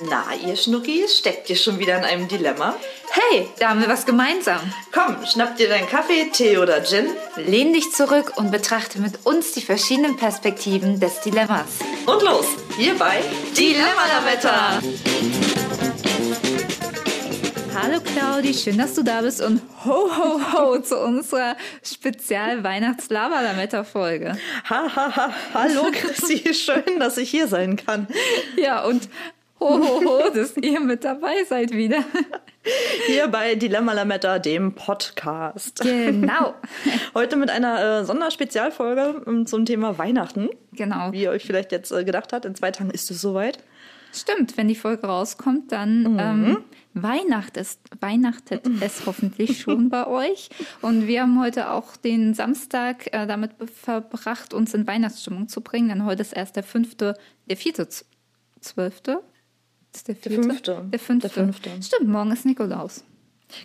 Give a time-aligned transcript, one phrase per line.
[0.00, 2.74] Na, ihr Schnuckis, steckt ihr schon wieder in einem Dilemma?
[3.12, 4.58] Hey, da haben wir was gemeinsam.
[4.90, 7.06] Komm, schnapp dir deinen Kaffee, Tee oder Gin.
[7.36, 11.66] Lehn dich zurück und betrachte mit uns die verschiedenen Perspektiven des Dilemmas.
[12.06, 12.46] Und los,
[12.76, 13.22] hier bei
[13.56, 14.80] Dilemma-Lametta.
[17.76, 24.38] Hallo Claudi, schön, dass du da bist und ho ho ho zu unserer Spezial-Weihnachts-Lava-Lametta-Folge.
[24.70, 25.34] Ha, ha, ha.
[25.52, 28.06] Hallo Chrissy, schön, dass ich hier sein kann.
[28.56, 29.08] Ja, und
[29.64, 32.04] ho ho ho, dass ihr mit dabei seid wieder.
[33.06, 35.80] Hier bei Dilemma Lametta, dem Podcast.
[35.80, 36.54] Genau.
[37.14, 40.50] Heute mit einer äh, Sonderspezialfolge ähm, zum Thema Weihnachten.
[40.72, 41.12] Genau.
[41.12, 43.58] Wie ihr euch vielleicht jetzt äh, gedacht habt, in zwei Tagen ist es soweit.
[44.12, 46.58] Stimmt, wenn die Folge rauskommt, dann ähm,
[46.92, 50.50] Weihnacht ist, weihnachtet es hoffentlich schon bei euch.
[50.82, 55.88] Und wir haben heute auch den Samstag äh, damit verbracht, uns in Weihnachtsstimmung zu bringen,
[55.88, 57.16] denn heute ist erst der fünfte,
[57.48, 57.88] der vierte,
[58.60, 59.22] zwölfte?
[59.94, 60.42] Ist der, vierte?
[60.42, 60.84] fünfte.
[60.90, 61.28] Der fünfte.
[61.28, 61.70] Der fünfte.
[61.82, 63.04] Stimmt, morgen ist Nikolaus.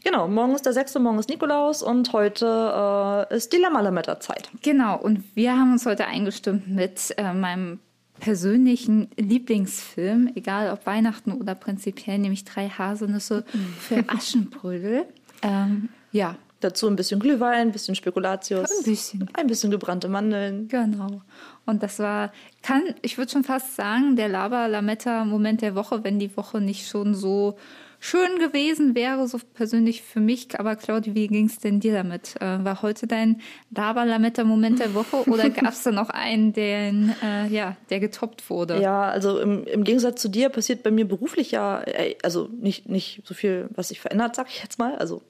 [0.03, 4.49] Genau, morgen ist der 6., morgen ist Nikolaus und heute äh, ist Dilemma Lametta Zeit.
[4.61, 7.79] Genau, und wir haben uns heute eingestimmt mit äh, meinem
[8.19, 13.45] persönlichen Lieblingsfilm, egal ob Weihnachten oder prinzipiell, nämlich drei Haselnüsse
[13.79, 15.05] für Aschenbrödel.
[15.41, 18.69] Ähm, ja, Dazu ein bisschen Glühwein, ein bisschen Spekulatius.
[18.69, 19.29] Ein bisschen.
[19.33, 20.67] Ein bisschen gebrannte Mandeln.
[20.67, 21.21] genau.
[21.65, 22.31] Und das war,
[22.63, 27.13] kann, ich würde schon fast sagen, der Lava-Lametta-Moment der Woche, wenn die Woche nicht schon
[27.13, 27.57] so
[27.99, 30.59] schön gewesen wäre, so persönlich für mich.
[30.59, 32.35] Aber Claudia, wie ging es denn dir damit?
[32.41, 33.41] Äh, war heute dein
[33.75, 38.81] Lava-Lametta-Moment der Woche oder gab es da noch einen, den, äh, ja, der getoppt wurde?
[38.81, 42.89] Ja, also im, im Gegensatz zu dir passiert bei mir beruflich ja, äh, also nicht,
[42.89, 44.95] nicht so viel, was sich verändert, sag ich jetzt mal.
[44.95, 45.21] Also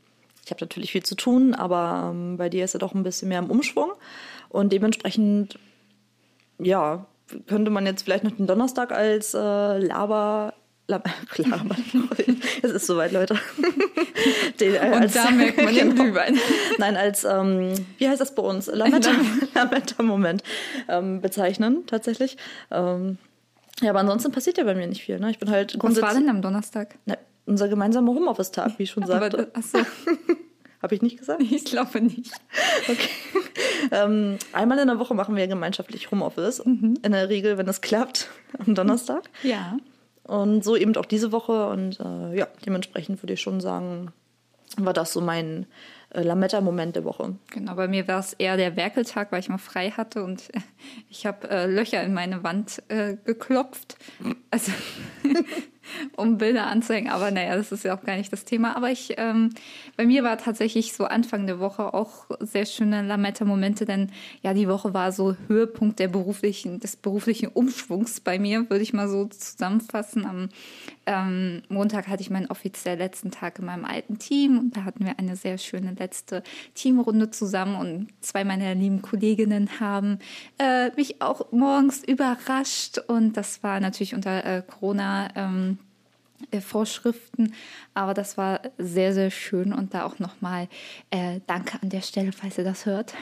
[0.50, 3.28] ich habe natürlich viel zu tun, aber ähm, bei dir ist ja doch ein bisschen
[3.30, 3.92] mehr im Umschwung.
[4.50, 5.59] Und dementsprechend,
[6.58, 7.05] ja,
[7.45, 9.38] könnte man jetzt vielleicht noch den Donnerstag als äh,
[9.77, 10.55] Laber.
[10.88, 11.75] Lab Laber.
[12.64, 13.36] es ist soweit, Leute.
[14.59, 16.36] Den, äh, Und da merkt man den Glühwein.
[16.80, 18.67] Nein, als, ähm, wie heißt das bei uns?
[18.67, 19.14] Lametta-
[19.54, 20.42] Lametta-Moment
[20.88, 22.38] ähm, bezeichnen, tatsächlich.
[22.71, 23.20] Ähm,
[23.82, 25.20] ja, aber ansonsten passiert ja bei mir nicht viel.
[25.20, 25.30] Ne?
[25.30, 26.95] Ich bin halt Was war denn am Donnerstag?
[27.05, 27.15] Na,
[27.45, 29.52] unser gemeinsamer Homeoffice-Tag, wie ich schon sagte.
[29.54, 29.80] achso,
[30.82, 31.42] Habe ich nicht gesagt?
[31.42, 32.32] ich glaube nicht.
[32.88, 33.10] Okay.
[33.92, 36.60] ähm, einmal in der Woche machen wir gemeinschaftlich Homeoffice.
[36.60, 39.30] In der Regel, wenn es klappt, am Donnerstag.
[39.44, 39.77] Ja.
[40.23, 41.67] Und so eben auch diese Woche.
[41.67, 44.14] Und äh, ja, dementsprechend würde ich schon sagen,
[44.77, 45.66] war das so mein
[46.11, 47.36] äh, Lametta-Moment der Woche.
[47.52, 50.60] Genau, bei mir war es eher der Werkeltag, weil ich mal frei hatte und äh,
[51.10, 53.98] ich habe äh, Löcher in meine Wand äh, geklopft.
[54.50, 54.71] Also
[56.16, 57.11] um Bilder anzuhängen.
[57.11, 58.76] Aber naja, das ist ja auch gar nicht das Thema.
[58.76, 59.52] Aber ich, ähm,
[59.98, 64.11] bei mir war tatsächlich so Anfang der Woche auch sehr schöne Lametta-Momente, denn
[64.42, 68.94] ja, die Woche war so Höhepunkt der beruflichen, des beruflichen Umschwungs bei mir, würde ich
[68.94, 70.26] mal so zusammenfassen.
[70.26, 70.50] Am
[71.10, 75.06] ähm, Montag hatte ich meinen offiziell letzten Tag in meinem alten Team und da hatten
[75.06, 76.44] wir eine sehr schöne letzte
[76.76, 80.20] Teamrunde zusammen und zwei meiner lieben Kolleginnen haben
[80.60, 85.78] äh, mich auch morgens überrascht und das war natürlich unter äh, Corona ähm,
[86.52, 87.54] äh, Vorschriften,
[87.94, 90.67] aber das war sehr, sehr schön und da auch nochmal
[91.11, 93.14] äh, Danke an der Stelle, falls ihr das hört.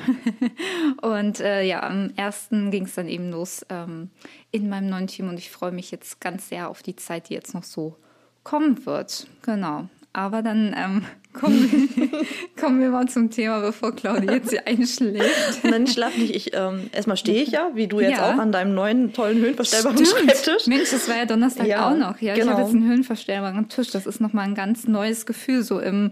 [1.01, 4.09] und äh, ja, am ersten ging es dann eben los ähm,
[4.51, 7.33] in meinem neuen Team und ich freue mich jetzt ganz sehr auf die Zeit, die
[7.33, 7.97] jetzt noch so
[8.43, 9.27] kommen wird.
[9.41, 9.89] Genau.
[10.13, 11.05] Aber dann ähm,
[11.39, 12.09] kommen, wir,
[12.61, 15.63] kommen wir mal zum Thema, bevor Claudia jetzt hier einschläft.
[15.63, 16.35] Nein, ich schlaf nicht.
[16.35, 18.33] Ich, ähm, erstmal stehe ich ja, wie du jetzt Ja.
[18.33, 20.31] auch, an deinem neuen, tollen, höhenverstellbaren Stimmt.
[20.31, 20.67] Schreibtisch.
[20.67, 22.19] Mensch, das war ja Donnerstag Ja, auch noch.
[22.19, 22.53] Ja, ich genau.
[22.53, 23.91] habe jetzt einen höhenverstellbaren Tisch.
[23.91, 26.11] Das ist nochmal ein ganz neues Gefühl, so im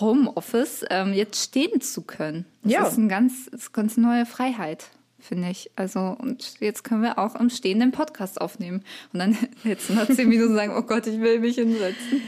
[0.00, 2.46] Homeoffice ähm, jetzt stehen zu können.
[2.62, 2.86] Das Ja.
[2.86, 4.86] ist ein ganz, das ist ganz neue Freiheit,
[5.20, 5.70] finde ich.
[5.76, 8.82] Also, und jetzt können wir auch im Stehen den Podcast aufnehmen.
[9.12, 12.22] Und dann jetzt nach zehn Minuten sagen, oh Gott, ich will mich hinsetzen.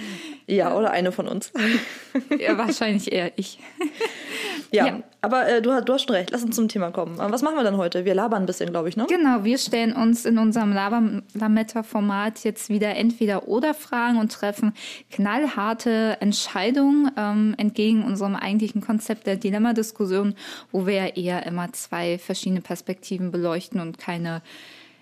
[0.47, 1.53] Ja, oder eine von uns.
[2.39, 3.59] Ja, wahrscheinlich eher ich.
[4.71, 5.03] Ja, Ja.
[5.21, 6.31] aber äh, du, hast- du hast schon recht.
[6.31, 7.19] Lass uns zum Thema kommen.
[7.19, 8.05] Äh, Was machen wir denn heute?
[8.05, 9.07] Wir labern ein bisschen, glaube ich, ne?
[9.09, 10.73] Genau, wir stellen uns in unserem
[11.35, 14.75] Lametta-Format jetzt wieder entweder oder Fragen und treffen
[15.11, 20.35] knallharte Entscheidungen ähm, entgegen unserem eigentlichen Konzept der Dilemma-Diskussion,
[20.73, 24.43] wo wir ja eher immer zwei verschiedene Perspektiven beleuchten und keine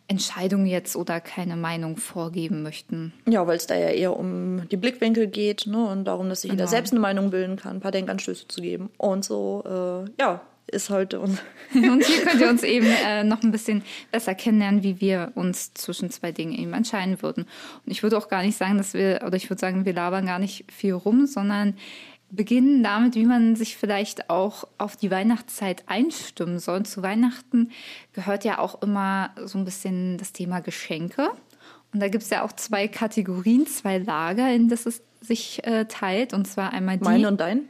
[0.09, 3.13] Entscheidung jetzt oder keine Meinung vorgeben möchten.
[3.29, 5.87] Ja, weil es da ja eher um die Blickwinkel geht ne?
[5.87, 6.71] und darum, dass sich jeder Genau.
[6.71, 8.91] selbst eine Meinung bilden kann, ein paar Denkanstöße zu geben.
[8.99, 11.39] Und so, äh, ja, ist heute uns.
[11.75, 15.73] Und hier könnt ihr uns eben äh, noch ein bisschen besser kennenlernen, wie wir uns
[15.75, 17.45] zwischen zwei Dingen eben entscheiden würden.
[17.85, 20.27] Und ich würde auch gar nicht sagen, dass wir, oder ich würde sagen, wir labern
[20.27, 21.75] gar nicht viel rum, sondern
[22.33, 26.85] beginnen damit, wie man sich vielleicht auch auf die Weihnachtszeit einstimmen soll.
[26.85, 27.71] Zu Weihnachten
[28.15, 31.31] gehört ja auch immer so ein bisschen das Thema Geschenke.
[31.93, 35.85] Und da gibt es ja auch zwei Kategorien, zwei Lager, in das es sich äh,
[35.85, 36.33] teilt.
[36.33, 37.05] Und zwar einmal die.
[37.05, 37.69] Meine und dein?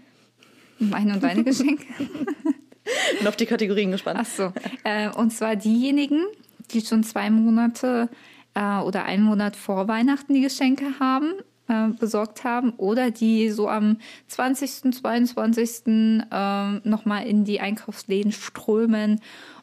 [0.78, 1.84] Meine und deine Geschenke.
[3.18, 4.20] Bin auf die Kategorien gespannt.
[4.22, 4.52] Ach so.
[4.84, 6.24] Äh, und zwar diejenigen,
[6.70, 8.08] die schon zwei Monate
[8.54, 11.32] äh, oder einen Monat vor Weihnachten die Geschenke haben,
[11.72, 13.96] äh, besorgt haben oder die so am
[14.28, 15.86] 20., 22.
[15.86, 19.20] Äh, nochmal in die Einkaufsläden strömen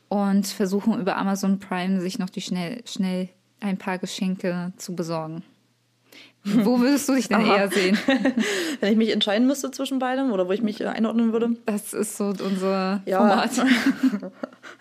[0.07, 3.29] und versuchen über Amazon Prime sich noch die schnell, schnell
[3.59, 5.43] ein paar Geschenke zu besorgen.
[6.43, 7.97] Wo würdest du dich denn eher sehen?
[8.79, 11.51] Wenn ich mich entscheiden müsste zwischen beidem oder wo ich mich äh, einordnen würde?
[11.65, 13.17] Das ist so unser ja.
[13.17, 13.51] Format.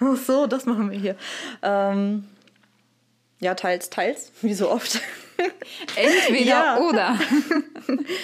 [0.00, 1.16] Ach so, das machen wir hier.
[1.62, 2.25] Ähm,
[3.40, 5.00] ja, teils, teils, wie so oft.
[5.94, 6.81] Entweder ja.
[6.81, 7.19] oder.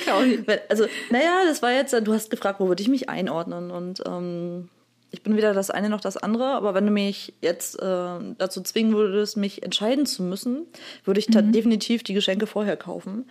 [0.68, 4.68] also, naja, das war jetzt, du hast gefragt, wo würde ich mich einordnen und ähm,
[5.14, 8.62] ich bin weder das eine noch das andere, aber wenn du mich jetzt äh, dazu
[8.62, 10.66] zwingen würdest, mich entscheiden zu müssen,
[11.04, 11.52] würde ich mhm.
[11.52, 13.30] definitiv die Geschenke vorher kaufen.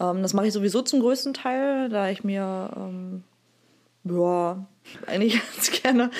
[0.00, 3.22] Ähm, das mache ich sowieso zum größten Teil, da ich mir ähm,
[4.10, 4.66] ja,
[5.06, 6.10] eigentlich ganz gerne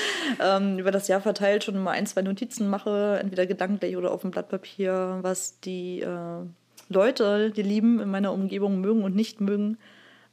[0.40, 4.22] ähm, über das Jahr verteilt schon mal ein, zwei Notizen mache, entweder gedanklich oder auf
[4.22, 6.44] dem Blatt Papier, was die äh,
[6.88, 9.78] Leute, die lieben in meiner Umgebung mögen und nicht mögen.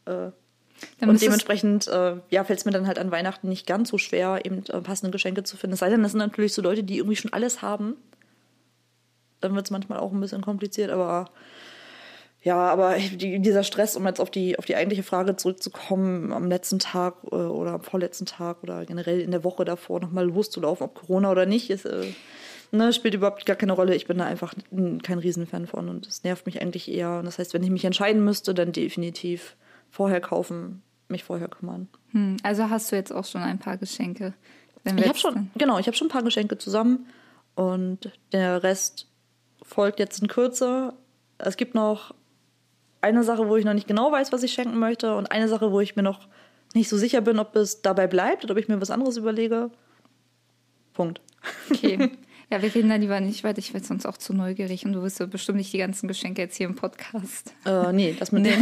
[0.05, 0.31] Äh,
[1.01, 4.45] und dementsprechend äh, ja, fällt es mir dann halt an Weihnachten nicht ganz so schwer,
[4.45, 5.73] eben äh, passende Geschenke zu finden.
[5.73, 7.95] Es sei denn, das sind natürlich so Leute, die irgendwie schon alles haben.
[9.39, 11.31] Dann wird es manchmal auch ein bisschen kompliziert, aber
[12.43, 16.47] ja, aber die, dieser Stress, um jetzt auf die, auf die eigentliche Frage zurückzukommen, am
[16.47, 20.85] letzten Tag äh, oder am vorletzten Tag oder generell in der Woche davor nochmal loszulaufen,
[20.85, 22.05] ob Corona oder nicht, ist, äh,
[22.71, 23.95] ne, spielt überhaupt gar keine Rolle.
[23.95, 24.53] Ich bin da einfach
[25.03, 27.19] kein Riesenfan von und es nervt mich eigentlich eher.
[27.19, 29.55] Und das heißt, wenn ich mich entscheiden müsste, dann definitiv
[29.89, 31.87] vorher kaufen, mich vorher kümmern.
[32.11, 34.33] Hm, also hast du jetzt auch schon ein paar Geschenke?
[34.85, 37.07] ich habe schon, genau, ich habe schon ein paar Geschenke zusammen
[37.55, 39.07] und der Rest
[39.61, 40.93] folgt jetzt in Kürze.
[41.39, 42.13] Es gibt noch
[43.01, 45.71] eine Sache, wo ich noch nicht genau weiß, was ich schenken möchte und eine Sache,
[45.71, 46.27] wo ich mir noch
[46.73, 49.71] nicht so sicher bin, ob es dabei bleibt oder ob ich mir was anderes überlege.
[50.93, 51.21] Punkt.
[51.71, 52.11] Okay.
[52.49, 53.59] Ja, wir reden da lieber nicht weiter.
[53.59, 56.41] Ich werde sonst auch zu neugierig und du wirst ja bestimmt nicht die ganzen Geschenke
[56.41, 57.53] jetzt hier im Podcast.
[57.65, 58.53] Äh, nee, das mit, nee.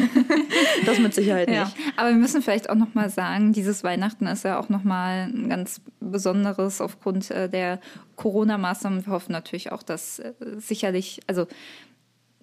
[0.87, 1.57] das mit Sicherheit nicht.
[1.57, 5.49] Ja, aber wir müssen vielleicht auch nochmal sagen, dieses Weihnachten ist ja auch nochmal ein
[5.49, 7.79] ganz besonderes aufgrund äh, der
[8.15, 9.05] Corona-Maßnahmen.
[9.05, 11.45] Wir hoffen natürlich auch, dass äh, sicherlich, also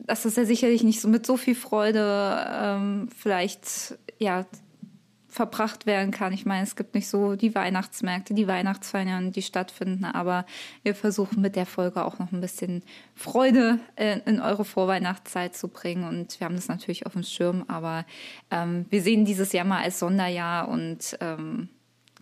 [0.06, 4.46] dass das ja sicherlich nicht so mit so viel Freude ähm, vielleicht ja
[5.32, 6.34] verbracht werden kann.
[6.34, 10.44] Ich meine, es gibt nicht so die Weihnachtsmärkte, die Weihnachtsfeiern, die stattfinden, aber
[10.82, 12.82] wir versuchen mit der Folge auch noch ein bisschen
[13.14, 17.64] Freude in, in eure Vorweihnachtszeit zu bringen und wir haben das natürlich auf dem Schirm,
[17.66, 18.04] aber
[18.50, 21.70] ähm, wir sehen dieses Jahr mal als Sonderjahr und ähm,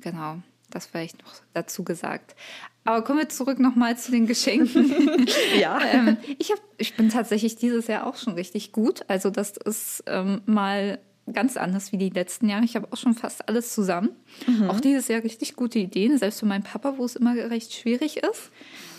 [0.00, 0.36] genau,
[0.70, 2.36] das vielleicht noch dazu gesagt.
[2.84, 5.26] Aber kommen wir zurück nochmal zu den Geschenken.
[5.58, 5.80] ja.
[5.92, 9.02] ähm, ich, hab, ich bin tatsächlich dieses Jahr auch schon richtig gut.
[9.08, 10.98] Also das ist ähm, mal
[11.32, 12.64] ganz anders wie die letzten Jahre.
[12.64, 14.10] Ich habe auch schon fast alles zusammen.
[14.46, 14.70] Mhm.
[14.70, 18.18] Auch dieses Jahr richtig gute Ideen, selbst für meinen Papa, wo es immer recht schwierig
[18.18, 18.50] ist.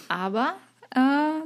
[0.08, 0.56] Aber
[0.92, 1.46] äh,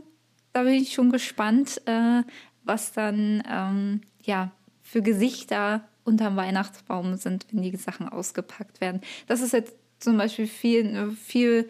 [0.54, 2.24] da bin ich schon gespannt, äh,
[2.64, 4.52] was dann ähm, ja
[4.82, 9.02] für Gesichter unterm Weihnachtsbaum sind, wenn die Sachen ausgepackt werden.
[9.28, 11.70] Das ist jetzt zum Beispiel viel, viel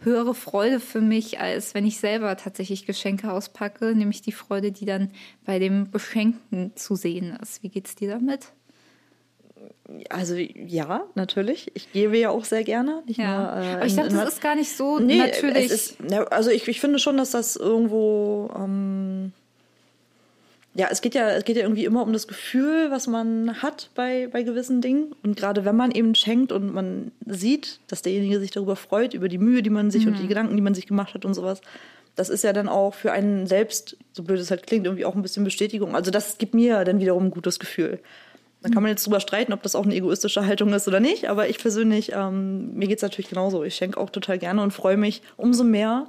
[0.00, 4.84] höhere Freude für mich, als wenn ich selber tatsächlich Geschenke auspacke, nämlich die Freude, die
[4.84, 5.10] dann
[5.44, 7.62] bei dem Beschenken zu sehen ist.
[7.62, 8.52] Wie geht's dir damit?
[10.08, 11.70] Also ja, natürlich.
[11.74, 13.02] Ich gebe ja auch sehr gerne.
[13.06, 13.54] Ja.
[13.56, 15.70] Nur, äh, Aber ich dachte, das ist gar nicht so nee, natürlich.
[15.70, 15.96] Ist,
[16.30, 19.32] also ich, ich finde schon, dass das irgendwo ähm,
[20.74, 23.90] ja, es geht ja, es geht ja irgendwie immer um das Gefühl, was man hat
[23.94, 25.14] bei, bei gewissen Dingen.
[25.24, 29.28] Und gerade wenn man eben schenkt und man sieht, dass derjenige sich darüber freut, über
[29.28, 30.12] die Mühe, die man sich mhm.
[30.12, 31.60] und die Gedanken, die man sich gemacht hat und sowas,
[32.14, 35.16] das ist ja dann auch für einen selbst, so blöd es halt klingt, irgendwie auch
[35.16, 35.96] ein bisschen Bestätigung.
[35.96, 37.98] Also das gibt mir dann wiederum ein gutes Gefühl.
[38.62, 41.30] Da kann man jetzt drüber streiten, ob das auch eine egoistische Haltung ist oder nicht.
[41.30, 43.64] Aber ich persönlich, ähm, mir es natürlich genauso.
[43.64, 46.08] Ich schenke auch total gerne und freue mich umso mehr,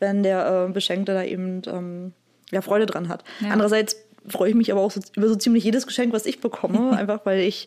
[0.00, 2.12] wenn der äh, Beschenkte da eben ähm,
[2.52, 3.24] ja, Freude dran hat.
[3.40, 3.50] Ja.
[3.50, 3.96] Andererseits
[4.28, 7.26] freue ich mich aber auch so, über so ziemlich jedes Geschenk, was ich bekomme, einfach
[7.26, 7.66] weil ich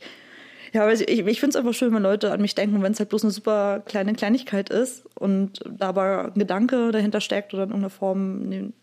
[0.73, 3.07] ja, ich, ich finde es einfach schön, wenn Leute an mich denken, wenn es halt
[3.07, 7.89] bloß eine super kleine Kleinigkeit ist und dabei ein Gedanke dahinter steckt oder in irgendeiner
[7.89, 8.73] Form,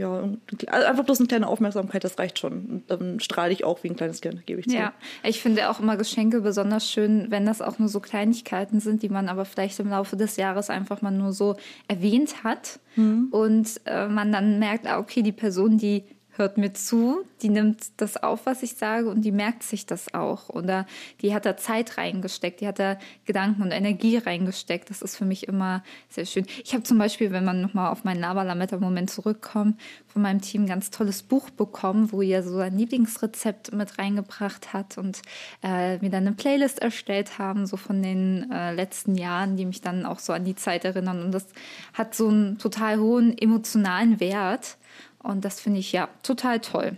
[0.00, 0.24] ja,
[0.70, 2.52] einfach bloß eine kleine Aufmerksamkeit, das reicht schon.
[2.52, 4.74] Und dann strahle ich auch wie ein kleines Kind, gebe ich zu.
[4.74, 9.02] Ja, ich finde auch immer Geschenke besonders schön, wenn das auch nur so Kleinigkeiten sind,
[9.02, 13.28] die man aber vielleicht im Laufe des Jahres einfach mal nur so erwähnt hat mhm.
[13.30, 16.04] und äh, man dann merkt, ah, okay, die Person, die
[16.36, 20.14] hört mir zu, die nimmt das auf, was ich sage und die merkt sich das
[20.14, 20.48] auch.
[20.48, 20.86] Oder
[21.20, 24.90] die hat da Zeit reingesteckt, die hat da Gedanken und Energie reingesteckt.
[24.90, 26.46] Das ist für mich immer sehr schön.
[26.64, 30.68] Ich habe zum Beispiel, wenn man nochmal auf meinen Lavalametta-Moment zurückkommt, von meinem Team ein
[30.68, 35.22] ganz tolles Buch bekommen, wo ihr so ein Lieblingsrezept mit reingebracht hat und
[35.62, 39.80] äh, mir dann eine Playlist erstellt haben, so von den äh, letzten Jahren, die mich
[39.80, 41.22] dann auch so an die Zeit erinnern.
[41.22, 41.46] Und das
[41.94, 44.76] hat so einen total hohen emotionalen Wert.
[45.22, 46.96] Und das finde ich ja total toll.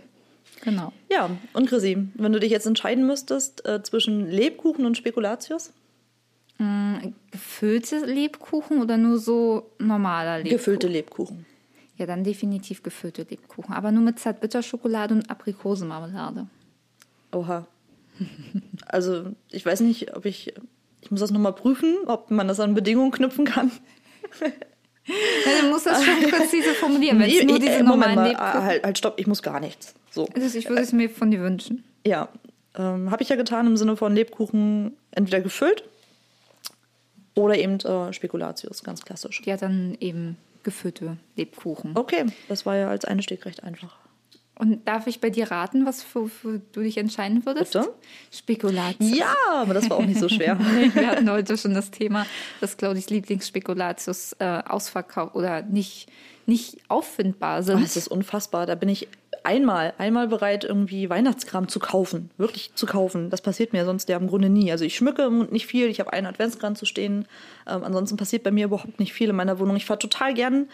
[0.61, 0.93] Genau.
[1.11, 5.73] Ja, und Chrissy, wenn du dich jetzt entscheiden müsstest äh, zwischen Lebkuchen und Spekulatius?
[6.57, 6.95] Mm,
[7.31, 10.57] gefüllte Lebkuchen oder nur so normaler Lebkuchen?
[10.57, 11.45] Gefüllte Lebkuchen.
[11.97, 13.73] Ja, dann definitiv gefüllte Lebkuchen.
[13.73, 16.47] Aber nur mit Zartbitterschokolade und Aprikosenmarmelade.
[17.31, 17.67] Oha.
[18.85, 20.53] Also, ich weiß nicht, ob ich.
[21.01, 23.71] Ich muss das nochmal prüfen, ob man das an Bedingungen knüpfen kann.
[25.05, 28.63] Du musst das schon präzise formulieren, wenn es nur diese äh, Moment normalen mal, Lebkuchen...
[28.63, 29.93] halt, halt, stopp, ich muss gar nichts.
[30.11, 30.27] So.
[30.33, 31.83] Also ich würde es mir von dir wünschen.
[32.05, 32.29] Ja,
[32.77, 35.83] ähm, habe ich ja getan im Sinne von Lebkuchen entweder gefüllt
[37.35, 39.41] oder eben äh, Spekulatius, ganz klassisch.
[39.45, 41.91] Ja, dann eben gefüllte Lebkuchen.
[41.95, 43.97] Okay, das war ja als Einstieg recht einfach.
[44.55, 47.73] Und darf ich bei dir raten, was für, für du dich entscheiden würdest?
[47.73, 47.93] Bitte?
[48.31, 49.17] Spekulatius.
[49.17, 50.59] Ja, aber das war auch nicht so schwer.
[50.93, 52.27] Wir hatten heute schon das Thema,
[52.61, 56.07] dass Claudis Lieblingsspekulatius äh, ausverkauft oder nicht,
[56.45, 57.77] nicht auffindbar sind.
[57.77, 58.67] Oh, das ist unfassbar.
[58.67, 59.07] Da bin ich
[59.43, 62.29] einmal, einmal bereit, irgendwie Weihnachtskram zu kaufen.
[62.37, 63.31] Wirklich zu kaufen.
[63.31, 64.71] Das passiert mir sonst ja im Grunde nie.
[64.71, 65.87] Also ich schmücke nicht viel.
[65.87, 67.25] Ich habe einen Adventskran zu stehen.
[67.67, 69.75] Ähm, ansonsten passiert bei mir überhaupt nicht viel in meiner Wohnung.
[69.75, 70.67] Ich fahre total gern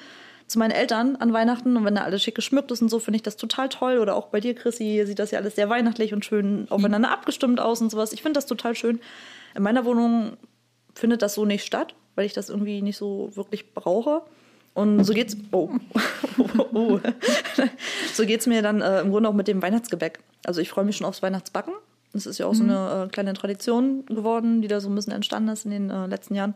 [0.49, 3.17] zu meinen Eltern an Weihnachten und wenn da alles schick geschmückt ist und so, finde
[3.17, 3.99] ich das total toll.
[3.99, 7.59] Oder auch bei dir, Chrissy, sieht das ja alles sehr weihnachtlich und schön aufeinander abgestimmt
[7.59, 8.13] aus und sowas.
[8.13, 8.99] Ich finde das total schön.
[9.55, 10.37] In meiner Wohnung
[10.95, 14.23] findet das so nicht statt, weil ich das irgendwie nicht so wirklich brauche.
[14.73, 15.37] Und so geht's.
[15.51, 15.69] Oh.
[16.73, 16.99] oh.
[18.13, 20.19] so geht's mir dann äh, im Grunde auch mit dem Weihnachtsgebäck.
[20.45, 21.73] Also ich freue mich schon aufs Weihnachtsbacken.
[22.11, 25.13] Das ist ja auch so eine äh, kleine Tradition geworden, die da so ein bisschen
[25.13, 26.55] entstanden ist in den äh, letzten Jahren.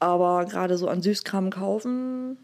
[0.00, 2.36] Aber gerade so an Süßkram kaufen,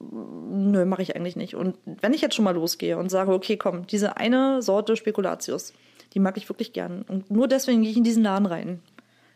[0.00, 1.54] nö, mache ich eigentlich nicht.
[1.54, 5.72] Und wenn ich jetzt schon mal losgehe und sage, okay, komm, diese eine Sorte Spekulatius,
[6.14, 7.02] die mag ich wirklich gern.
[7.08, 8.80] Und nur deswegen gehe ich in diesen Laden rein,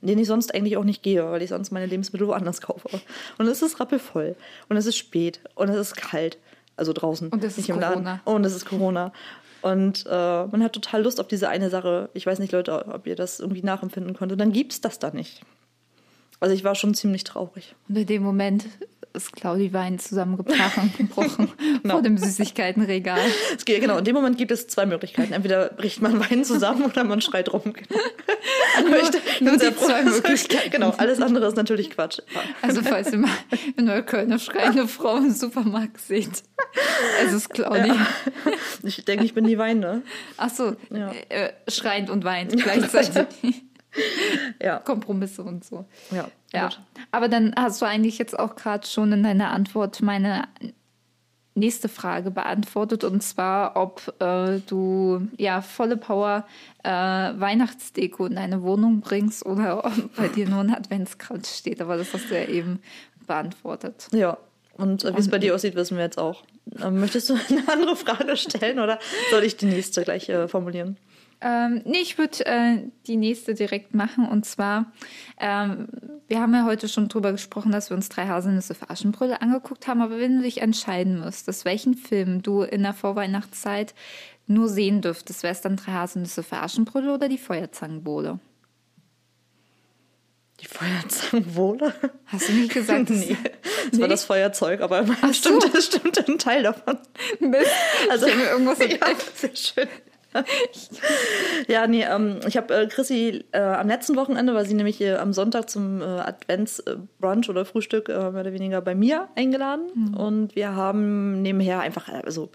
[0.01, 2.89] in den ich sonst eigentlich auch nicht gehe, weil ich sonst meine Lebensmittel woanders kaufe.
[3.39, 4.37] Und es ist rappelvoll.
[4.69, 5.41] Und es ist spät.
[5.55, 6.39] Und es ist kalt.
[6.77, 7.29] Also draußen.
[7.29, 8.01] Und es ist nicht im Corona.
[8.01, 8.21] Laden.
[8.25, 9.13] Und es ist Corona.
[9.61, 12.09] Und äh, man hat total Lust auf diese eine Sache.
[12.15, 14.33] Ich weiß nicht, Leute, ob ihr das irgendwie nachempfinden könnt.
[14.33, 15.43] Und dann gibt's das da nicht.
[16.41, 17.77] Also ich war schon ziemlich traurig.
[17.89, 18.65] Und in dem Moment
[19.15, 21.53] ist Claudi Wein zusammengebrochen gebrochen
[21.83, 21.95] Genau.
[21.95, 23.21] vor dem Süßigkeitenregal.
[23.57, 25.33] Es geht, genau, in dem Moment gibt es zwei Möglichkeiten.
[25.33, 27.63] Entweder bricht man Wein zusammen oder man schreit rum.
[27.65, 28.01] Genau.
[28.89, 30.71] Nur- Ich nur die zwei Möglichkeiten.
[30.71, 32.19] Genau, alles andere ist natürlich Quatsch.
[32.63, 33.31] Also falls ihr mal
[33.77, 36.43] in Neukölln eine schreiende Frau im Supermarkt seht,
[37.25, 37.93] es ist Claudi.
[38.83, 40.03] Ich denke, ich bin die Weine.
[40.37, 41.13] Ach so, Ja.
[41.29, 43.63] äh, schreiend und weint gleichzeitig.
[44.63, 45.85] Ja, Kompromisse und so.
[46.11, 46.29] ja.
[46.53, 46.81] Ja, gut.
[47.13, 50.49] aber dann hast du eigentlich jetzt auch gerade schon in deiner Antwort meine
[51.55, 56.47] nächste Frage beantwortet und zwar, ob äh, du ja volle Power
[56.83, 61.81] äh, Weihnachtsdeko in deine Wohnung bringst oder ob bei dir nur ein Adventskranz steht.
[61.81, 62.81] Aber das hast du ja eben
[63.27, 64.09] beantwortet.
[64.13, 64.39] Ja.
[64.75, 66.43] Und äh, wie es bei dir aussieht, wissen wir jetzt auch.
[66.83, 68.99] Ähm, möchtest du eine andere Frage stellen oder
[69.31, 70.97] soll ich die nächste gleich äh, formulieren?
[71.45, 74.29] Ähm, nee, ich würde äh, die nächste direkt machen.
[74.29, 74.93] Und zwar,
[75.41, 75.89] ähm,
[76.29, 79.89] wir haben ja heute schon drüber gesprochen, dass wir uns drei Haselnüsse für Aschenbrödel angeguckt
[79.89, 80.03] haben.
[80.03, 83.95] Aber wenn du dich entscheiden müsstest, welchen Film du in der Vorweihnachtszeit
[84.47, 88.39] nur sehen dürftest, wäre es dann drei Haselnüsse für Aschenbrödel oder die Feuerzangenbowle?
[90.61, 91.93] Die Feuerzangenbowle?
[92.27, 93.11] Hast du nicht gesagt?
[93.11, 93.37] nee,
[93.91, 94.09] das war Nee?
[94.09, 95.33] das Feuerzeug, aber so.
[95.33, 96.99] stimmt, das stimmt ein Teil davon.
[97.41, 97.67] Mist.
[98.11, 99.89] Also Ich hab mir irgendwas ja, sehr schön.
[101.69, 105.15] ja, nee, ähm, ich habe äh, Chrissy äh, am letzten Wochenende, weil sie nämlich äh,
[105.15, 110.15] am Sonntag zum äh, Adventsbrunch oder Frühstück äh, mehr oder weniger bei mir eingeladen.
[110.17, 112.51] Und wir haben nebenher einfach, äh, also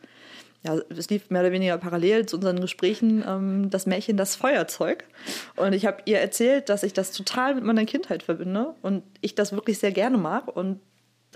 [0.63, 5.05] ja, es lief mehr oder weniger parallel zu unseren Gesprächen ähm, das Märchen Das Feuerzeug.
[5.55, 9.35] Und ich habe ihr erzählt, dass ich das total mit meiner Kindheit verbinde und ich
[9.35, 10.53] das wirklich sehr gerne mag.
[10.55, 10.79] Und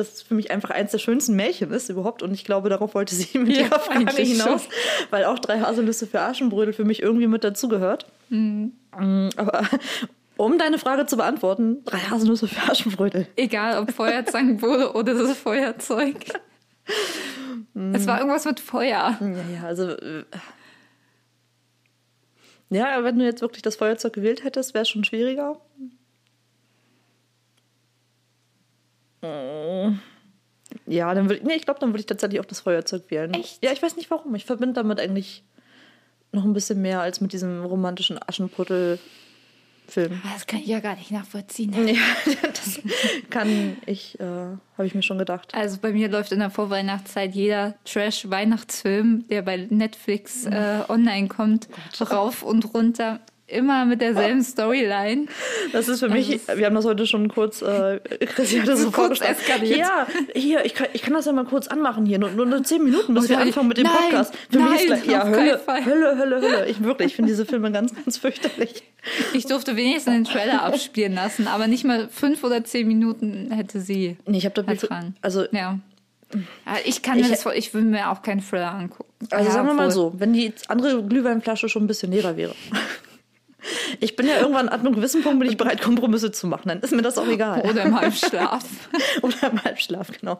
[0.10, 2.24] das für mich einfach eins der schönsten Märchen ist überhaupt.
[2.24, 4.72] Und ich glaube, darauf wollte sie mit Ja, ihrer Frage hinaus, schon.
[5.10, 8.06] weil auch drei Haselnüsse für Aschenbrödel für mich irgendwie mit dazugehört.
[8.30, 8.74] Mhm.
[9.38, 9.68] Aber
[10.38, 13.28] um deine Frage zu beantworten, drei Haselnüsse für Aschenbrödel.
[13.36, 16.16] Egal, ob Feuerzangenbowle oder das Feuerzeug.
[17.94, 19.18] Es war irgendwas mit Feuer.
[19.22, 19.90] Ja, ja, also.
[19.92, 20.24] äh,
[22.70, 25.60] Ja, wenn du jetzt wirklich das Feuerzeug gewählt hättest, wäre es schon schwieriger.
[29.22, 30.00] Mm.
[30.86, 33.34] Ja, dann würde nee, ich glaube, dann würde ich tatsächlich auch das Feuerzeug wählen.
[33.34, 33.64] Echt?
[33.64, 34.34] Ja, ich weiß nicht warum.
[34.36, 35.44] Ich verbinde damit eigentlich
[36.32, 40.22] noch ein bisschen mehr als mit diesem romantischen Aschenputtel-Film.
[40.34, 41.74] Das kann ich ja gar nicht nachvollziehen.
[41.88, 41.96] Ja,
[42.48, 42.80] das
[43.30, 45.54] kann ich, äh, habe ich mir schon gedacht.
[45.54, 51.68] Also bei mir läuft in der Vorweihnachtszeit jeder Trash-Weihnachtsfilm, der bei Netflix äh, online kommt,
[52.00, 53.20] rauf und runter.
[53.52, 55.26] Immer mit derselben Storyline.
[55.74, 58.82] Das ist für mich, Also wir haben das heute schon kurz, äh, Chris hat das
[58.82, 59.78] so kurz eskaliert.
[59.80, 62.84] Ja, hier, ich kann, ich kann das ja mal kurz anmachen hier, nur, nur, zehn
[62.84, 64.34] Minuten, bis wir Oder- anfangen mit dem Nein, Podcast.
[64.50, 65.62] Für mich ist nein, gleich, ja, Hölle.
[65.86, 66.68] Hölle, Hölle, Hölle.
[66.70, 68.84] Ich wirklich, ich finde diese Filme ganz, ganz fürchterlich.
[69.34, 73.82] Ich durfte wenigstens den Trailer abspielen lassen, aber nicht mal fünf oder zehn Minuten hätte
[73.82, 75.16] sie Nee, ich habe da ertragen.
[75.22, 75.80] also, ja.
[76.34, 79.12] Ja, Ich kann mir Ich- das, vor- ich will mir auch keinen Thriller angucken.
[79.32, 82.56] also ja, sagen wir mal so, wenn die andere Glühweinflasche schon ein bisschen leerer wäre.
[84.02, 86.68] Ich bin ja irgendwann ab einem gewissen Punkt bin ich bereit, Kompromisse zu machen.
[86.70, 87.62] Dann ist mir das auch egal.
[87.62, 88.64] Oder im Halbschlaf.
[89.22, 90.40] Oder im Halbschlaf, genau.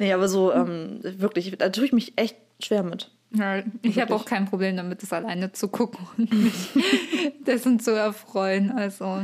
[0.00, 3.10] Nee, aber so, ähm, wirklich, da tue ich mich echt schwer mit.
[3.32, 6.70] Ja, ich habe auch kein Problem damit, das alleine zu gucken und mich
[7.46, 8.72] dessen zu erfreuen.
[8.72, 9.22] Also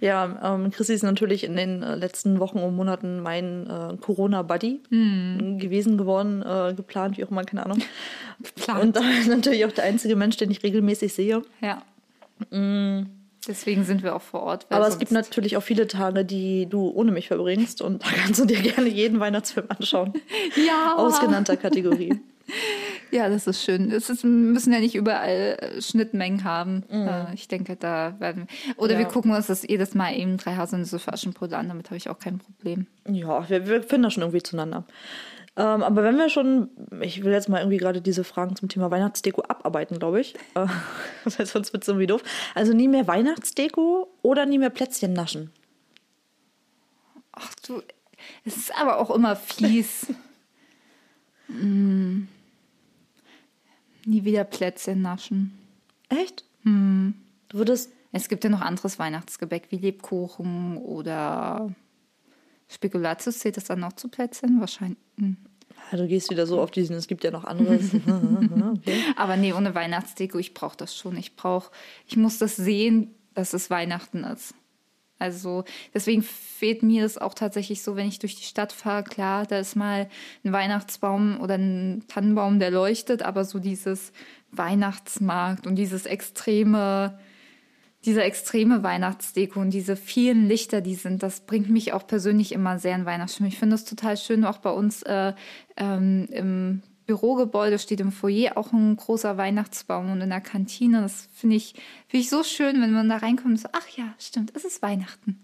[0.00, 4.80] Ja, ähm, Chrissy ist natürlich in den äh, letzten Wochen und Monaten mein äh, Corona-Buddy
[5.58, 7.82] gewesen, geworden, äh, geplant, wie auch immer, keine Ahnung.
[8.80, 11.42] Und damit natürlich auch der einzige Mensch, den ich regelmäßig sehe.
[11.60, 11.82] ja.
[13.46, 14.66] Deswegen sind wir auch vor Ort.
[14.70, 18.40] Aber es gibt natürlich auch viele Tage, die du ohne mich verbringst und da kannst
[18.40, 20.14] du dir gerne jeden Weihnachtsfilm anschauen.
[20.66, 22.20] ja, Aus genannter Kategorie.
[23.10, 23.90] ja, das ist schön.
[23.90, 26.84] Es ist, wir müssen ja nicht überall äh, Schnittmengen haben.
[26.90, 28.78] Äh, ich denke, da werden wir.
[28.78, 29.00] Oder Mhm.
[29.00, 29.06] Ja.
[29.06, 31.68] wir gucken uns das jedes Mal eben drei Haselnüsse für Aschenputtel an.
[31.68, 32.86] Damit habe ich auch kein Problem.
[33.08, 34.84] Ja, wir, wir finden das schon irgendwie zueinander.
[35.56, 36.68] Ähm, aber wenn wir schon,
[37.00, 40.34] ich will jetzt mal irgendwie gerade diese Fragen zum Thema Weihnachtsdeko abarbeiten, glaube ich.
[40.54, 40.66] Äh,
[41.44, 42.22] sonst wird es irgendwie doof.
[42.54, 45.50] Also nie mehr Weihnachtsdeko oder nie mehr Plätzchen naschen.
[47.32, 47.82] Ach du,
[48.44, 50.06] es ist aber auch immer fies.
[51.48, 52.26] mm.
[54.06, 55.58] Nie wieder Plätzchen naschen.
[56.08, 56.44] Echt?
[56.64, 57.92] Du würdest.
[58.12, 61.74] Es gibt ja noch anderes Weihnachtsgebäck wie Lebkuchen oder
[62.68, 63.40] Spekulatius.
[63.40, 64.60] Zählt das dann noch zu Plätzchen?
[64.60, 64.98] Wahrscheinlich.
[65.18, 65.36] hm.
[65.90, 67.94] Ja, du gehst wieder so auf diesen, es gibt ja noch anderes.
[67.94, 69.04] okay.
[69.16, 71.16] Aber nee, ohne Weihnachtsdeko, ich brauche das schon.
[71.16, 71.70] Ich brauche,
[72.06, 74.54] ich muss das sehen, dass es Weihnachten ist.
[75.18, 79.04] Also deswegen fehlt mir das auch tatsächlich so, wenn ich durch die Stadt fahre.
[79.04, 80.08] Klar, da ist mal
[80.44, 84.12] ein Weihnachtsbaum oder ein Tannenbaum, der leuchtet, aber so dieses
[84.50, 87.18] Weihnachtsmarkt und dieses extreme,
[88.04, 92.78] diese extreme Weihnachtsdeko und diese vielen Lichter, die sind, das bringt mich auch persönlich immer
[92.78, 93.50] sehr in Weihnachtsstimmung.
[93.50, 95.32] Ich finde es total schön, auch bei uns äh,
[95.76, 101.02] ähm, im Bürogebäude steht im Foyer auch ein großer Weihnachtsbaum und in der Kantine.
[101.02, 101.74] Das finde ich,
[102.08, 104.80] finde ich so schön, wenn man da reinkommt und so, ach ja, stimmt, es ist
[104.80, 105.38] Weihnachten.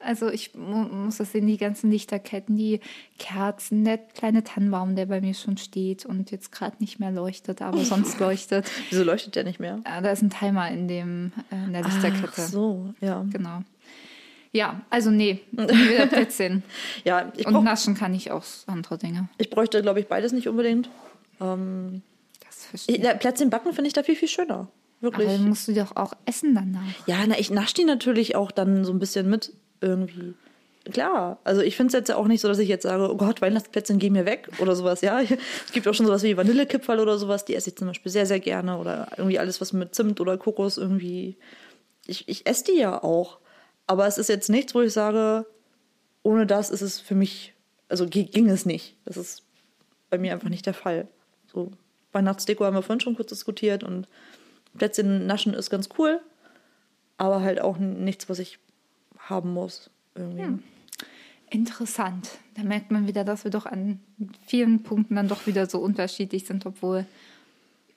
[0.00, 2.80] Also ich mu muss das sehen, die ganzen Lichterketten, die
[3.18, 7.62] Kerzen, der kleine Tannenbaum, der bei mir schon steht und jetzt gerade nicht mehr leuchtet,
[7.62, 8.70] aber sonst leuchtet.
[8.90, 9.80] Wieso leuchtet der nicht mehr?
[9.84, 12.28] Äh, da ist ein Timer in, dem, äh, in der Lichterkette.
[12.28, 13.24] Ach so, ja.
[13.30, 13.62] Genau.
[14.52, 16.62] Ja, also nee, nie wieder Plätzchen.
[17.04, 19.28] Ja, ich, Und brauch, naschen kann ich auch andere Dinge.
[19.38, 20.90] ich bräuchte, glaube ich, beides nicht unbedingt.
[21.40, 22.02] Ähm,
[22.46, 24.68] Das verstehe ich, ja, Plätzchen backen finde ich da viel, viel schöner.
[25.00, 25.26] Wirklich.
[25.26, 26.82] Aber dann musst du doch auch essen danach.
[27.06, 30.34] Ja, na, ich nasche die natürlich auch dann so ein bisschen mit irgendwie.
[30.92, 33.16] Klar, also ich finde es jetzt ja auch nicht so, dass ich jetzt sage, oh
[33.16, 35.20] Gott, Weihnachtsplätzchen geh mir weg oder sowas, ja.
[35.66, 38.26] Es gibt auch schon sowas wie Vanillekipferl oder sowas, die esse ich zum Beispiel sehr,
[38.26, 38.78] sehr gerne.
[38.78, 41.36] Oder irgendwie alles, was mit Zimt oder Kokos irgendwie.
[42.06, 43.38] Ich, ich esse die ja auch.
[43.86, 45.46] Aber es ist jetzt nichts, wo ich sage,
[46.22, 47.54] ohne das ist es für mich,
[47.88, 48.96] also ging es nicht.
[49.04, 49.42] Das ist
[50.10, 51.08] bei mir einfach nicht der Fall.
[51.52, 51.72] So,
[52.12, 54.06] Weihnachtsdeko haben wir vorhin schon kurz diskutiert und
[54.76, 56.20] Plätzchen naschen ist ganz cool,
[57.18, 58.58] aber halt auch nichts, was ich
[59.18, 59.90] haben muss.
[60.14, 60.62] Irgendwie.
[61.50, 62.30] Interessant.
[62.54, 64.00] Da merkt man wieder, dass wir doch an
[64.46, 67.04] vielen Punkten dann doch wieder so unterschiedlich sind, obwohl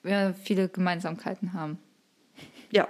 [0.02, 1.78] wir viele Gemeinsamkeiten haben.
[2.70, 2.88] Ja.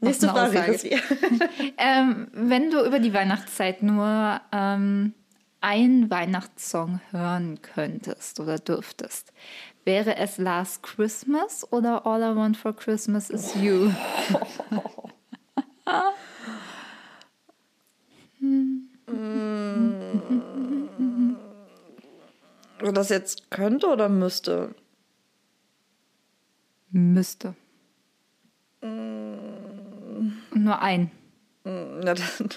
[0.00, 0.60] Nächste Frage.
[0.60, 0.90] Aussage.
[1.78, 5.14] Ähm, wenn du über die Weihnachtszeit nur ähm,
[5.60, 9.32] einen Weihnachtssong hören könntest oder dürftest,
[9.84, 13.92] wäre es Last Christmas oder All I Want for Christmas is You?
[22.82, 24.74] Ob das jetzt könnte oder müsste?
[26.90, 27.54] Müsste.
[30.64, 31.10] Nur ein.
[31.64, 32.48] Na, dann,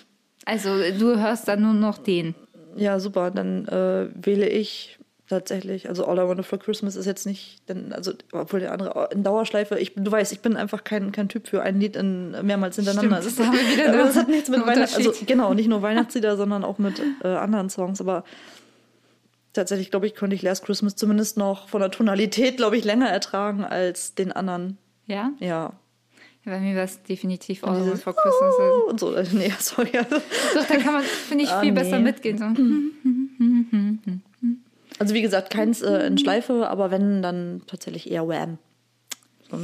[0.46, 2.36] Also du hörst dann nur noch den.
[2.76, 3.32] ja, super.
[3.32, 4.98] Dann äh, wähle ich
[5.32, 5.90] tatsächlich.
[5.90, 9.24] Also All I Want for Christmas ist jetzt nicht, denn, also obwohl der andere in
[9.24, 9.80] Dauerschleife.
[9.80, 13.22] Ich, du weißt, ich bin einfach kein, kein Typ für ein Lied in, mehrmals hintereinander.
[13.22, 14.96] Stimmt, das, da haben wir wieder aber das hat nichts mit Weihnachten.
[14.96, 18.02] Also genau, nicht nur Weihnachtslieder, sondern auch mit äh, anderen Songs.
[18.02, 18.24] Aber
[19.54, 23.10] tatsächlich, glaube ich, könnte ich Last Christmas zumindest noch von der Tonalität, glaube ich, länger
[23.10, 24.78] ertragen als den anderen.
[25.08, 25.32] Ja?
[25.40, 25.74] Ja.
[26.46, 28.56] Ja bei mir war es definitiv auch Dieses vor Christmas.
[28.60, 28.86] Also.
[28.90, 29.92] Und so, äh, nee, sorry.
[29.94, 31.80] Doch, da kann man, finde ich, Ah, viel nee.
[31.80, 32.38] besser mitgehen.
[32.38, 32.46] So.
[35.00, 38.60] Also wie gesagt, keins äh, in Schleife, aber wenn, dann tatsächlich eher Wham.
[39.50, 39.58] So.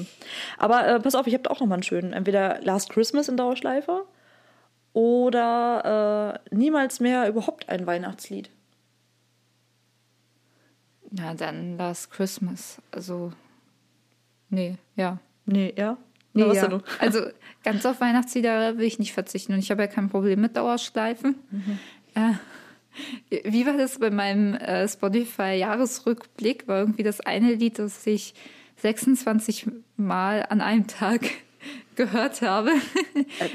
[0.58, 2.12] Aber äh, pass auf, ich habe auch noch mal einen schönen.
[2.12, 4.06] Entweder Last Christmas in Dauerschleife
[4.94, 8.50] oder äh, niemals mehr überhaupt ein Weihnachtslied.
[11.12, 12.82] Na, dann Last Christmas.
[12.92, 13.32] Also,
[14.50, 15.20] nee, ja.
[15.46, 15.98] Nee, ja?
[16.46, 16.68] Was ja.
[16.68, 16.82] du?
[17.00, 17.22] Also
[17.64, 21.36] ganz auf Weihnachtslieder will ich nicht verzichten und ich habe ja kein Problem mit Dauerschleifen.
[22.14, 22.34] Äh,
[23.44, 26.68] wie war das bei meinem äh, Spotify-Jahresrückblick?
[26.68, 28.34] War irgendwie das eine Lied, das ich
[28.78, 31.22] 26 Mal an einem Tag
[31.96, 32.72] gehört habe.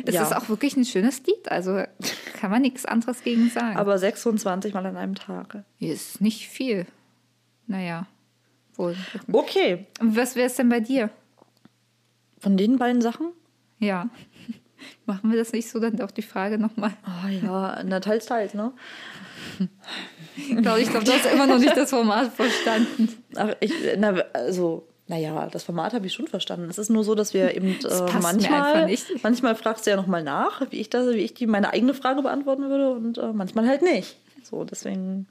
[0.05, 0.23] Es ja.
[0.23, 1.83] ist auch wirklich ein schönes Lied, also
[2.41, 3.77] kann man nichts anderes gegen sagen.
[3.77, 5.65] Aber 26 Mal an einem Tag.
[5.79, 6.87] ist nicht viel.
[7.67, 8.07] Naja,
[8.77, 8.97] wohl.
[9.31, 11.11] Okay, Und was wäre es denn bei dir?
[12.43, 13.33] Von den beiden Sachen?
[13.79, 14.09] Ja.
[15.07, 16.93] Machen wir das nicht so, dann auch die Frage nochmal.
[17.05, 18.73] Ah ja, na teils, teils, ne?
[20.37, 23.09] Ich glaube, ich du hast immer noch nicht das Format verstanden.
[23.37, 26.69] Ach, ich, na, also, naja, das Format habe ich schon verstanden.
[26.69, 29.91] Es ist nur so, dass wir eben Das äh, passt mir manchmal, manchmal fragst du
[29.91, 33.19] ja nochmal nach, wie ich das, wie ich die meine eigene Frage beantworten würde und
[33.19, 34.17] äh, manchmal halt nicht.
[34.43, 35.29] So, deswegen,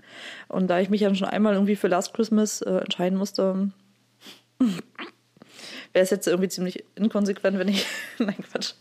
[0.47, 3.71] und da ich mich ja schon einmal irgendwie für Last Christmas äh, entscheiden musste,
[5.94, 7.86] wäre es jetzt irgendwie ziemlich inkonsequent, wenn ich.
[8.18, 8.74] Nein, Quatsch.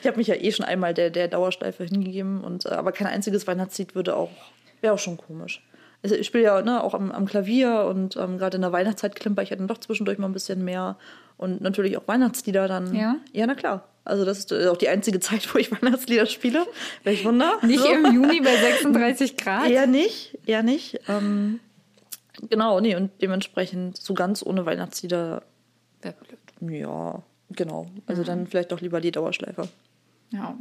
[0.00, 3.06] ich habe mich ja eh schon einmal der, der Dauerschleife hingegeben und äh, aber kein
[3.06, 4.30] einziges Weihnachtslied würde auch,
[4.80, 5.62] wäre auch schon komisch.
[6.02, 9.14] Also ich spiele ja ne, auch am, am Klavier und ähm, gerade in der Weihnachtszeit
[9.14, 10.96] klimper ich ja dann doch zwischendurch mal ein bisschen mehr.
[11.36, 12.94] Und natürlich auch Weihnachtslieder dann.
[12.94, 13.16] Ja?
[13.32, 13.88] Ja, na klar.
[14.04, 16.66] Also das ist äh, auch die einzige Zeit, wo ich Weihnachtslieder spiele.
[17.04, 17.58] Welch Wunder.
[17.62, 17.92] Nicht So.
[17.92, 19.70] im Juni bei 36 Grad.
[19.70, 21.00] Eher nicht, eher nicht.
[21.08, 21.60] Ähm,
[22.50, 25.42] genau, nee, und dementsprechend so ganz ohne Weihnachtslieder,
[26.02, 26.72] Wär blöd.
[26.72, 27.86] ja, genau.
[28.06, 29.68] Also dann vielleicht doch lieber die Dauerschleife.
[30.30, 30.56] Ja.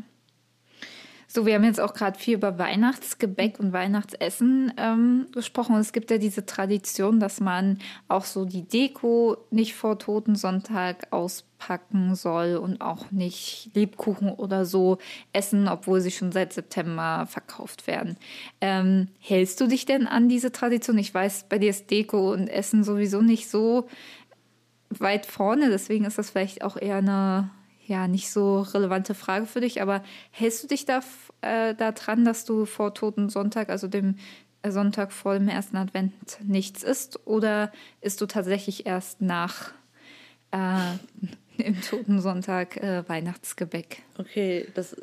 [1.33, 5.75] So, wir haben jetzt auch gerade viel über Weihnachtsgebäck und Weihnachtsessen ähm, gesprochen.
[5.75, 11.07] Und es gibt ja diese Tradition, dass man auch so die Deko nicht vor Totensonntag
[11.11, 14.97] auspacken soll und auch nicht Lebkuchen oder so
[15.31, 18.17] essen, obwohl sie schon seit September verkauft werden.
[18.59, 20.97] Ähm, hältst du dich denn an diese Tradition?
[20.97, 23.87] Ich weiß, bei dir ist Deko und Essen sowieso nicht so
[24.99, 27.49] weit vorne, deswegen ist das vielleicht auch eher eine
[27.87, 31.01] ja nicht so relevante Frage für dich, aber hältst du dich da
[31.41, 34.15] äh, daran, dass du vor Toten Sonntag, also dem
[34.61, 39.71] äh, Sonntag vor dem ersten Advent nichts isst oder isst du tatsächlich erst nach
[40.51, 40.77] äh,
[41.61, 44.03] dem Toten Sonntag äh, Weihnachtsgebäck?
[44.17, 44.95] Okay, das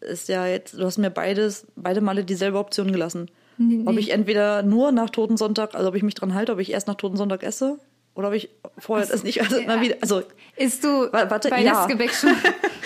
[0.00, 3.30] ist ja jetzt, du hast mir beides, beide Male dieselbe Option gelassen.
[3.58, 6.72] Nee, Ob ich entweder nur nach Totensonntag, also ob ich mich dran halte, ob ich
[6.72, 7.78] erst nach Totensonntag esse
[8.16, 8.48] oder ob ich
[8.78, 10.22] vorher das nicht, also, na, wieder, also
[10.56, 12.34] Isst du Wa- warte, Weihnachtsgebäck schon?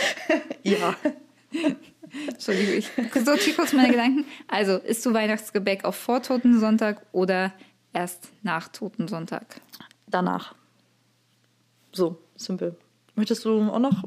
[0.62, 0.95] ja.
[2.29, 2.90] Entschuldigung, ich
[3.25, 4.25] sortiere kurz meine Gedanken.
[4.49, 7.53] Also, isst du Weihnachtsgebäck auf vor Toten Sonntag oder
[7.93, 9.61] erst nach Toten Sonntag?
[10.09, 10.55] Danach.
[11.93, 12.77] So, simpel.
[13.14, 14.03] Möchtest du auch noch?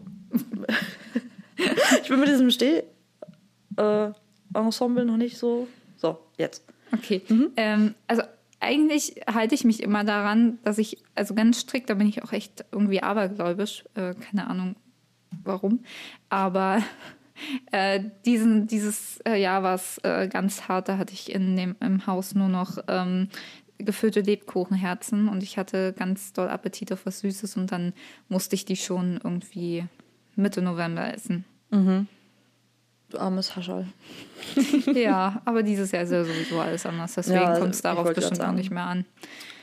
[2.01, 2.83] ich bin mit diesem Steh
[3.77, 4.11] äh,
[4.53, 5.67] Ensemble noch nicht so.
[5.97, 6.63] So, jetzt.
[6.91, 7.21] Okay.
[7.55, 8.23] Ähm, also
[8.63, 12.31] eigentlich halte ich mich immer daran, dass ich, also ganz strikt, da bin ich auch
[12.31, 14.75] echt irgendwie abergläubisch, äh, keine Ahnung
[15.43, 15.83] warum,
[16.29, 16.81] aber
[17.71, 21.75] äh, diesen, dieses äh, Jahr war es äh, ganz hart, da hatte ich in dem,
[21.79, 23.29] im Haus nur noch ähm,
[23.77, 27.93] gefüllte Lebkuchenherzen und ich hatte ganz doll Appetit auf was Süßes und dann
[28.29, 29.85] musste ich die schon irgendwie
[30.35, 31.45] Mitte November essen.
[31.69, 32.22] Du
[33.15, 33.87] armes Haschall.
[34.93, 38.41] ja, aber dieses Jahr ist ja sowieso alles anders, deswegen Ja, kommt es darauf bestimmt
[38.41, 39.05] auch nicht mehr an.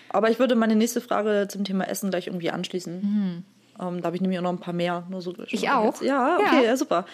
[0.08, 3.44] Aber ich würde meine nächste Frage zum Thema Essen gleich irgendwie anschließen.
[3.80, 5.04] Ähm, da habe ich nämlich auch noch ein paar mehr.
[5.08, 5.46] Nur so Mhm.
[5.48, 5.84] Ich auch.
[5.84, 6.02] Jetzt.
[6.02, 6.62] Ja, okay, Ja.
[6.70, 7.06] ja, super.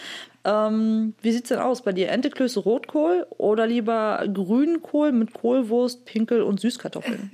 [0.45, 2.09] Ähm, wie sieht's denn aus bei dir?
[2.11, 7.31] Enteklöße Rotkohl oder lieber Grünkohl mit Kohlwurst, Pinkel und Süßkartoffeln?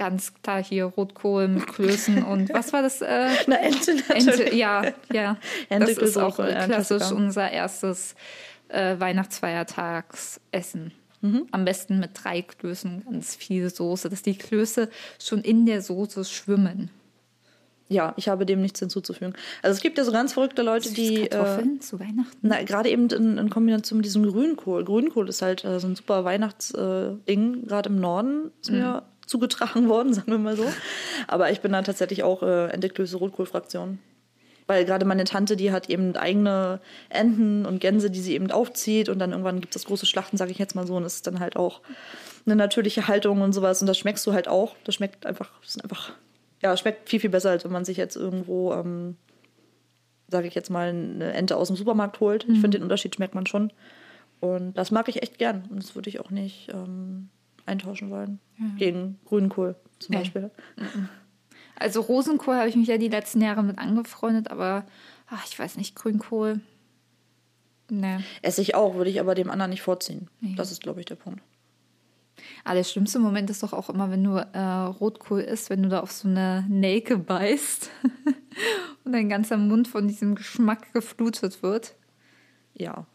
[0.00, 3.02] Ga ganz klar hier Rotkohl mit Klößen und was war das?
[3.02, 4.28] Äh, Na, Ente natürlich.
[4.28, 4.82] Ente, ja,
[5.12, 5.36] ja.
[5.68, 8.14] Ente, das ist auch klassisch unser erstes
[8.68, 10.92] äh, Weihnachtsfeiertagsessen.
[11.20, 11.46] Mhm.
[11.50, 14.88] Am besten mit drei Klößen, ganz viel Soße, dass die Klöße
[15.22, 16.90] schon in der Soße schwimmen.
[17.88, 19.34] Ja, ich habe dem nichts hinzuzufügen.
[19.62, 21.24] Also es gibt ja so ganz verrückte Leute, die...
[21.24, 22.38] Äh, Kartoffeln zu Weihnachten.
[22.40, 24.84] na, gerade eben in, in Kombination mit diesem Grünkohl.
[24.84, 30.12] Grünkohl ist halt äh, so ein super Weihnachtsding, gerade im Norden ist mir zugetragen worden,
[30.14, 30.66] sagen wir mal so.
[31.26, 33.98] Aber ich bin da tatsächlich auch äh, Enteklöße Rotkohl-Fraktion.
[34.66, 39.08] Weil gerade meine Tante, die hat eben eigene Enten und Gänse, die sie eben aufzieht
[39.08, 41.16] und dann irgendwann gibt es das große Schlachten, sage ich jetzt mal so, und es
[41.16, 41.80] ist dann halt auch
[42.46, 43.80] eine natürliche Haltung und sowas.
[43.80, 44.76] Und das schmeckst du halt auch.
[44.84, 46.12] Das schmeckt einfach, das ist einfach,
[46.62, 49.16] ja, schmeckt viel, viel besser, als wenn man sich jetzt irgendwo, ähm,
[50.28, 52.44] sage ich jetzt mal, eine Ente aus dem Supermarkt holt.
[52.44, 53.72] Ich finde, den Unterschied schmeckt man schon.
[54.38, 55.64] Und das mag ich echt gern.
[55.70, 57.28] Und das würde ich auch nicht ähm,
[57.66, 58.40] eintauschen wollen.
[58.76, 60.18] Gegen Grünkohl zum Nee.
[60.18, 60.50] Beispiel.
[61.76, 64.84] Also Rosenkohl habe ich mich ja die letzten Jahre mit angefreundet, aber
[65.28, 66.60] ach, ich weiß nicht, Grünkohl.
[67.90, 68.18] Nee.
[68.42, 70.28] Esse ich auch, würde ich aber dem anderen nicht vorziehen.
[70.40, 70.54] Nee.
[70.56, 71.40] Das ist, glaube ich, der Punkt.
[72.64, 75.88] Aber der schlimmste Moment ist doch auch immer, wenn du äh, Rotkohl isst, wenn du
[75.88, 77.90] da auf so eine Nelke beißt
[79.04, 81.96] und dein ganzer Mund von diesem Geschmack geflutet wird.
[82.74, 83.06] Ja.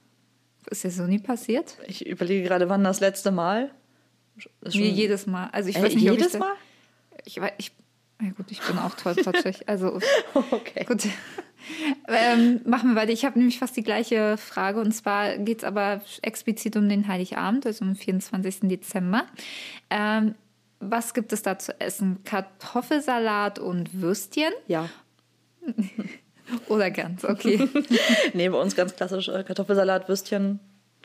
[0.69, 1.77] Ist dir so nie passiert?
[1.87, 3.71] Ich überlege gerade, wann das letzte Mal.
[4.73, 5.49] Mir jedes Mal.
[5.51, 6.53] Also ich Äh, weiß nicht, jedes ich Mal?
[7.25, 7.71] Ich weiß, ich,
[8.21, 9.67] ja gut, ich bin auch tollpatschig.
[9.67, 9.99] Also
[10.51, 10.85] Okay.
[10.85, 11.03] gut.
[12.07, 13.11] Ähm, machen wir weiter.
[13.11, 17.07] Ich habe nämlich fast die gleiche Frage und zwar geht es aber explizit um den
[17.07, 18.69] Heiligabend, also am 24.
[18.69, 19.25] Dezember.
[19.89, 20.35] Ähm,
[20.79, 22.19] was gibt es da zu essen?
[22.23, 24.89] Kartoffelsalat und Würstchen Ja.
[26.67, 27.25] oder Gans?
[27.25, 27.67] Okay.
[28.33, 30.59] Nee, bei uns ganz klassisch äh, Kartoffelsalat, Würstchen.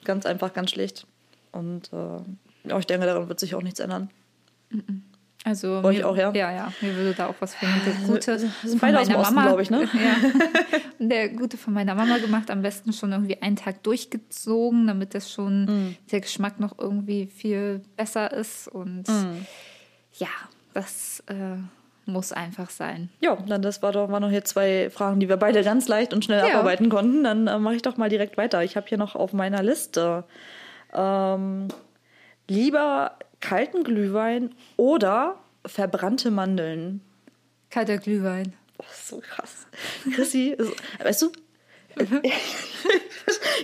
[0.05, 1.07] Ganz einfach, ganz schlicht.
[1.53, 2.19] Und äh,
[2.64, 4.11] ja, ich denke, daran wird sich auch nichts ändern.
[5.44, 6.33] Also Euch mir, auch, ja?
[6.35, 6.73] Ja, ja.
[6.83, 7.55] Mir würde da auch was.
[7.55, 9.88] Und Der gute wir sind von beide aus dem Osten, Mama, glaub ich, ne?
[9.94, 10.16] Ja.
[10.99, 15.33] Der gute von meiner Mama gemacht, am besten schon irgendwie einen Tag durchgezogen, damit das
[15.33, 15.96] schon Mm.
[16.12, 18.68] der Geschmack noch irgendwie viel besser ist.
[18.68, 19.46] Und Mm.
[20.18, 20.29] ja,
[20.75, 21.57] das äh,
[22.05, 23.09] muss einfach sein.
[23.20, 26.12] Ja, dann das war doch waren noch hier zwei Fragen, die wir beide ganz leicht
[26.12, 26.53] und schnell Ja.
[26.53, 27.25] abarbeiten konnten.
[27.25, 28.62] Dann äh, mache ich doch mal direkt weiter.
[28.62, 30.25] Ich habe hier noch auf meiner Liste
[30.92, 31.68] ähm,
[32.50, 37.00] lieber kalten Glühwein oder verbrannte Mandeln.
[37.70, 38.54] Kalter Glühwein.
[38.78, 39.66] Oh, so krass.
[40.14, 41.32] Chrissy, ist, weißt du,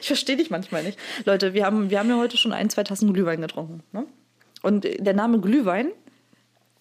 [0.00, 0.98] ich verstehe dich manchmal nicht.
[1.24, 3.82] Leute, wir haben, wir haben ja heute schon ein, zwei Tassen Glühwein getrunken.
[3.92, 4.06] Ne?
[4.62, 5.90] Und der Name Glühwein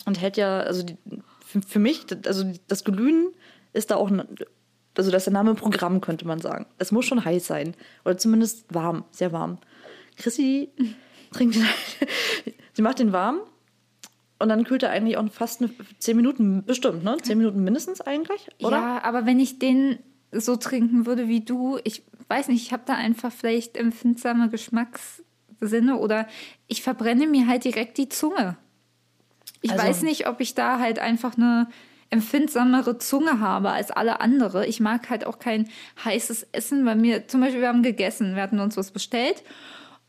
[0.05, 0.97] enthält ja, also die,
[1.45, 3.33] für, für mich, also das Glühen
[3.73, 4.19] ist da auch, ein,
[4.95, 6.67] also das ist der Name Programm, könnte man sagen.
[6.77, 7.75] Es muss schon heiß sein.
[8.03, 9.57] Oder zumindest warm, sehr warm.
[10.17, 10.69] Chrissy
[11.31, 11.65] trinkt den,
[12.73, 13.39] sie macht den warm
[14.39, 17.17] und dann kühlt er eigentlich auch fast eine, zehn Minuten, bestimmt, ne?
[17.21, 18.77] Zehn Minuten mindestens eigentlich, oder?
[18.77, 19.99] Ja, aber wenn ich den
[20.31, 25.97] so trinken würde wie du, ich weiß nicht, ich habe da einfach vielleicht empfindsame Geschmackssinne
[25.97, 26.27] oder
[26.67, 28.57] ich verbrenne mir halt direkt die Zunge.
[29.61, 31.67] Ich Also- weiß nicht, ob ich da halt einfach eine
[32.11, 34.67] empfindsamere Zunge habe als alle andere.
[34.67, 35.67] Ich mag halt auch kein
[36.03, 39.43] heißes Essen, weil mir zum Beispiel, wir haben gegessen, wir hatten uns was bestellt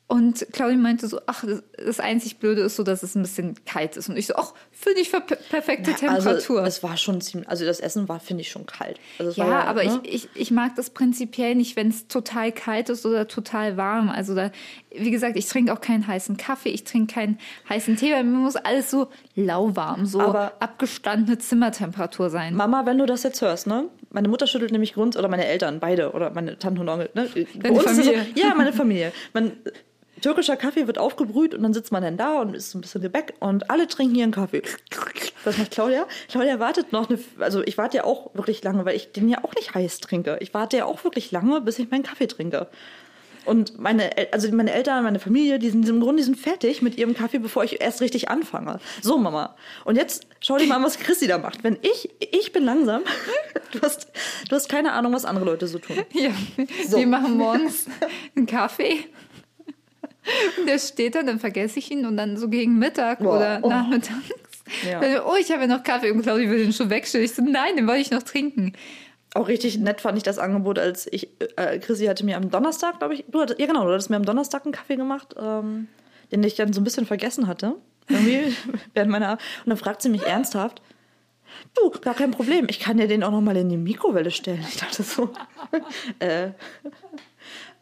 [0.09, 1.45] und Claudia meinte so, ach,
[1.85, 4.09] das, einzig Blöde ist so, dass es ein bisschen kalt ist.
[4.09, 6.61] Und ich so, ach, finde ich per- perfekte Temperatur.
[6.61, 9.01] Also, es war schon ziemlich, also das Essen war, finde ich, schon kalt.
[9.19, 10.01] Also Ja, war aber ne?
[10.05, 14.09] ich, ich, ich mag das prinzipiell nicht, wenn es total kalt ist oder total warm.
[14.09, 14.53] Also da,
[14.97, 17.39] wie gesagt, ich trinke auch keinen heißen Kaffee, ich trinke keinen
[17.69, 22.55] heißen Tee, weil mir muss alles so lauwarm, so Aber- abgestandene Zimmertemperatur sein.
[22.55, 23.89] Mama, wenn du das jetzt hörst, ne?
[24.11, 27.29] Meine Mutter schüttelt nämlich Grund, oder meine Eltern, beide, oder meine Tante und Onkel, ne?
[27.57, 28.25] Deine Familie.
[28.35, 29.13] So, ja, meine Familie.
[29.35, 29.53] Man,
[30.27, 33.01] türkischer Kaffee wird aufgebrüht und dann sitzt man dann da und isst so ein bisschen
[33.01, 34.61] Gebäck und alle trinken ihren Kaffee.
[35.45, 36.05] Was macht Claudia?
[36.29, 39.45] Claudia wartet noch eine, also ich warte ja auch wirklich lange, weil ich den ja
[39.45, 40.37] auch nicht heiß trinke.
[40.41, 42.67] Ich warte ja auch wirklich lange, bis ich meinen Kaffee trinke.
[43.45, 46.99] Und meine, also meine Eltern, meine Familie, die sind im Grunde die sind fertig mit
[46.99, 48.81] ihrem Kaffee, bevor ich erst richtig anfange.
[49.03, 49.55] So, Mama.
[49.85, 51.63] Und jetzt schau dir mal an, was Chrissy da macht.
[51.63, 53.03] Wenn ich, ich bin langsam,
[53.71, 54.09] du hast,
[54.49, 55.99] du hast keine Ahnung, was andere Leute so tun.
[56.13, 56.31] Ja,
[56.89, 56.99] So.
[56.99, 57.87] wir machen morgens
[58.35, 59.05] einen Kaffee.
[60.59, 63.61] Und der steht da, dann vergesse ich ihn und dann so gegen Mittag Boah, oder
[63.63, 63.69] oh.
[63.69, 64.31] nachmittags.
[64.89, 65.01] Ja.
[65.01, 67.25] Dann, oh, ich habe ja noch Kaffee und Claudia will den schon wegstellen.
[67.25, 68.73] Ich so, nein, den wollte ich noch trinken.
[69.35, 72.99] Auch richtig nett fand ich das Angebot, als ich, äh, Chrissy hatte mir am Donnerstag,
[72.99, 75.89] glaube ich, du hattest, ja genau, du hattest mir am Donnerstag einen Kaffee gemacht, ähm,
[76.33, 77.75] den ich dann so ein bisschen vergessen hatte.
[78.09, 78.57] Irgendwie
[78.95, 80.81] während meiner, und dann fragt sie mich ernsthaft,
[81.75, 84.65] du, gar kein Problem, ich kann dir den auch noch mal in die Mikrowelle stellen.
[84.69, 85.31] Ich dachte so,
[86.19, 86.51] äh,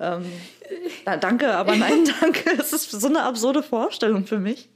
[0.01, 0.25] ähm,
[1.05, 2.51] na, danke, aber nein, danke.
[2.59, 4.69] Es ist so eine absurde Vorstellung für mich.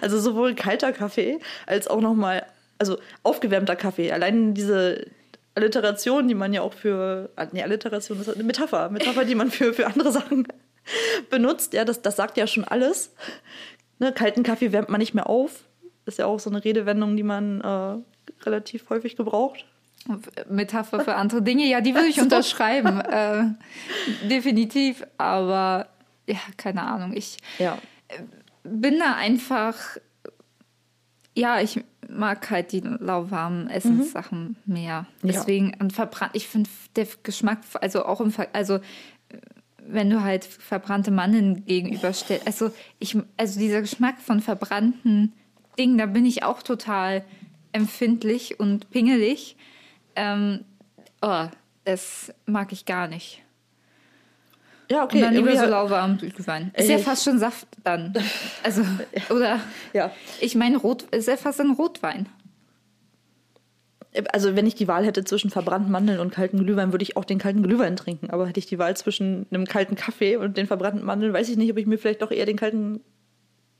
[0.00, 2.46] Also sowohl kalter Kaffee als auch noch mal,
[2.78, 4.12] also aufgewärmter Kaffee.
[4.12, 5.06] Allein diese
[5.54, 9.50] Alliteration, die man ja auch für, ah, nee, Alliteration ist eine Metapher, Metapher, die man
[9.50, 10.46] für, für andere Sachen
[11.30, 11.72] benutzt.
[11.72, 13.14] Ja, das, das sagt ja schon alles.
[13.98, 15.64] Ne, kalten Kaffee wärmt man nicht mehr auf.
[16.04, 19.64] Ist ja auch so eine Redewendung, die man äh, relativ häufig gebraucht.
[20.48, 23.00] Metapher für andere Dinge, ja, die würde ich unterschreiben.
[23.00, 23.44] äh,
[24.28, 25.88] definitiv, aber
[26.26, 27.12] ja, keine Ahnung.
[27.14, 27.78] Ich Ja.
[28.64, 29.76] bin da einfach,
[31.36, 34.84] ja, ich mag halt die lauwarmen Essenssachen mehr.
[34.84, 35.06] Ja.
[35.22, 38.80] Deswegen, und verbrannt, ich finde der Geschmack, also auch im, Ver- also äh,
[39.88, 42.46] wenn du halt verbrannte Mandeln gegenüberstellst.
[42.46, 45.32] Also, ich, also dieser Geschmack von verbrannten
[45.78, 47.24] Dingen, da bin ich auch total
[47.72, 49.56] empfindlich und pingelig.
[50.16, 50.64] Ähm,
[51.22, 51.46] oh,
[51.84, 53.42] das mag ich gar nicht.
[54.90, 55.16] Ja, okay.
[55.16, 56.70] Und dann lieber so lauwarm Glühwein.
[56.74, 58.14] Ist ja fast schon Saft dann.
[58.62, 58.82] Also,
[59.30, 59.60] oder,
[59.92, 60.12] Ja.
[60.40, 62.28] ich meine, Rot, ist ja fast ein Rotwein.
[64.32, 67.24] Also wenn ich die Wahl hätte zwischen verbrannten Mandeln und kalten Glühwein, würde ich auch
[67.24, 68.30] den kalten Glühwein trinken.
[68.30, 71.58] Aber hätte ich die Wahl zwischen einem kalten Kaffee und den verbrannten Mandeln, weiß ich
[71.58, 73.00] nicht, ob ich mir vielleicht doch eher den kalten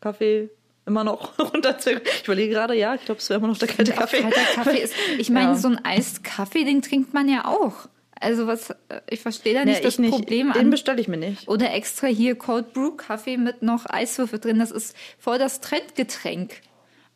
[0.00, 0.50] Kaffee
[0.86, 2.00] immer noch runterziehe.
[2.04, 4.22] Ich überlege gerade, ja, ich glaube, es wäre immer noch der kalte Kaffee.
[4.22, 5.54] kalter Kaffee ist, ich meine, Ja.
[5.56, 7.88] so ein Eiskaffee, den trinkt man ja auch.
[8.18, 8.76] Also was, äh,
[9.10, 10.12] ich verstehe da nicht Nee, das ich nicht.
[10.12, 11.48] Problem Den bestelle ich mir nicht.
[11.48, 14.58] Oder extra hier Cold Brew Kaffee mit noch Eiswürfel drin.
[14.58, 16.60] Das ist voll das Trendgetränk.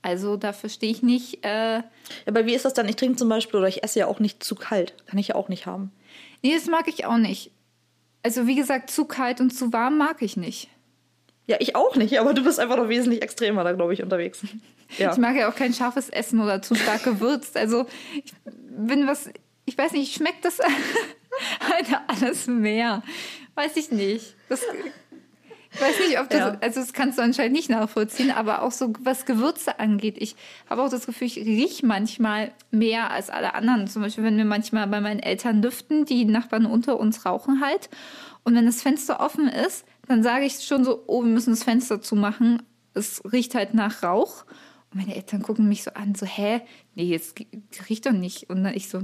[0.03, 1.45] Also da verstehe ich nicht.
[1.45, 1.83] Äh,
[2.27, 2.89] Aber wie ist das dann?
[2.89, 4.95] Ich trinke zum Beispiel oder ich esse ja auch nicht zu kalt.
[5.07, 5.91] Kann ich ja auch nicht haben.
[6.43, 7.51] nee, das mag ich auch nicht.
[8.23, 10.69] Also wie gesagt, zu kalt und zu warm mag ich nicht.
[11.51, 14.43] Ja, ich auch nicht, aber du bist einfach noch wesentlich extremer da, glaube ich, unterwegs.
[14.99, 15.11] Ja.
[15.11, 17.57] Ich mag ja auch kein scharfes Essen oder zu stark gewürzt.
[17.57, 17.87] Also
[18.25, 19.29] ich bin was,
[19.65, 20.59] ich weiß nicht, schmeckt das
[21.69, 23.03] halt alles mehr?
[23.57, 24.37] Weiß ich nicht.
[24.49, 24.61] Das,
[25.73, 26.57] ich weiß nicht, ob das, Ja.
[26.61, 30.17] also das kannst du anscheinend nicht nachvollziehen, aber auch so was Gewürze angeht.
[30.19, 30.37] Ich
[30.69, 33.89] habe auch das Gefühl, ich rieche manchmal mehr als alle anderen.
[33.89, 37.91] Zum Beispiel, wenn wir manchmal bei meinen Eltern lüften, die Nachbarn unter uns rauchen halt.
[38.45, 41.63] Und wenn das Fenster offen ist, dann sage ich schon so, oh, wir müssen das
[41.63, 42.63] Fenster zumachen.
[42.95, 44.45] Es riecht halt nach Rauch.
[44.91, 46.63] Und meine Eltern gucken mich so an, so, hä?
[46.97, 47.39] Nee, jetzt
[47.89, 48.51] riecht doch nicht.
[48.51, 49.03] Und dann ich so,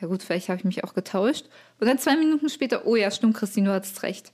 [0.00, 1.46] ja gut, vielleicht habe ich mich auch getauscht.
[1.80, 4.32] Und dann zwei Minuten später, oh ja, stimmt, Christine, du hattest recht.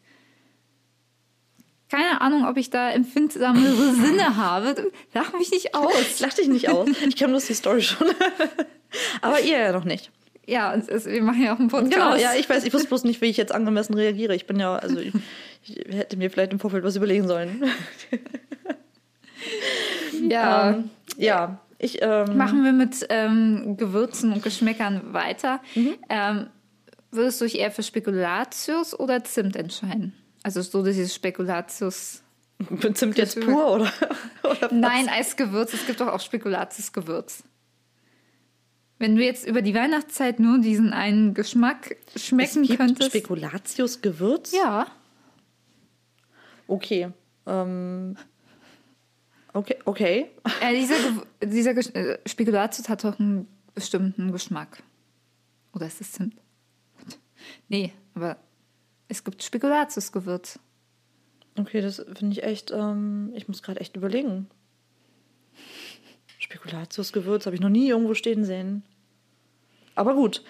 [1.88, 4.92] Keine Ahnung, ob ich da empfindsamere Sinne habe.
[5.14, 6.20] Lach mich nicht aus.
[6.20, 6.86] Lach dich nicht aus.
[7.06, 8.08] Ich kenne bloß die Story schon.
[9.22, 10.12] aber ihr ja noch nicht.
[10.50, 11.92] Ja, ist, wir machen ja auch einen Podcast.
[11.92, 14.34] Genau, ja, ich weiß, ich wusste bloß nicht, wie ich jetzt angemessen reagiere.
[14.34, 15.14] Ich bin ja, also ich,
[15.62, 17.62] ich hätte mir vielleicht im Vorfeld was überlegen sollen.
[20.28, 20.70] ja.
[20.70, 25.60] Ähm, ja, ich ähm, Machen wir mit ähm, Gewürzen und Geschmäckern weiter.
[26.08, 26.48] Ähm,
[27.12, 30.14] würdest du dich eher für Spekulatius oder Zimt entscheiden?
[30.42, 32.24] Also so dieses Spekulatius.
[32.94, 33.92] Zimt jetzt pur oder,
[34.42, 34.68] oder?
[34.72, 35.74] Nein, als Gewürz.
[35.74, 37.44] Es gibt doch auch Spekulatius-Gewürz.
[39.00, 43.10] Wenn du jetzt über die Weihnachtszeit nur diesen einen Geschmack schmecken es gibt könntest.
[43.10, 44.52] Spekulatius-Gewürz?
[44.52, 44.86] ja.
[46.68, 47.08] Okay.
[47.46, 48.16] Ähm,
[49.54, 50.30] okay, okay.
[50.60, 50.94] Äh, dieser
[51.42, 54.82] dieser Gesch- äh, Spekulatius hat doch einen bestimmten Geschmack.
[55.72, 56.34] Oder ist es Zimt?
[57.68, 58.36] Nee, aber
[59.08, 60.60] es gibt Spekulatius-Gewürz.
[61.58, 64.46] Okay, das finde ich echt, ähm, ich muss gerade echt überlegen.
[66.50, 68.82] Spekulatius-Gewürz habe ich noch nie irgendwo stehen sehen.
[69.94, 70.42] Aber gut.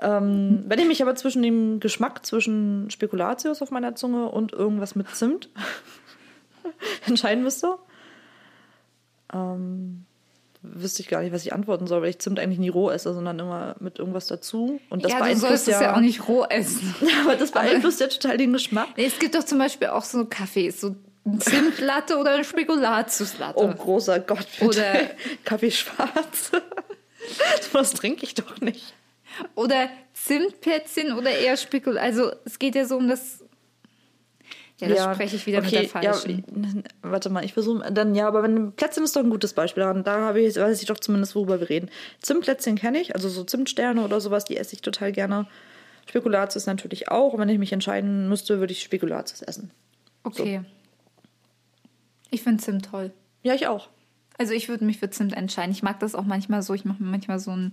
[0.00, 4.94] Ähm, wenn ich mich aber zwischen dem Geschmack zwischen Spekulatius auf meiner Zunge und irgendwas
[4.94, 5.48] mit Zimt
[7.06, 7.78] entscheiden müsste,
[9.32, 10.04] ähm,
[10.62, 13.12] wüsste ich gar nicht, was ich antworten soll, weil ich Zimt eigentlich nie roh esse,
[13.12, 14.80] sondern immer mit irgendwas dazu.
[14.90, 16.94] Und das ja, du beeinflusst sollst es ja auch nicht roh essen.
[17.24, 18.88] aber das beeinflusst ja total den Geschmack.
[18.96, 20.94] Nee, es gibt doch zum Beispiel auch so Kaffees, so
[21.40, 23.58] Zimtlatte oder eine Spekulatiuslatte.
[23.58, 24.64] Oh, großer Gott, bitte.
[24.66, 25.10] Oder-
[25.44, 26.52] Kaffee schwarz.
[27.72, 28.94] Was trinke ich doch nicht.
[29.54, 31.98] Oder Zimtplätzchen oder eher Spekul.
[31.98, 33.44] Also es geht ja so um das.
[34.80, 36.44] Ja, das spreche ich wieder mit der falschen.
[36.46, 39.82] Ja, warte mal, ich versuche dann ja, aber wenn Plätzchen ist doch ein gutes Beispiel.
[39.82, 41.90] Da, da habe ich, weiß ich doch zumindest, worüber wir reden.
[42.22, 45.46] Zimtplätzchen kenne ich, also so Zimtsterne oder sowas, die esse ich total gerne.
[46.08, 47.32] Spekulatius natürlich auch.
[47.34, 49.70] Und wenn ich mich entscheiden müsste, würde ich Spekulatius essen.
[50.22, 50.62] Okay.
[52.30, 53.12] Ich finde Zimt toll.
[53.42, 53.88] Ja, ich auch.
[54.38, 55.72] Also ich würde mich für Zimt entscheiden.
[55.72, 56.74] Ich mag das auch manchmal so.
[56.74, 57.72] Ich mache mir manchmal so einen,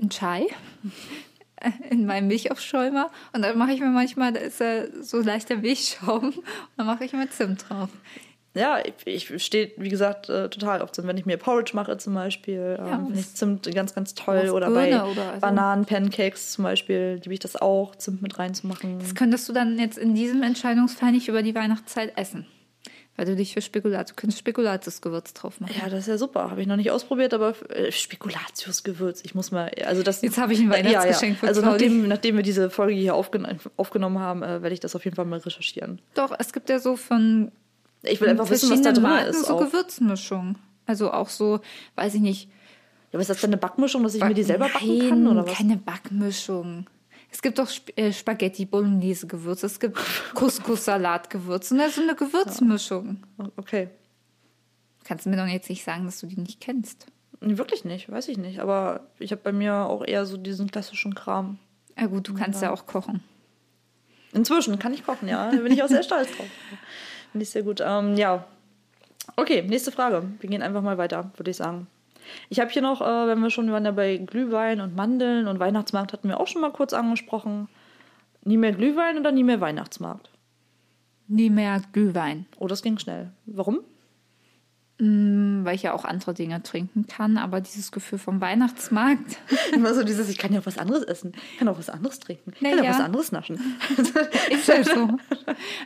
[0.00, 0.46] einen Chai
[1.90, 6.26] in meinem Milchaufschäumer und dann mache ich mir manchmal, da ist ja so leichter Milchschaum
[6.28, 6.44] und
[6.76, 7.88] dann mache ich mir Zimt drauf.
[8.54, 11.06] Ja, ich, ich stehe, wie gesagt, äh, total auf Zimt.
[11.06, 14.50] Wenn ich mir Porridge mache zum Beispiel, Ja, ähm, finde ich Zimt ganz, ganz toll.
[14.50, 18.98] Oder bei Birne oder also- Bananen-Pancakes zum Beispiel, liebe ich das auch, Zimt mit reinzumachen.
[18.98, 22.46] Das könntest du dann jetzt in diesem Entscheidungsfall nicht über die Weihnachtszeit essen.
[23.18, 25.74] Weil du dich für Spekulatius, du könntest Spekulatius-Gewürz drauf machen.
[25.76, 26.52] Ja, das ist ja super.
[26.52, 29.22] Habe ich noch nicht ausprobiert, aber äh, Spekulatius-Gewürz.
[29.24, 30.22] Ich muss mal, also das.
[30.22, 30.98] Jetzt habe ich ein Äh, ja, ja.
[31.00, 33.44] Weihnachtsgeschenk Also nachdem, nachdem wir diese Folge hier aufgen
[33.76, 36.00] aufgenommen haben, äh, werde ich das auf jeden Fall mal recherchieren.
[36.14, 37.50] Doch, es gibt ja so von
[38.02, 39.46] Ich will einfach wissen, was da drin Marken ist.
[39.46, 39.60] so auch.
[39.62, 40.54] Ja, Gewürzmischung.
[40.86, 41.58] Also auch so,
[41.96, 42.48] weiß ich nicht.
[43.12, 45.44] aber ist das denn eine Backmischung, dass ich mir die selber backen Nein, kann oder
[45.44, 45.54] was?
[45.56, 46.86] keine Backmischung.
[47.30, 49.98] Es gibt doch Sp äh, Spaghetti Bolognese Gewürz, es gibt
[50.34, 53.22] Couscous Salatgewürz und das ist so eine Gewürzmischung.
[53.56, 53.90] Okay.
[55.04, 57.06] Kannst du mir doch jetzt nicht sagen, dass du die nicht kennst?
[57.40, 58.60] Wirklich nicht, weiß ich nicht.
[58.60, 61.58] Aber ich habe bei mir auch eher so diesen klassischen Kram.
[61.98, 63.22] Ja gut, du kannst ja, auch kochen.
[64.32, 65.50] Inzwischen kann ich kochen, ja.
[65.50, 66.46] Da bin ich auch sehr stolz drauf.
[67.32, 67.80] Finde ich sehr gut.
[67.84, 68.44] Ähm, ja.
[69.36, 70.24] Okay, nächste Frage.
[70.40, 71.86] Wir gehen einfach mal weiter, würde ich sagen.
[72.48, 75.58] Ich habe hier noch, äh, wenn wir schon waren ja bei Glühwein und Mandeln und
[75.58, 77.68] Weihnachtsmarkt hatten wir auch schon mal kurz angesprochen.
[78.44, 80.30] Nie mehr Glühwein oder nie mehr Weihnachtsmarkt?
[81.26, 82.46] Nie mehr Glühwein.
[82.58, 83.30] Oh, das ging schnell.
[83.46, 83.80] Warum?
[85.00, 89.38] Mm, weil ich ja auch andere Dinge trinken kann, aber dieses Gefühl vom Weihnachtsmarkt.
[89.72, 92.18] Immer so dieses, ich kann ja auch was anderes essen, ich kann auch was anderes
[92.18, 92.90] trinken, ich kann Naja.
[92.90, 93.60] auch was anderes naschen.
[94.50, 95.16] Ist ja so.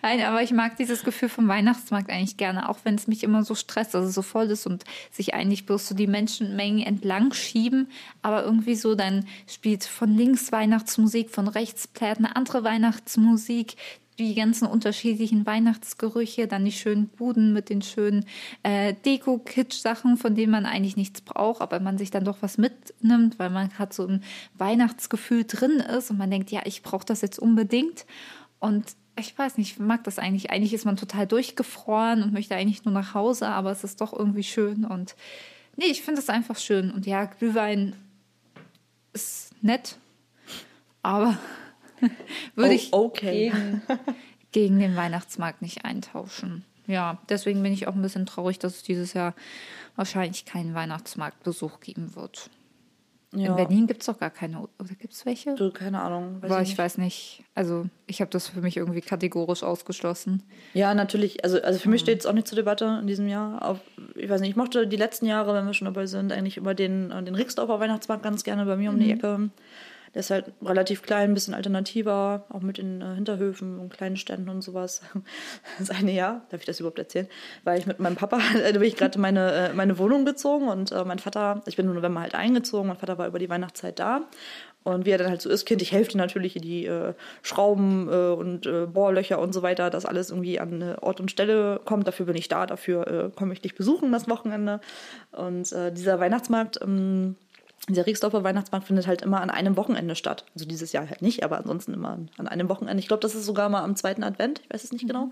[0.01, 3.45] Nein, aber ich mag dieses Gefühl vom Weihnachtsmarkt eigentlich gerne, auch wenn es mich immer
[3.45, 7.91] so stresst, also so voll ist und sich eigentlich bloß so die Menschenmengen entlang schieben,
[8.23, 13.77] aber irgendwie so, dann spielt von links Weihnachtsmusik, von rechts plärt eine andere Weihnachtsmusik,
[14.19, 18.27] die ganzen unterschiedlichen Weihnachtsgerüche, dann die schönen Buden mit den schönen
[18.63, 23.39] äh, Deko-Kitsch-Sachen, von denen man eigentlich nichts braucht, aber man sich dann doch was mitnimmt,
[23.39, 24.23] weil man gerade so ein
[24.55, 28.05] Weihnachtsgefühl drin ist und man denkt, ja, ich brauche das jetzt unbedingt.
[28.59, 30.51] Und ich weiß nicht, ich mag das eigentlich.
[30.51, 34.13] Eigentlich ist man total durchgefroren und möchte eigentlich nur nach Hause, aber es ist doch
[34.13, 34.85] irgendwie schön.
[34.85, 35.17] Und
[35.77, 36.91] nee, ich finde es einfach schön.
[36.91, 37.95] Und ja, Glühwein
[39.13, 39.97] ist nett,
[41.03, 41.39] aber
[42.55, 43.51] würde Oh, ich okay.
[43.51, 43.83] gegen,
[44.53, 46.65] gegen den Weihnachtsmarkt nicht eintauschen.
[46.87, 49.35] Ja, deswegen bin ich auch ein bisschen traurig, dass es dieses Jahr
[49.97, 52.51] wahrscheinlich keinen Weihnachtsmarktbesuch geben wird.
[53.35, 53.49] Ja.
[53.51, 55.55] In Berlin gibt es doch gar keine, oder gibt es welche?
[55.55, 56.43] Du, keine Ahnung.
[56.43, 56.79] Weiß Aber ich ich nicht.
[56.79, 57.45] weiß nicht.
[57.55, 60.43] Also ich habe das für mich irgendwie kategorisch ausgeschlossen.
[60.75, 61.43] Ja, natürlich.
[61.43, 63.63] Also, also für mich steht es auch nicht zur Debatte in diesem Jahr.
[63.67, 63.79] Auf,
[64.17, 66.75] ich weiß nicht, ich mochte die letzten Jahre, wenn wir schon dabei sind, eigentlich über
[66.75, 69.49] den, äh, den Rixdorfer Weihnachtsmarkt ganz gerne bei mir um die Ecke.
[70.15, 74.17] Der ist halt relativ klein, ein bisschen alternativer, auch mit den äh, Hinterhöfen und kleinen
[74.17, 75.03] Ständen und sowas.
[75.79, 77.27] Das eine Jahr, darf ich das überhaupt erzählen?
[77.65, 80.69] Weil ich mit meinem Papa, da bin ich gerade in meine, äh, meine Wohnung gezogen
[80.69, 83.49] und äh, mein Vater, ich bin im November halt eingezogen, mein Vater war über die
[83.49, 84.23] Weihnachtszeit da.
[84.85, 88.09] Und wie er dann halt so ist, Kind, ich helfe dir natürlich die äh, Schrauben
[88.11, 91.81] äh, und äh, Bohrlöcher und so weiter, dass alles irgendwie an äh, Ort und Stelle
[91.85, 92.09] kommt.
[92.09, 94.81] Dafür bin ich da, dafür äh, komme ich dich besuchen das Wochenende.
[95.31, 97.37] Und äh, dieser Weihnachtsmarkt, ähm,
[97.89, 100.45] dieser Riegsdorfer Weihnachtsmarkt findet halt immer an einem Wochenende statt.
[100.55, 103.01] Also dieses Jahr halt nicht, aber ansonsten immer an, einem Wochenende.
[103.01, 105.31] Ich glaube, das ist sogar mal am zweiten Advent, ich weiß es nicht genau.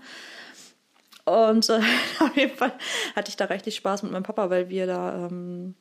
[1.23, 1.79] Und äh,
[2.19, 2.73] auf jeden Fall
[3.15, 5.75] hatte ich da richtig Spaß mit meinem Papa, weil wir da ähm,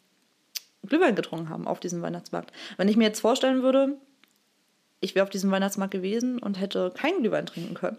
[0.86, 2.52] Glühwein getrunken haben auf diesem Weihnachtsmarkt.
[2.76, 3.96] Wenn ich mir jetzt vorstellen würde,
[5.00, 7.96] ich wäre auf diesem Weihnachtsmarkt gewesen und hätte keinen Glühwein trinken können.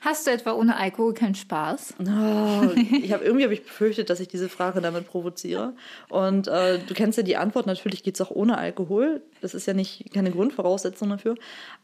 [0.00, 1.94] Hast du etwa ohne Alkohol keinen Spaß?
[2.00, 2.70] Oh,
[3.02, 5.74] ich habe irgendwie habe ich befürchtet, dass ich diese Frage damit provoziere.
[6.08, 7.66] Und äh, du kennst ja die Antwort.
[7.66, 9.22] Natürlich geht es auch ohne Alkohol.
[9.40, 11.36] Das ist ja nicht keine Grundvoraussetzung dafür.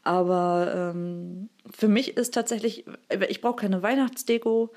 [0.03, 2.85] Aber ähm, für mich ist tatsächlich,
[3.29, 4.71] ich brauche keine Weihnachtsdeko.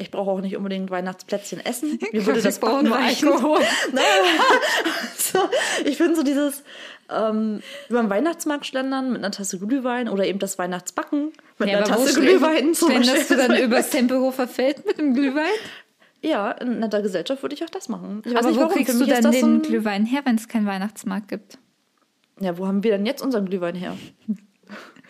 [0.00, 1.98] Ich brauche auch nicht unbedingt Weihnachtsplätzchen essen.
[2.12, 3.28] Mir würde das Backen reichen.
[3.28, 3.60] Alkohol.
[5.18, 5.38] so,
[5.84, 6.62] ich finde so dieses
[7.10, 11.84] ähm, über den Weihnachtsmarkt schlendern mit einer Tasse Glühwein oder eben das Weihnachtsbacken mit einer
[11.84, 15.44] Tasse Glühwein Schlenderst du dann übers Tempelhofer Feld mit dem Glühwein?
[16.22, 18.22] Ja, in netter Gesellschaft würde ich auch das machen.
[18.24, 18.74] Ich Aber nicht, wo warum.
[18.74, 21.58] kriegst du dann das so den ein- Glühwein her, wenn es keinen Weihnachtsmarkt gibt?
[22.40, 23.96] Ja, wo haben wir denn jetzt unseren Glühwein her?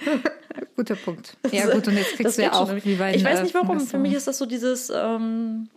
[0.76, 1.36] Guter Punkt.
[1.51, 2.90] Ja gut, und jetzt Das kriegst du ja auch irgendwie.
[2.90, 3.14] Glühwein.
[3.14, 3.80] Ich weiß nicht warum.
[3.80, 5.68] Für mich ist das so dieses, ähm,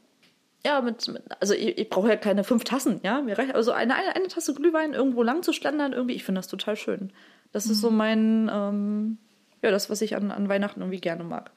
[0.65, 3.22] ja, mit, mit also ich, ich brauche ja keine fünf Tassen, ja.
[3.22, 6.39] Mir reicht also eine, eine, eine Tasse Glühwein irgendwo lang zu schlendern, irgendwie, ich finde
[6.39, 7.11] das total schön.
[7.51, 7.97] Das ist so Mhm.
[7.97, 9.17] mein, ähm,
[9.61, 11.51] ja, das, was ich an, an Weihnachten irgendwie gerne mag.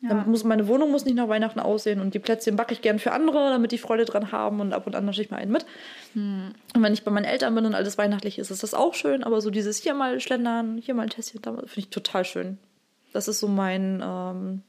[0.00, 0.10] Ja.
[0.10, 3.00] Dann muss, meine Wohnung muss nicht nach Weihnachten aussehen und die Plätzchen backe ich gern
[3.00, 5.50] für andere, damit die Freude dran haben und ab und an nasche ich mal einen
[5.50, 5.66] mit.
[6.12, 6.52] Hm.
[6.74, 9.24] Und wenn ich bei meinen Eltern bin und alles weihnachtlich ist, ist das auch schön,
[9.24, 12.58] aber so dieses hier mal schlendern, hier mal ein Tässchen, finde ich total schön.
[13.12, 14.62] Das ist so mein, ähm,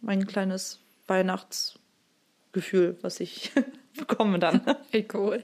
[0.00, 3.52] mein kleines Weihnachtsgefühl, was ich
[3.96, 4.60] bekomme dann.
[4.92, 5.42] Alkohol.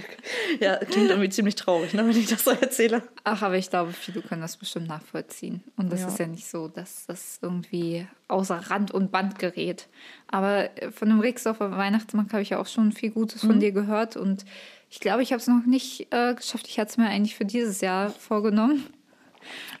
[0.60, 3.02] ja, klingt irgendwie ziemlich traurig, ne, wenn ich das so erzähle.
[3.24, 5.62] Ach, aber ich glaube, viele können das bestimmt nachvollziehen.
[5.76, 6.08] Und das Ja.
[6.08, 9.88] ist ja nicht so, dass das irgendwie außer Rand und Band gerät.
[10.28, 13.46] Aber äh, von dem Rixdorfer Weihnachtsmarkt habe ich ja auch schon viel Gutes Mhm.
[13.48, 14.16] von dir gehört.
[14.16, 14.44] Und
[14.90, 16.66] ich glaube, ich habe es noch nicht äh, geschafft.
[16.68, 18.86] Ich hatte es mir eigentlich für dieses Jahr vorgenommen.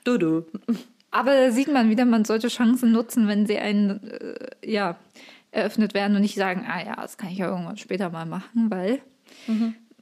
[0.04, 0.46] Du, du.
[1.10, 4.96] Aber da sieht man wieder, man sollte Chancen nutzen, wenn sie einen, äh, ja,
[5.50, 8.70] eröffnet werden und nicht sagen, ah ja, das kann ich ja irgendwann später mal machen,
[8.70, 9.00] weil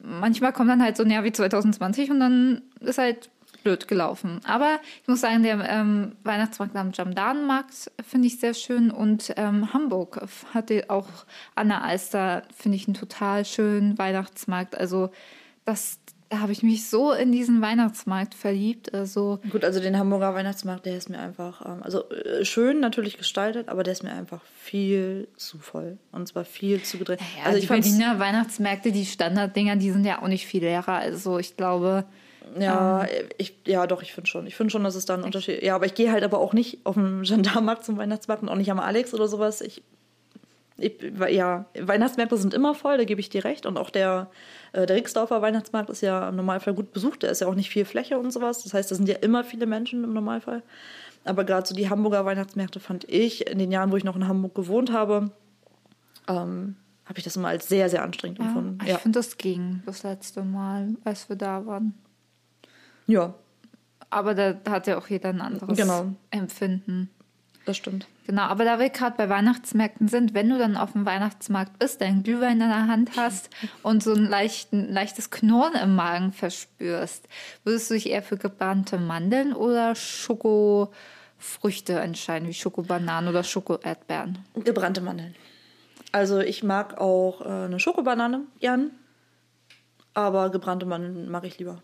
[0.01, 3.31] manchmal kommt dann halt so ein Jahr wie 2020 und dann ist halt
[3.63, 4.41] blöd gelaufen.
[4.45, 9.73] Aber ich muss sagen, der ähm, Weihnachtsmarkt am Jamdanmarkt finde ich sehr schön und ähm,
[9.73, 10.25] Hamburg
[10.55, 11.09] hatte auch
[11.57, 14.79] an der Alster, finde ich, einen total schönen Weihnachtsmarkt.
[14.79, 15.11] Also
[15.65, 18.93] das, da habe ich mich so in diesen Weihnachtsmarkt verliebt.
[18.95, 23.19] Also Gut, also den Hamburger Weihnachtsmarkt, der ist mir einfach, ähm, also äh, schön natürlich
[23.19, 25.99] gestaltet, aber der ist mir einfach viel zu voll.
[26.13, 27.21] Und zwar viel zu gedreht.
[27.39, 30.95] Ja, also die Berliner Weihnachtsmärkte, die Standarddinger, die sind ja auch nicht viel leerer.
[30.95, 32.05] Also ich glaube,
[32.59, 33.27] Ja, ähm.
[33.39, 34.47] ich, ja, doch, ich finde schon.
[34.47, 36.53] Ich finde schon, dass es da einen Unterschied Ja, aber ich gehe halt aber auch
[36.53, 39.61] nicht auf den Gendarmarkt zum Weihnachtsmarkt und auch nicht am Alex oder sowas.
[39.61, 39.83] Ich,
[40.79, 40.95] ich,
[41.31, 43.67] ja, Weihnachtsmärkte sind immer voll, da gebe ich dir recht.
[43.67, 44.31] Und auch der,
[44.73, 47.23] äh, der Rixdorfer Weihnachtsmarkt ist ja im Normalfall gut besucht.
[47.23, 48.63] Da ist ja auch nicht viel Fläche und sowas.
[48.63, 50.63] Das heißt, da sind ja immer viele Menschen im Normalfall.
[51.25, 54.29] Aber gerade so die Hamburger Weihnachtsmärkte fand ich in den Jahren, wo ich noch in
[54.29, 55.31] Hamburg gewohnt habe,
[56.29, 58.79] ähm, habe ich das immer als sehr, sehr anstrengend ja, empfunden.
[58.83, 58.99] Ich ja.
[58.99, 61.95] finde, das ging das letzte Mal, als wir da waren.
[63.07, 63.35] Ja.
[64.11, 66.13] Aber da hat ja auch jeder ein anderes genau.
[66.31, 67.11] Empfinden.
[67.67, 68.07] Das stimmt.
[68.27, 72.01] Genau, aber da wir gerade bei Weihnachtsmärkten sind, wenn du dann auf dem Weihnachtsmarkt bist,
[72.01, 73.51] deinen Glühwein in der Hand hast
[73.83, 77.29] und so ein leichten, leichtes Knurren im Magen verspürst,
[77.65, 84.39] würdest du dich eher für gebrannte Mandeln oder Schokofrüchte entscheiden, wie Schokobananen oder Schokoerdbeeren?
[84.55, 85.35] Gebrannte Mandeln.
[86.13, 88.93] Also ich mag auch äh, eine Schokobanane gern,
[90.15, 91.83] aber gebrannte Mandeln mag ich lieber.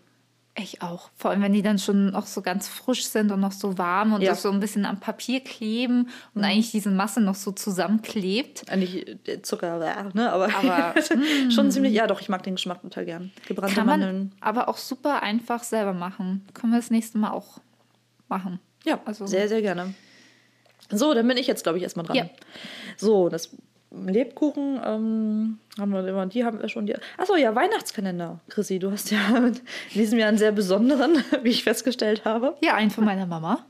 [0.55, 1.09] Ich auch.
[1.15, 4.13] Vor allem, wenn die dann schon noch so ganz frisch sind und noch so warm
[4.13, 4.35] und ja.
[4.35, 6.43] so ein bisschen am Papier kleben und mhm.
[6.43, 8.69] eigentlich diese Masse noch so zusammenklebt.
[8.69, 9.79] Eigentlich äh, Zucker,
[10.13, 10.31] ne?
[10.31, 10.93] aber, aber
[11.49, 13.31] schon ziemlich, ja doch, ich mag den Geschmack total gern.
[13.47, 14.35] Gebrannte Kann man Mandeln.
[14.41, 16.45] Aber auch super einfach selber machen.
[16.53, 17.59] Können wir das nächste Mal auch
[18.27, 18.59] machen.
[18.85, 19.25] Ja, also.
[19.25, 19.95] sehr, sehr gerne.
[20.91, 22.15] So, dann bin ich jetzt, glaube ich, erstmal dran.
[22.15, 22.29] Ja.
[22.97, 23.49] So, das
[23.93, 26.85] Lebkuchen ähm, haben wir immer, die haben wir schon.
[26.85, 28.39] Die, achso, ja, Weihnachtskalender.
[28.49, 29.59] Chrissy, du hast ja in
[29.93, 32.55] diesem Jahr einen sehr besonderen, wie ich festgestellt habe.
[32.61, 33.65] Ja, einen von meiner Mama.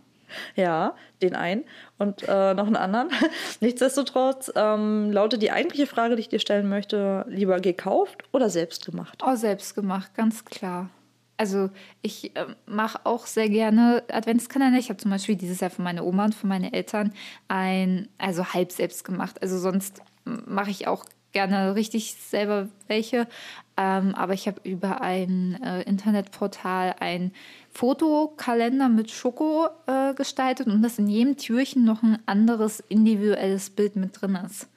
[0.56, 1.64] Ja, den einen
[2.00, 3.10] und äh, noch einen anderen.
[3.60, 8.86] Nichtsdestotrotz ähm, lautet die eigentliche Frage, die ich dir stellen möchte, lieber gekauft oder selbst
[8.86, 9.20] gemacht?
[9.24, 10.90] Oh, selbst gemacht, ganz klar.
[11.38, 11.70] Also
[12.02, 14.80] ich äh, mache auch sehr gerne Adventskalender.
[14.80, 17.14] Ich habe zum Beispiel dieses Jahr für meine Oma und für meine Eltern
[17.48, 19.42] ein, also halb selbst gemacht.
[19.42, 23.28] Also sonst mache ich auch gerne richtig selber welche.
[23.76, 27.32] Ähm, aber ich habe über ein äh, Internetportal ein
[27.72, 33.96] Fotokalender mit Schoko äh, gestaltet und dass in jedem Türchen noch ein anderes individuelles Bild
[33.96, 34.68] mit drin ist.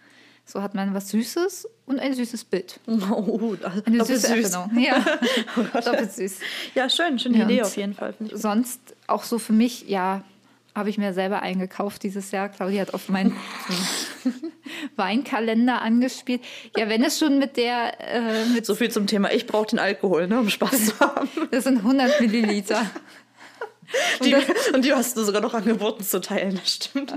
[0.46, 2.80] So hat man was Süßes und ein süßes Bild.
[2.86, 4.54] Oh, Eine süße süß.
[4.54, 4.78] Erfindung.
[4.82, 5.04] Ja,
[5.84, 6.38] doppelt süß.
[6.74, 8.14] Ja, schön, schöne ja, Idee auf jeden Fall.
[8.32, 10.22] Sonst auch so für mich, ja,
[10.76, 12.48] habe ich mir selber eingekauft dieses Jahr.
[12.48, 13.34] Claudia hat auf meinen
[14.96, 16.42] Weinkalender angespielt.
[16.76, 17.98] Ja, wenn es schon mit der...
[18.00, 21.28] Äh, mit so viel zum Thema, ich brauche den Alkohol, ne, um Spaß zu haben.
[21.50, 22.90] Das sind 100 Milliliter.
[24.20, 27.14] Und, die, das, und die hast du sogar noch angeboten zu teilen, das stimmt.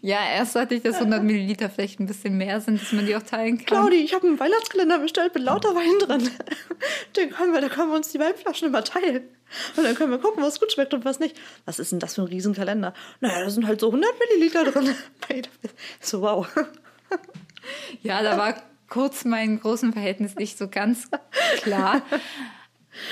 [0.00, 3.16] Ja, erst hatte ich, dass 100 Milliliter vielleicht ein bisschen mehr sind, dass man die
[3.16, 3.66] auch teilen kann.
[3.66, 6.30] Claudi, ich habe einen Weihnachtskalender bestellt mit lauter Wein drin.
[7.16, 9.22] Den können wir, da können wir uns die Weinflaschen immer teilen.
[9.76, 11.36] Und dann können wir gucken, was gut schmeckt und was nicht.
[11.64, 12.92] Was ist denn das für ein Riesenkalender?
[13.20, 14.94] Naja, da sind halt so 100 Milliliter drin.
[16.00, 16.46] So, wow.
[18.02, 18.54] Ja, da war
[18.90, 21.08] kurz mein großen Verhältnis nicht so ganz
[21.62, 22.02] klar.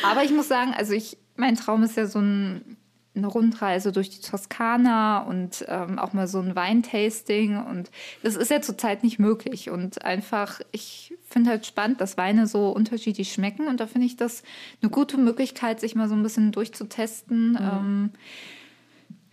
[0.02, 2.76] Aber ich muss sagen, also ich, mein Traum ist ja so ein
[3.14, 7.62] eine Rundreise durch die Toskana und ähm, auch mal so ein Weintasting.
[7.62, 7.90] Und
[8.22, 9.70] das ist ja zurzeit nicht möglich.
[9.70, 13.66] Und einfach, ich finde halt spannend, dass Weine so unterschiedlich schmecken.
[13.66, 14.42] Und da finde ich das
[14.80, 17.52] eine gute Möglichkeit, sich mal so ein bisschen durchzutesten.
[17.52, 17.58] Mhm.
[17.58, 18.10] Ähm,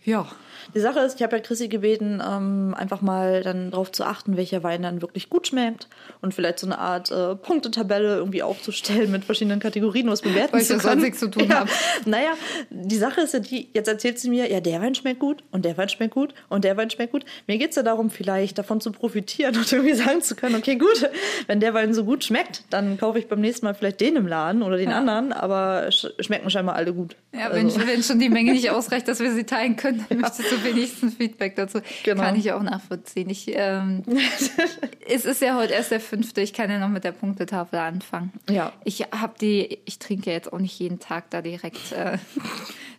[0.04, 0.26] ja.
[0.74, 4.36] Die Sache ist, ich habe ja Chrissy gebeten, ähm, einfach mal dann darauf zu achten,
[4.36, 5.88] welcher Wein dann wirklich gut schmeckt
[6.20, 10.62] und vielleicht so eine Art äh, Punktetabelle irgendwie aufzustellen mit verschiedenen Kategorien, was bewerten Weil
[10.62, 10.98] zu können.
[10.98, 11.60] Ich nichts zu tun ja.
[11.60, 11.70] habe.
[12.04, 12.32] Naja,
[12.70, 15.64] die Sache ist ja die, jetzt erzählt sie mir, ja, der Wein schmeckt gut und
[15.64, 17.24] der Wein schmeckt gut und der Wein schmeckt gut.
[17.46, 20.76] Mir geht es ja darum, vielleicht davon zu profitieren und irgendwie sagen zu können, okay,
[20.76, 21.08] gut,
[21.46, 24.26] wenn der Wein so gut schmeckt, dann kaufe ich beim nächsten Mal vielleicht den im
[24.26, 24.98] Laden oder den ja.
[24.98, 27.16] anderen, aber sch schmecken scheinbar alle gut.
[27.32, 27.78] Ja, also.
[27.78, 30.64] wenn, wenn schon die Menge nicht ausreicht, dass wir sie teilen können, dann möchtest du
[30.64, 31.80] wenigstens Feedback dazu.
[32.04, 32.22] Genau.
[32.22, 33.30] Kann ich auch nachvollziehen.
[33.30, 34.02] Ich, ähm,
[35.08, 36.40] es ist ja heute erst der fünfte.
[36.40, 38.32] Ich kann ja noch mit der Punktetafel anfangen.
[38.48, 38.72] Ja.
[38.84, 42.18] Ich habe die, ich trinke jetzt auch nicht jeden Tag da direkt äh,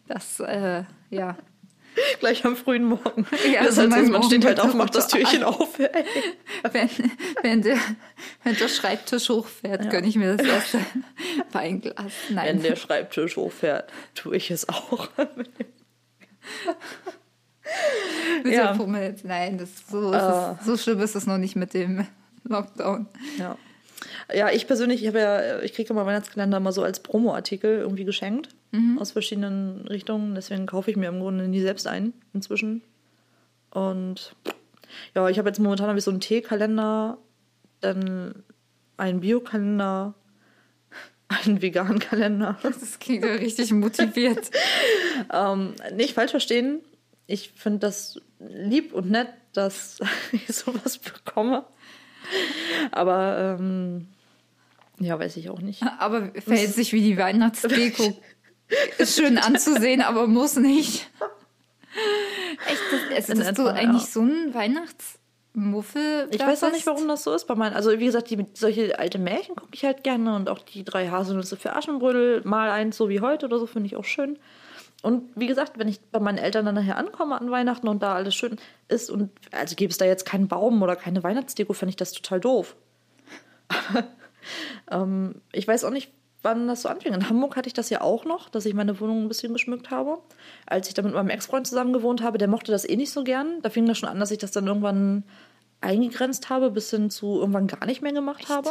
[0.07, 1.37] das, äh, ja.
[2.19, 3.27] Gleich am frühen Morgen.
[3.51, 5.77] Ja, das heißt, man steht halt auf, macht das Türchen auf.
[6.71, 6.89] wenn,
[7.41, 7.77] wenn, der,
[8.43, 9.91] wenn der Schreibtisch hochfährt, ja.
[9.91, 10.79] gönne ich mir das erste
[11.51, 12.13] Weinglas.
[12.29, 12.47] Nein.
[12.47, 15.09] Wenn der Schreibtisch hochfährt, tue ich es auch.
[18.45, 18.77] ja.
[19.01, 20.55] Jetzt, nein, das, so, uh.
[20.59, 22.05] es, so schlimm ist es noch nicht mit dem
[22.43, 23.07] Lockdown.
[23.37, 23.57] Ja.
[24.33, 28.05] Ja, ich persönlich, ich habe ja, ich kriege immer Weihnachtskalender mal so als Promo-Artikel irgendwie
[28.05, 28.97] geschenkt mhm.
[28.99, 30.35] aus verschiedenen Richtungen.
[30.35, 32.81] Deswegen kaufe ich mir im Grunde nie selbst ein inzwischen.
[33.69, 34.35] Und
[35.15, 37.17] ja, ich habe jetzt momentan habe ich so einen Teekalender,
[37.81, 38.43] dann
[38.97, 40.13] einen Biokalender,
[41.27, 42.57] einen veganen Kalender.
[42.63, 44.49] Das klingt ja richtig motiviert.
[45.33, 46.81] ähm, nicht falsch verstehen
[47.31, 49.99] ich finde das lieb und nett, dass
[50.31, 51.65] ich sowas bekomme.
[52.91, 54.07] Aber ähm,
[54.99, 55.83] Ja, weiß ich auch nicht.
[55.99, 58.21] Aber verhält sich wie die Weihnachtsdeko.
[58.97, 61.09] Ist schön anzusehen, aber muss nicht.
[62.67, 64.07] Echt, das, also, dass du etwa, eigentlich ja.
[64.07, 67.73] so ein Weihnachtsmuffel Ich weiß auch nicht, warum das so ist bei meinen.
[67.73, 71.09] Also, wie gesagt, die, solche alte Märchen gucke ich halt gerne und auch die drei
[71.09, 74.39] Haselnüsse für Aschenbrödel, mal eins so wie heute oder so, finde ich auch schön.
[75.01, 78.13] Und wie gesagt, wenn ich bei meinen Eltern dann nachher ankomme an Weihnachten und da
[78.13, 81.91] alles schön ist und also gäbe es da jetzt keinen Baum oder keine Weihnachtsdeko, finde
[81.91, 82.75] ich das total doof.
[84.91, 86.11] ähm, ich weiß auch nicht,
[86.43, 87.13] wann das so anfing.
[87.13, 89.91] In Hamburg hatte ich das ja auch noch, dass ich meine Wohnung ein bisschen geschmückt
[89.91, 90.19] habe.
[90.65, 93.23] Als ich da mit meinem Ex-Freund zusammen gewohnt habe, der mochte das eh nicht so
[93.23, 93.61] gern.
[93.61, 95.23] Da fing das schon an, dass ich das dann irgendwann
[95.81, 98.69] eingegrenzt habe, bis hin zu irgendwann gar nicht mehr gemacht habe.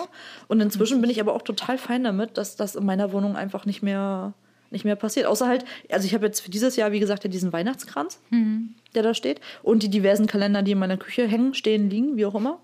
[0.48, 3.66] Und inzwischen bin ich aber auch total fein damit, dass das in meiner Wohnung einfach
[3.66, 4.32] nicht mehr,
[4.70, 5.26] nicht mehr passiert.
[5.26, 8.20] Außer halt, also ich habe jetzt für dieses Jahr, wie gesagt, ja diesen Weihnachtskranz,
[8.94, 9.40] der da steht.
[9.62, 12.60] Und die diversen Kalender, die in meiner Küche hängen, stehen, liegen, wie auch immer.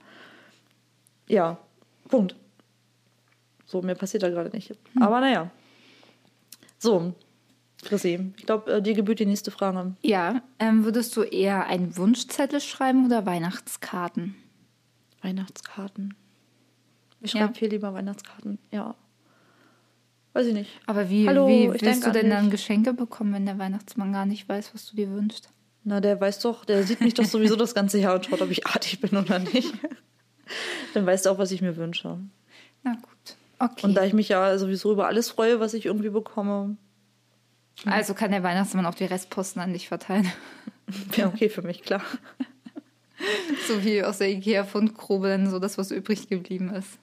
[1.28, 1.59] Ja,
[2.09, 2.36] Punkt.
[3.66, 4.72] So, mehr passiert da gerade nicht.
[5.00, 5.50] Aber naja.
[6.78, 7.14] So,
[7.82, 9.94] Chrissy, ich glaube, äh, dir gebührt die nächste Frage.
[10.02, 14.36] Ja, ähm, würdest du eher einen Wunschzettel schreiben oder Weihnachtskarten?
[15.22, 16.14] Weihnachtskarten.
[17.20, 17.40] Ich Ja.
[17.40, 18.94] schreibe viel lieber Weihnachtskarten, ja.
[20.37, 20.70] Weiß ich nicht.
[20.84, 22.51] Aber wie, Hallo, wie willst du denn dann.
[22.51, 25.49] Geschenke bekommen, wenn der Weihnachtsmann gar nicht weiß, was du dir wünschst?
[25.82, 28.51] Na, der weiß doch, der sieht mich doch sowieso das ganze Jahr und schaut, ob
[28.51, 29.72] ich artig bin oder nicht.
[30.93, 32.18] Dann weißt du auch, was ich mir wünsche.
[32.82, 33.37] Na gut.
[33.59, 33.87] Okay.
[33.87, 36.76] Und da ich mich ja sowieso über alles freue, was ich irgendwie bekomme,
[37.87, 40.30] also kann der Weihnachtsmann auch die Restposten an dich verteilen.
[41.16, 42.03] wäre okay für mich, klar.
[43.66, 46.99] so wie aus der Ikea-Fundgrube dann so das, was übrig geblieben ist.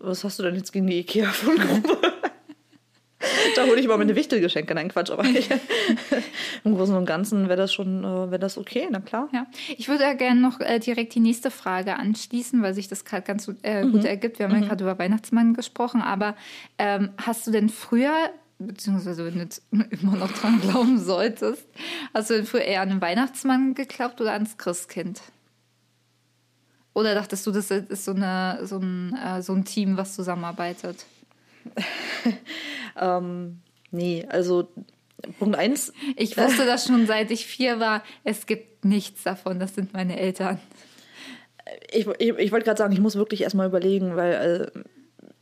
[0.00, 2.07] Was hast du denn jetzt gegen die Ikea-Fundgrube?
[3.58, 4.74] Da hole ich mal meine Wichtelgeschenke.
[4.74, 5.24] Nein, Quatsch, aber
[6.64, 9.28] im Großen und Ganzen wäre das schon, äh, wäre das okay, na klar.
[9.32, 9.46] Ja,
[9.76, 13.22] ich würde ja gerne noch äh, direkt die nächste Frage anschließen, weil sich das gerade
[13.22, 14.38] ganz gut, äh, gut ergibt.
[14.38, 16.36] Wir haben ja gerade über Weihnachtsmann gesprochen, aber
[16.78, 21.66] ähm, hast du denn früher, beziehungsweise wenn du jetzt immer noch dran glauben solltest,
[22.14, 25.20] hast du denn früher eher an den Weihnachtsmann geglaubt oder ans Christkind?
[26.94, 31.06] Oder dachtest du, das ist so, eine, so, ein, äh, so ein Team, was zusammenarbeitet?
[33.00, 33.60] Ähm,
[33.90, 34.68] nee, also
[35.38, 38.02] Punkt eins, Ich wusste das schon seit ich vier war.
[38.24, 39.58] Es gibt nichts davon.
[39.58, 40.60] Das sind meine Eltern.
[41.90, 44.72] ich, ich, ich wollte gerade sagen, ich muss wirklich erstmal überlegen, weil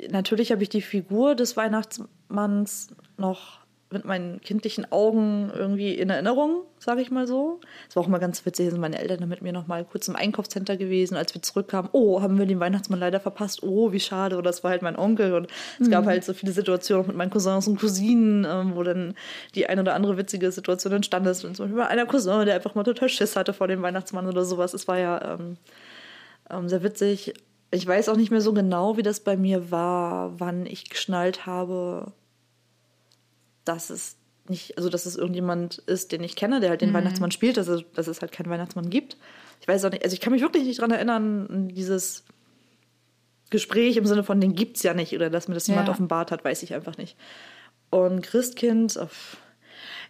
[0.00, 3.60] äh, natürlich habe ich die Figur des Weihnachtsmanns noch
[3.90, 7.60] mit meinen kindlichen Augen irgendwie in Erinnerung, sage ich mal so.
[7.88, 10.08] Es war auch mal ganz witzig, sind meine Eltern dann mit mir noch mal kurz
[10.08, 11.90] im Einkaufscenter gewesen, als wir zurückkamen.
[11.92, 13.62] Oh, haben wir den Weihnachtsmann leider verpasst.
[13.62, 14.36] Oh, wie schade.
[14.36, 15.34] Oder das war halt mein Onkel.
[15.34, 19.14] Und es gab halt so viele Situationen mit meinen Cousins und Cousinen, ähm, wo dann
[19.54, 21.44] die eine oder andere witzige Situation entstanden ist.
[21.44, 24.26] Und zum Beispiel bei einer Cousin, der einfach mal total Schiss hatte vor dem Weihnachtsmann
[24.26, 24.74] oder sowas.
[24.74, 25.58] Es war ja ähm,
[26.50, 27.34] ähm, sehr witzig.
[27.70, 31.46] Ich weiß auch nicht mehr so genau, wie das bei mir war, wann ich geschnallt
[31.46, 32.12] habe,
[33.66, 34.16] dass es
[34.48, 37.66] nicht, also dass es irgendjemand ist, den ich kenne, der halt den Weihnachtsmann spielt, dass
[37.68, 39.16] es, dass es halt keinen Weihnachtsmann gibt.
[39.60, 42.24] Ich weiß auch nicht, also ich kann mich wirklich nicht dran erinnern, dieses
[43.50, 45.94] Gespräch im Sinne von, den gibt's ja nicht oder dass mir das jemand Ja.
[45.94, 47.16] offenbart hat, weiß ich einfach nicht.
[47.90, 48.94] Und Christkind,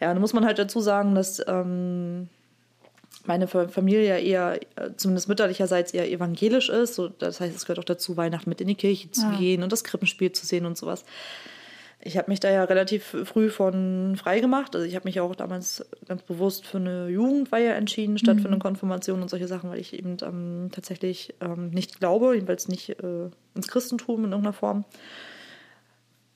[0.01, 2.29] ja, da muss man halt dazu sagen, dass ähm,
[3.25, 6.95] meine Fa- Familie ja eher, äh, zumindest mütterlicherseits, eher evangelisch ist.
[6.95, 9.37] So, das heißt, es gehört auch dazu, Weihnachten mit in die Kirche zu Ah.
[9.39, 11.05] gehen und das Krippenspiel zu sehen und sowas.
[12.07, 14.77] Ich habe mich da ja relativ früh von frei gemacht.
[14.77, 18.61] Also ich habe mich auch damals ganz bewusst für eine Jugendweihe entschieden, statt für eine
[18.61, 23.29] Konfirmation und solche Sachen, weil ich eben ähm, tatsächlich ähm, nicht glaube, jedenfalls nicht äh,
[23.57, 24.85] ins Christentum in irgendeiner Form.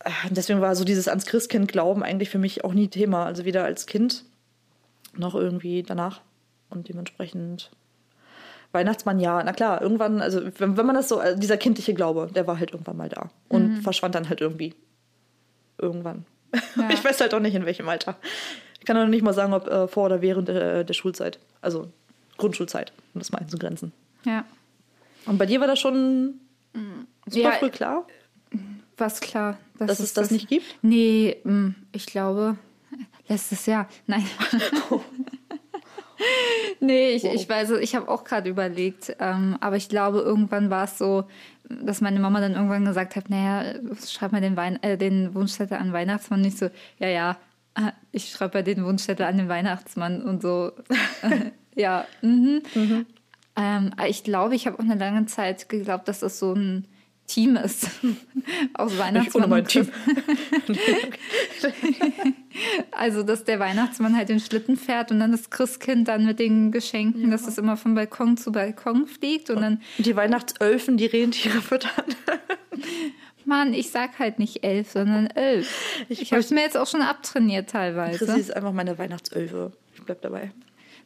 [0.00, 3.24] Äh, Deswegen war so dieses ans Christkind glauben eigentlich für mich auch nie Thema.
[3.24, 4.24] Also weder als Kind
[5.16, 6.20] noch irgendwie danach.
[6.68, 7.70] Und dementsprechend
[8.72, 12.28] Weihnachtsmann, ja, na klar, irgendwann, also wenn, wenn man das so, also dieser kindliche Glaube,
[12.34, 14.74] der war halt irgendwann mal da und verschwand dann halt irgendwie.
[15.80, 16.24] Irgendwann.
[16.76, 16.88] Ja.
[16.92, 18.16] Ich weiß halt auch nicht, in welchem Alter.
[18.78, 21.38] Ich kann auch nicht mal sagen, ob äh, vor oder während der, der Schulzeit.
[21.60, 21.88] Also
[22.38, 23.92] Grundschulzeit, um das mal einzugrenzen.
[24.24, 24.44] Ja.
[25.26, 26.40] Und bei dir war das schon
[27.26, 28.06] super Ja, früh klar,
[28.96, 29.58] Was klar.
[29.78, 30.64] dass dass es das nicht gibt?
[30.82, 32.56] Nee, mm, ich glaube,
[33.28, 33.88] letztes Jahr.
[34.06, 34.26] Nein.
[36.80, 40.84] nee, ich, ich weiß, ich habe auch gerade überlegt, ähm, aber ich glaube, irgendwann war
[40.84, 41.24] es so,
[41.68, 43.74] dass meine Mama dann irgendwann gesagt hat, naja,
[44.06, 46.40] schreib mal den, Wein äh, den Wunschzettel an Weihnachtsmann.
[46.40, 47.36] Nicht so, ja, ja,
[48.12, 50.72] ich schreibe ja den Wunschzettel an den Weihnachtsmann und so.
[51.74, 52.62] ja, mhm.
[53.56, 56.86] Ähm, aber ich glaube, ich habe auch eine lange Zeit geglaubt, dass das so ein
[57.26, 57.88] Team ist
[58.74, 59.88] aus Ich Weihnachtsmann ohne mein Team.
[62.90, 66.72] Also, dass der Weihnachtsmann halt den Schlitten fährt und dann das Christkind dann mit den
[66.72, 71.06] Geschenken, dass es immer von Balkon zu Balkon fliegt und dann Und die Weihnachtsölfen, die
[71.06, 72.04] Rentiere füttern.
[73.44, 76.04] Mann, ich sag halt nicht elf, sondern elf.
[76.08, 78.24] Ich, ich habe es mir jetzt auch schon abtrainiert teilweise.
[78.24, 79.72] Chrissy ist einfach meine Weihnachtsölfe.
[79.94, 80.52] Ich bleib dabei.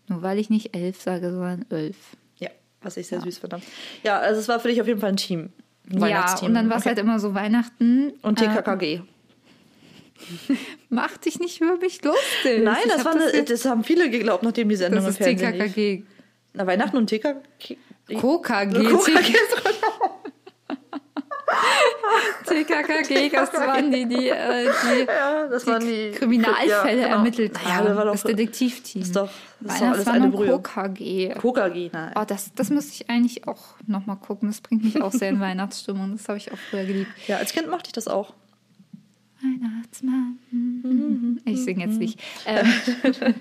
[0.09, 1.97] Nur weil ich nicht elf sage, sondern elf.
[2.39, 2.51] Ja,
[2.83, 3.25] was ich sehr ja.
[3.25, 3.61] süß finde.
[4.03, 5.53] Ja, also es war für dich auf jeden Fall ein Team.
[5.91, 6.91] Ein ja, und dann war es okay.
[6.91, 8.13] halt immer so Weihnachten.
[8.23, 8.95] Und TKKG.
[8.95, 9.03] Äh,
[10.89, 12.63] Mach dich nicht über mich lustig.
[12.63, 15.53] Nein, das, war das, eine, das, haben viele geglaubt, nachdem die Sendung das im Fernsehen
[15.53, 15.97] TKKG.
[15.97, 16.05] Lief.
[16.55, 17.77] Na, Weihnachten und TKKG.
[18.09, 18.85] KKG.
[18.85, 19.35] KKG.
[22.47, 27.17] TKKG, das waren die, die, äh, die, ja, das die, waren die Kriminalfälle ja, genau.
[27.17, 27.87] ermittelt haben.
[27.87, 29.01] Ja, das, das Detektivteam.
[29.01, 30.61] Das ist doch, das ist doch alles eine Brühe.
[30.61, 31.35] KKG.
[31.35, 32.13] KKG, nein.
[32.17, 34.49] Oh, das, das müsste ich eigentlich auch nochmal gucken.
[34.49, 36.13] Das bringt mich auch sehr in Weihnachtsstimmung.
[36.13, 37.11] Das habe ich auch früher geliebt.
[37.27, 38.35] Ja, als Kind mochte ich das auch.
[39.45, 40.39] Weihnachtsmann.
[41.45, 42.21] Ich singe jetzt nicht.
[42.47, 43.35] Ähm,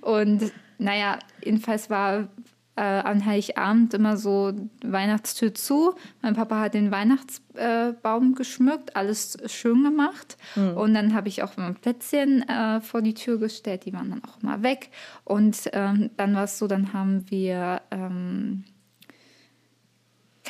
[0.00, 2.28] und naja, jedenfalls war
[2.76, 5.94] äh, an Heiligabend immer so Weihnachtstür zu.
[6.22, 10.38] Mein Papa hat den Weihnachtsbaum äh, geschmückt, alles schön gemacht.
[10.56, 10.76] Mhm.
[10.76, 13.84] Und dann habe ich auch mein Plätzchen äh, vor die Tür gestellt.
[13.84, 14.90] Die waren dann auch mal weg.
[15.24, 18.64] Und ähm, dann war es so, dann haben wir ähm,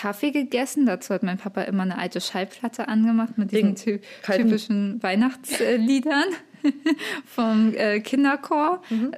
[0.00, 0.86] Kaffee gegessen.
[0.86, 6.24] Dazu hat mein Papa immer eine alte Schallplatte angemacht mit diesen ty typischen Weihnachtsliedern
[7.26, 8.82] vom äh, Kinderchor.
[8.88, 9.14] Mhm.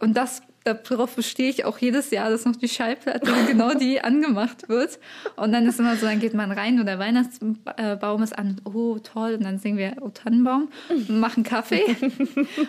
[0.00, 4.68] Und das darauf bestehe ich auch jedes Jahr, dass noch die Schallplatte genau die angemacht
[4.68, 4.98] wird.
[5.36, 8.60] Und dann ist immer so, dann geht man rein und der Weihnachtsbaum ist an.
[8.64, 9.34] Oh, toll.
[9.34, 10.68] Und dann singen wir Oh Tannenbaum,
[11.08, 11.84] machen Kaffee.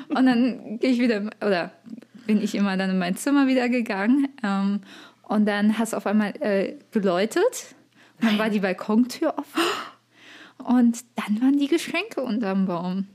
[0.09, 1.71] Und dann gehe ich wieder, oder
[2.27, 4.27] bin ich immer dann in mein Zimmer wieder gegangen.
[4.43, 4.81] Ähm,
[5.27, 7.75] und dann hast du auf einmal äh, geläutet.
[8.19, 9.61] Und dann war die Balkontür offen.
[10.63, 13.07] Und dann waren die Geschenke unterm Baum.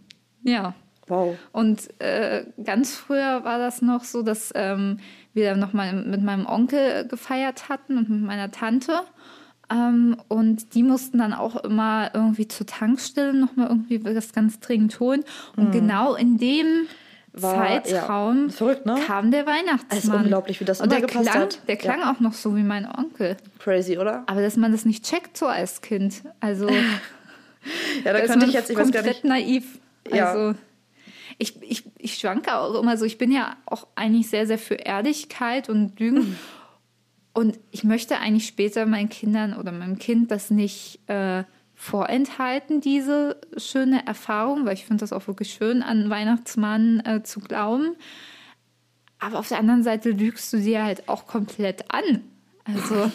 [0.42, 0.74] Ja.
[1.08, 1.36] Wow.
[1.50, 4.98] Und äh, ganz früher war das noch so, dass ähm,
[5.34, 9.00] wir dann nochmal mit meinem Onkel gefeiert hatten und mit meiner Tante.
[9.70, 15.00] Ähm, und die mussten dann auch immer irgendwie zur Tankstelle nochmal irgendwie was ganz dringend
[15.00, 15.24] holen.
[15.56, 15.72] Und mhm.
[15.72, 16.86] genau in dem
[17.32, 18.96] war, Zeitraum ja, verrückt, ne?
[19.06, 19.98] kam der Weihnachtsmann.
[19.98, 21.66] Es ist unglaublich, wie das und der klang, hat.
[21.66, 22.12] Der klang ja.
[22.12, 23.36] auch noch so wie mein Onkel.
[23.58, 24.24] Crazy, oder?
[24.26, 26.22] Aber dass man das nicht checkt so als Kind.
[26.40, 26.68] Also
[28.04, 29.24] ja, da könnte ich jetzt, ich weiß gar nicht.
[29.24, 29.78] naiv.
[30.10, 30.54] Also ja.
[31.38, 33.06] ich, ich, ich schwanke auch immer so.
[33.06, 36.36] Ich bin ja auch eigentlich sehr, sehr für Ehrlichkeit und Lügen.
[37.32, 41.44] und ich möchte eigentlich später meinen Kindern oder meinem Kind das nicht äh,
[41.82, 47.40] vorenthalten, diese schöne Erfahrung, weil ich finde das auch wirklich schön, an Weihnachtsmann äh, zu
[47.40, 47.96] glauben.
[49.18, 52.22] Aber auf der anderen Seite lügst du dir halt auch komplett an.
[52.64, 53.10] Also,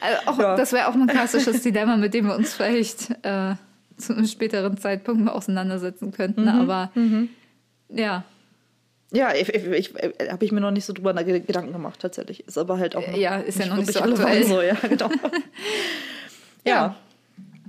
[0.00, 0.56] also auch, ja.
[0.56, 3.54] das wäre auch ein klassisches Dilemma, mit dem wir uns vielleicht äh,
[3.96, 6.42] zu einem späteren Zeitpunkt mal auseinandersetzen könnten.
[6.42, 6.48] Mhm.
[6.48, 7.28] Aber mhm.
[7.88, 8.24] ja.
[9.12, 9.94] Ja, ich, ich, ich
[10.28, 12.48] habe ich mir noch nicht so drüber Gedanken gemacht, tatsächlich.
[12.48, 14.44] Ist aber halt auch noch Ja, ist ja noch nicht so aktuell.
[14.44, 15.08] So, ja, genau.
[16.64, 16.74] ja.
[16.74, 16.96] ja.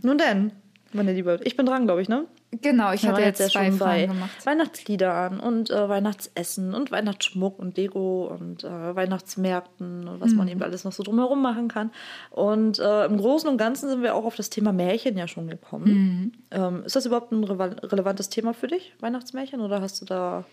[0.01, 0.51] Nun denn,
[0.93, 2.25] meine Liebe, ich bin dran, glaube ich, ne?
[2.51, 4.43] Genau, ich hatte jetzt, jetzt zwei schon bei gemacht.
[4.43, 10.37] Weihnachtslieder an und äh, Weihnachtsessen und Weihnachtsschmuck und Lego und äh, Weihnachtsmärkten und was mhm.
[10.37, 11.91] man eben alles noch so drumherum machen kann.
[12.31, 15.47] Und äh, im Großen und Ganzen sind wir auch auf das Thema Märchen ja schon
[15.47, 15.85] gekommen.
[15.85, 16.31] Mhm.
[16.49, 20.43] Ähm, ist das überhaupt ein relevantes Thema für dich, Weihnachtsmärchen, oder hast du da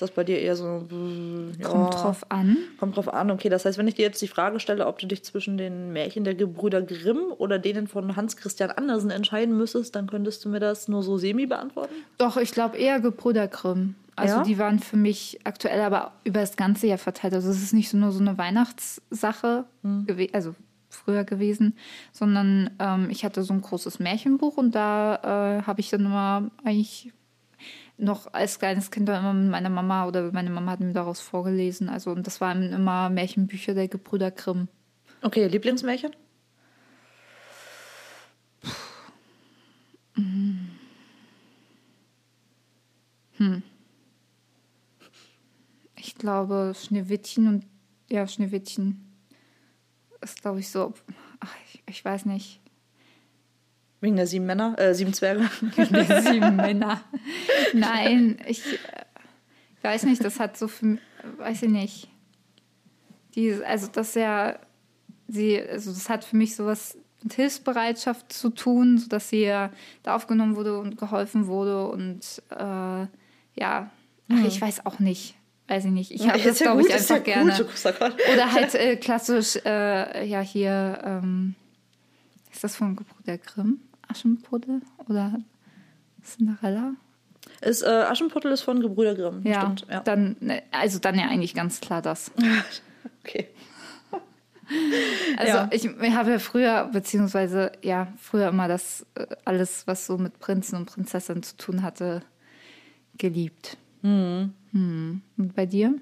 [0.00, 0.86] ist das bei dir eher so.
[1.58, 2.56] Ja, kommt drauf an.
[2.78, 3.50] Kommt drauf an, okay.
[3.50, 6.24] Das heißt, wenn ich dir jetzt die Frage stelle, ob du dich zwischen den Märchen
[6.24, 10.58] der Gebrüder Grimm oder denen von Hans Christian Andersen entscheiden müsstest, dann könntest du mir
[10.58, 11.94] das nur so semi beantworten?
[12.16, 13.94] Doch, ich glaube eher Gebrüder Grimm.
[14.16, 14.42] Also ja?
[14.42, 17.34] die waren für mich aktuell aber über das ganze Jahr verteilt.
[17.34, 20.06] Also es ist nicht so nur so eine Weihnachtssache hm.
[20.32, 20.54] also
[20.88, 21.76] früher gewesen,
[22.12, 26.50] sondern ähm, ich hatte so ein großes Märchenbuch und da äh, habe ich dann immer
[26.64, 27.12] eigentlich
[28.00, 31.88] noch als kleines Kind immer mit meiner Mama oder meine Mama hat mir daraus vorgelesen.
[31.88, 34.68] Also und das waren immer Märchenbücher der Gebrüder Grimm.
[35.22, 36.14] Okay, Lieblingsmärchen?
[43.40, 43.62] Hm.
[45.96, 47.66] Ich glaube Schneewittchen und
[48.10, 49.10] ja, Schneewittchen
[50.20, 50.92] ist glaube ich so,
[51.40, 52.60] ach, ich, ich weiß nicht.
[54.00, 55.48] Wegen der sieben Männer, äh, sieben Zwerge.
[55.76, 57.02] Wegen der sieben Männer.
[57.74, 60.98] Nein, ich, ich weiß nicht, das hat so für,
[61.38, 62.08] weiß ich nicht.
[63.34, 64.58] Die, also das ja,
[65.28, 69.70] sie, also das hat für mich sowas mit Hilfsbereitschaft zu tun, sodass sie ja
[70.02, 73.10] da aufgenommen wurde und geholfen wurde und äh, ja,
[73.56, 73.90] ach,
[74.28, 74.46] hm.
[74.46, 75.34] ich weiß auch nicht.
[75.68, 76.10] Weiß ich nicht.
[76.10, 77.66] Ich habe das, glaube ich, einfach ja gerne.
[78.32, 81.54] Oder halt äh, klassisch, äh, ja, hier, ähm,
[82.50, 83.80] ist das von Gebrüder Grimm?
[84.10, 85.40] Aschenputtel oder
[86.24, 86.94] Cinderella?
[87.62, 89.42] Ist, äh, Aschenputtel ist von Gebrüder Grimm.
[89.44, 92.30] Ja, ja, Dann, ne, also dann ja eigentlich ganz klar das.
[93.24, 93.48] okay.
[95.36, 95.68] Also Ja.
[95.72, 100.38] ich, ich habe ja früher, beziehungsweise ja, früher immer das äh, alles, was so mit
[100.38, 102.22] Prinzen und Prinzessinnen zu tun hatte,
[103.18, 103.76] geliebt.
[104.02, 104.52] Mhm.
[104.72, 105.22] Hm.
[105.36, 105.94] Und bei dir?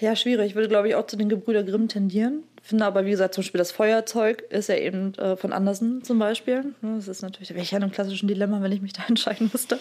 [0.00, 0.50] Ja, schwierig.
[0.50, 2.42] Ich würde, glaube ich, auch zu den Gebrüder Grimm tendieren.
[2.66, 6.18] Finde aber, wie gesagt, zum Beispiel das Feuerzeug ist ja eben äh, von Andersen zum
[6.18, 6.64] Beispiel.
[6.80, 8.94] Ne, Das ist natürlich, da wäre ich ja in einem klassischen Dilemma, wenn ich mich
[8.94, 9.78] da entscheiden müsste.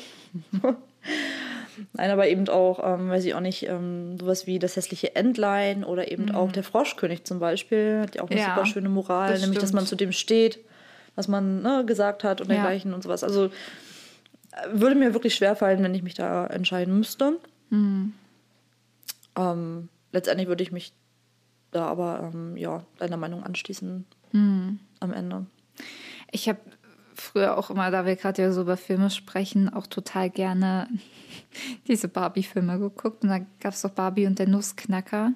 [1.94, 5.86] Nein, aber eben auch, ähm, weiß ich auch nicht, ähm, sowas wie das hässliche Entlein
[5.86, 8.02] oder eben auch der Froschkönig zum Beispiel.
[8.02, 9.82] Hat ja auch eine Ja, super schöne Moral, das nämlich, dass stimmt.
[9.82, 10.60] man zu dem steht,
[11.16, 12.56] was man ne, gesagt hat und Ja.
[12.56, 13.24] dergleichen und sowas.
[13.24, 13.50] Also
[14.72, 17.38] würde mir wirklich schwerfallen, wenn ich mich da entscheiden müsste.
[17.72, 18.14] Ähm,
[20.12, 20.94] letztendlich würde ich mich
[21.74, 25.46] da aber ähm, ja, deiner Meinung anschließen am Ende.
[26.32, 26.60] Ich habe
[27.16, 30.88] früher auch immer, da wir gerade ja so über Filme sprechen, auch total gerne
[31.88, 33.24] diese Barbie-Filme geguckt.
[33.24, 35.34] Und da gab es doch Barbie und der Nussknacker.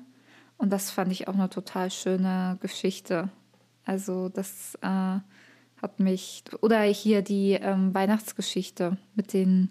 [0.58, 3.30] Und das fand ich auch eine total schöne Geschichte.
[3.86, 5.20] Also das äh,
[5.82, 6.44] hat mich.
[6.62, 9.70] Oder hier die ähm, Weihnachtsgeschichte mit den,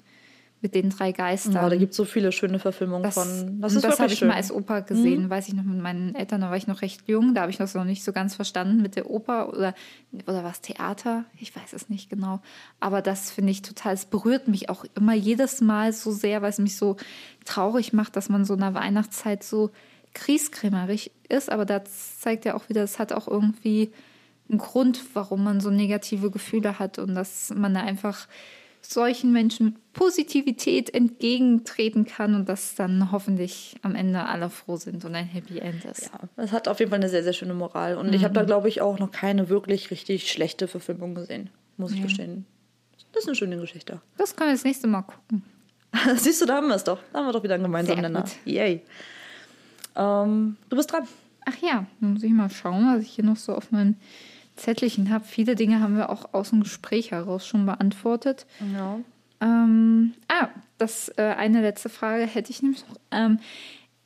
[0.67, 1.53] mit den drei Geistern.
[1.53, 3.61] Ja, da gibt es so viele schöne Verfilmungen Das, von.
[3.61, 4.27] das, das habe ich schön.
[4.27, 7.09] mal als Oper gesehen, weiß ich noch mit meinen Eltern, da war ich noch recht
[7.09, 9.75] jung, da habe ich das noch nicht so ganz verstanden mit der Oper oder,
[10.27, 12.41] oder was Theater, ich weiß es nicht genau.
[12.81, 16.51] Aber das finde ich total, es berührt mich auch immer jedes Mal so sehr, weil
[16.51, 16.97] es mich so
[17.45, 19.71] traurig macht, dass man so in der Weihnachtszeit so
[20.15, 21.49] krieskrämerig ist.
[21.49, 23.93] Aber das zeigt ja auch wieder, es hat auch irgendwie
[24.49, 28.27] einen Grund, warum man so negative Gefühle hat und dass man da einfach
[28.93, 35.05] solchen Menschen mit Positivität entgegentreten kann und dass dann hoffentlich am Ende alle froh sind
[35.05, 36.11] und ein Happy End ist.
[36.13, 37.97] Ja, es hat auf jeden Fall eine sehr, sehr schöne Moral.
[37.97, 41.93] Und ich habe da, glaube ich, auch noch keine wirklich richtig schlechte Verfilmung gesehen, muss
[41.93, 42.47] ich gestehen.
[43.13, 44.01] Das ist eine schöne Geschichte.
[44.19, 45.43] Das können wir das nächste Mal gucken.
[46.17, 46.99] Siehst du, da haben wir es doch.
[47.13, 48.25] Da haben wir doch wieder einen gemeinsamen Nenner.
[48.45, 48.83] Yay.
[49.95, 51.09] Ähm, du bist dran.
[51.47, 53.99] Ach ja, dann muss ich mal schauen, was ich hier noch so auf meinen
[54.57, 55.25] Zettelchen habe.
[55.25, 58.47] Viele Dinge haben wir auch aus dem Gespräch heraus schon beantwortet.
[58.73, 58.99] Ja.
[59.41, 60.49] Ähm, ah,
[60.79, 62.97] das äh, eine letzte Frage hätte ich nämlich noch.
[63.11, 63.39] Ähm,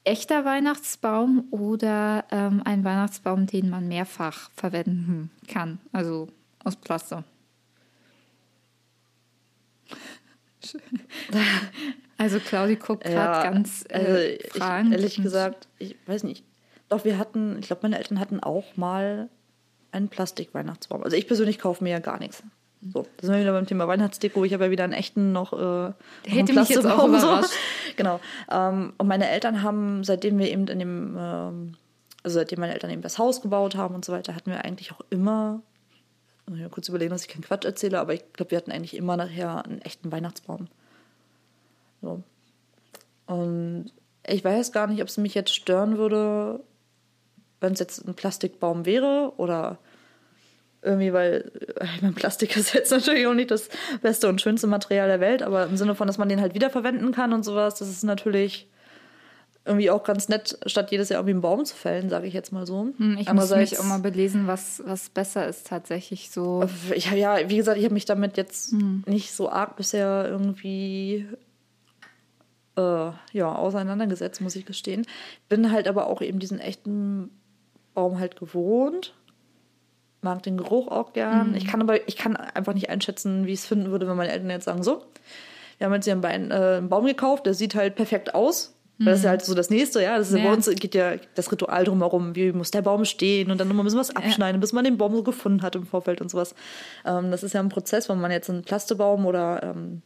[0.04, 5.78] echter Weihnachtsbaum oder ähm, ein Weihnachtsbaum, den man mehrfach verwenden kann?
[5.92, 6.28] Also
[6.64, 7.24] aus Plaster.
[12.20, 14.92] Also Claudi guckt gerade ganz äh, also ich, fragend.
[14.92, 16.44] ehrlich gesagt, ich weiß nicht.
[16.90, 19.30] Doch, wir hatten, ich glaube, meine Eltern hatten auch mal
[19.92, 21.02] einen Plastik-Weihnachtsbaum.
[21.02, 22.42] Also ich persönlich kaufe mir ja gar nichts.
[22.82, 24.44] So, da sind wir wieder beim Thema Weihnachtsdeko.
[24.44, 25.52] Ich habe ja wieder einen echten noch.
[25.52, 27.52] Äh, einen hätte mich jetzt auch überrascht.
[27.96, 28.20] Genau.
[28.50, 31.74] Ähm, und meine Eltern haben, seitdem wir eben in dem, ähm,
[32.22, 34.92] also seitdem meine Eltern eben das Haus gebaut haben und so weiter, hatten wir eigentlich
[34.92, 35.60] auch immer,
[36.46, 38.72] muss ich mal kurz überlegen, dass ich keinen Quatsch erzähle, aber ich glaube, wir hatten
[38.72, 40.68] eigentlich immer nachher einen echten Weihnachtsbaum.
[42.00, 42.22] So.
[43.26, 43.92] Und
[44.26, 46.60] ich weiß gar nicht, ob es mich jetzt stören würde,
[47.60, 49.78] wenn es jetzt ein Plastikbaum wäre oder
[50.82, 53.68] irgendwie, weil äh, ich mein, Plastik ist jetzt natürlich auch nicht das
[54.02, 57.12] beste und schönste Material der Welt, aber im Sinne von, dass man den halt wiederverwenden
[57.12, 58.66] kann und sowas, das ist natürlich
[59.66, 62.50] irgendwie auch ganz nett, statt jedes Jahr irgendwie einen Baum zu fällen, sage ich jetzt
[62.50, 62.88] mal so.
[62.96, 66.66] Hm, Ich muss mich auch mal belesen, was, was besser ist tatsächlich so.
[66.94, 68.72] ich, ja, wie gesagt, ich habe mich damit jetzt
[69.06, 71.26] nicht so arg bisher irgendwie
[72.76, 75.06] äh, ja, auseinandergesetzt, muss ich gestehen.
[75.50, 77.30] Bin halt aber auch eben diesen echten
[77.94, 79.14] Baum halt gewohnt.
[80.22, 81.54] Mag den Geruch auch gern.
[81.54, 84.32] Ich kann aber, ich kann einfach nicht einschätzen, wie ich es finden würde, wenn meine
[84.32, 85.02] Eltern jetzt sagen, so,
[85.78, 88.74] wir haben jetzt hier einen, Bein, äh, einen Baum gekauft, der sieht halt perfekt aus.
[88.98, 90.18] Weil Das ist ja halt so das nächste, ja.
[90.18, 90.40] Das ist ja.
[90.40, 90.48] Ja.
[90.48, 93.84] bei uns geht ja das Ritual drumherum, wie muss der Baum stehen und dann nochmal
[93.84, 96.54] ein bisschen was abschneiden, bis man den Baum so gefunden hat im Vorfeld und sowas.
[97.06, 100.02] Ähm, das ist ja ein Prozess, wenn man jetzt einen Plastebaum oder ähm,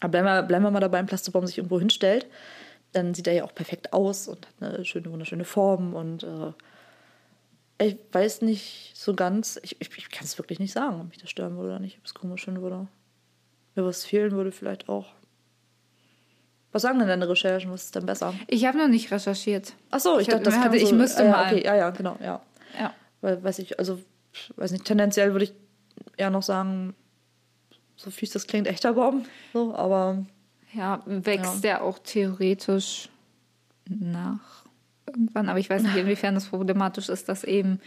[0.00, 2.26] aber bleiben wir, bleiben wir mal dabei, einen Plastebaum sich irgendwo hinstellt,
[2.92, 6.52] dann sieht er ja auch perfekt aus und hat eine schöne, wunderschöne Form und äh,
[7.80, 11.18] ich weiß nicht so ganz, ich, ich, ich kann es wirklich nicht sagen, ob mich
[11.18, 12.88] das stören würde oder nicht, ob es komisch finden würde.
[13.74, 15.06] Mir was fehlen würde vielleicht auch.
[16.72, 17.70] Was sagen denn deine Recherchen?
[17.70, 18.34] Was ist denn besser?
[18.46, 19.72] Ich habe noch nicht recherchiert.
[19.90, 21.46] Ach so, ich, Ich dachte, das hatte- kam ich so, müsste äh, ja, mal.
[21.52, 22.42] Okay, ja, ja, genau, ja.
[22.78, 22.94] Ja.
[23.20, 24.00] Weil, weiß ich, also,
[24.56, 25.54] weiß nicht, tendenziell würde ich
[26.16, 26.94] eher noch sagen,
[27.96, 29.24] so fies das klingt, echter Baum.
[29.54, 30.26] So, aber
[30.74, 33.08] Ja, wächst der auch theoretisch
[33.88, 34.57] nach
[35.08, 35.48] irgendwann.
[35.48, 37.80] Aber ich weiß nicht, inwiefern das problematisch ist, dass eben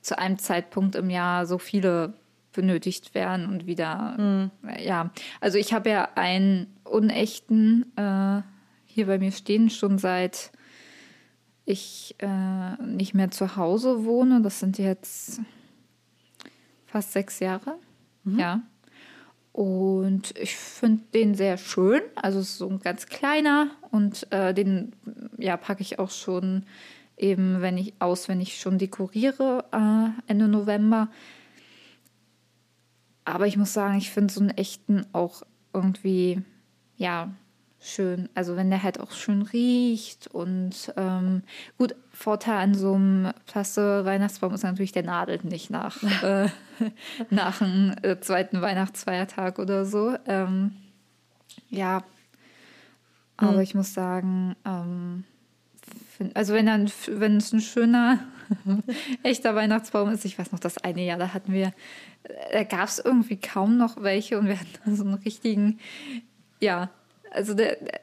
[0.00, 2.14] zu einem Zeitpunkt im Jahr so viele
[2.52, 4.50] benötigt werden und wieder.
[4.78, 8.42] Ja, also ich habe ja einen unechten äh,
[8.84, 10.52] hier bei mir stehen, schon seit
[11.64, 14.40] ich äh, nicht mehr zu Hause wohne.
[14.42, 15.40] Das sind jetzt
[16.86, 17.78] fast sechs Jahre.
[18.24, 18.62] Ja.
[19.54, 22.02] Und ich finde den sehr schön.
[22.16, 24.96] Also es ist so ein ganz kleiner und äh, den
[25.38, 26.64] ja, packe ich auch schon
[27.16, 31.08] eben, wenn ich aus, wenn ich schon dekoriere äh, Ende November.
[33.24, 36.42] Aber ich muss sagen, ich finde so einen echten auch irgendwie,
[36.96, 37.32] ja,
[37.84, 38.28] schön.
[38.34, 41.42] Also wenn der halt auch schön riecht und ähm,
[41.78, 46.48] gut, Vorteil an so einem Plaste-Weihnachtsbaum ist natürlich, der nadelt nicht nach, äh,
[47.30, 50.16] nach dem äh, zweiten Weihnachtsfeiertag oder so.
[50.26, 50.72] Ähm,
[51.70, 52.02] ja,
[53.36, 53.60] aber mhm.
[53.60, 55.24] ich muss sagen, ähm,
[56.16, 58.20] find, also wenn dann, wenn es ein schöner,
[59.22, 61.72] echter Weihnachtsbaum ist, ich weiß noch, das eine Jahr, da hatten wir,
[62.52, 65.78] da gab es irgendwie kaum noch welche und wir hatten so einen richtigen,
[66.60, 66.90] ja,
[67.34, 68.00] also der, der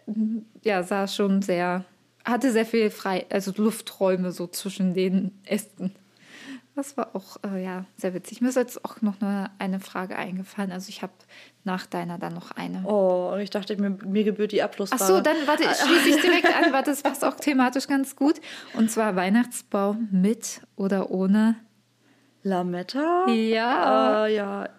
[0.64, 1.86] ja, sah schon sehr,
[2.26, 5.96] hatte sehr viel frei, also Lufträume so zwischen den Ästen.
[6.76, 8.40] Das war auch äh, ja, sehr witzig.
[8.40, 10.72] Mir ist jetzt auch noch eine, eine Frage eingefallen.
[10.72, 11.12] Also ich habe
[11.66, 12.84] nach deiner dann noch eine.
[12.86, 15.04] Oh, ich dachte, mir, mir gebührt die Abschlussfrage.
[15.04, 16.72] Ach so, dann warte, schließe ich direkt an.
[16.72, 18.36] Warte, das passt auch thematisch ganz gut.
[18.74, 21.58] Und zwar Weihnachtsbaum mit oder ohne
[22.44, 23.28] Lametta?
[23.28, 24.26] Ja.
[24.26, 24.70] Äh, ja,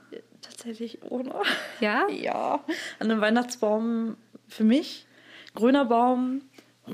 [0.40, 1.34] tatsächlich ohne.
[1.80, 2.06] Ja?
[2.10, 2.64] Ja.
[2.98, 4.16] An einem Weihnachtsbaum
[4.52, 5.06] für mich.
[5.54, 6.42] Grüner Baum,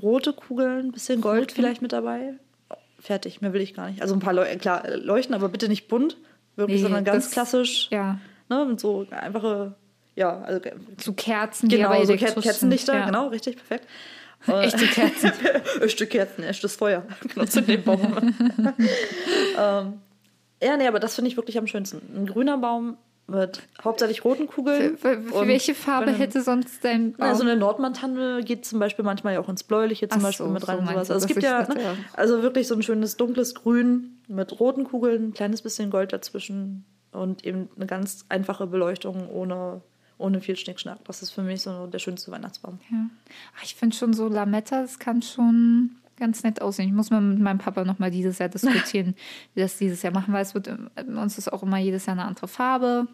[0.03, 1.55] rote Kugeln, bisschen Gold okay.
[1.55, 2.35] vielleicht mit dabei
[3.01, 4.03] fertig, mehr will ich gar nicht.
[4.03, 6.17] Also ein paar Leu klar, leuchten, aber bitte nicht bunt,
[6.57, 7.89] wirklich, nee, sondern ganz das, klassisch.
[7.91, 8.19] Ja.
[8.49, 9.75] Ne, mit so einfache,
[10.17, 10.61] ja, also
[10.99, 13.07] so Kerzen, genau, die so Ker Kerzenlichter, ja.
[13.07, 13.87] genau, richtig, perfekt.
[14.47, 15.33] Echte Kerzen.
[15.83, 17.05] echte Kerzen, echtes Feuer.
[17.35, 18.35] genau, zu dem Baum.
[19.59, 19.95] ähm,
[20.63, 22.01] ja, nee, aber das finde ich wirklich am schönsten.
[22.15, 22.97] Ein grüner Baum
[23.29, 24.97] mit hauptsächlich roten Kugeln.
[24.97, 27.29] Für, für welche Farbe hätte sonst dein Baum?
[27.29, 30.53] Also eine Nordmantanne geht zum Beispiel manchmal ja auch ins Bläuliche zum Ach Beispiel so,
[30.53, 31.11] mit rein so und sowas.
[31.11, 35.29] Also es gibt ja, ne, also wirklich so ein schönes dunkles Grün mit roten Kugeln,
[35.29, 39.83] ein kleines bisschen Gold dazwischen und eben eine ganz einfache Beleuchtung ohne,
[40.17, 41.05] ohne viel Schnickschnack.
[41.05, 42.79] Das ist für mich so der schönste Weihnachtsbaum.
[42.91, 43.11] Ja.
[43.63, 46.89] ich finde schon so Lametta, das kann schon ganz nett aussehen.
[46.89, 49.15] Ich muss mal mit meinem Papa noch mal dieses Jahr diskutieren,
[49.55, 50.71] wie das dieses Jahr machen, weil es wird
[51.07, 53.07] uns ist auch immer jedes Jahr eine andere Farbe.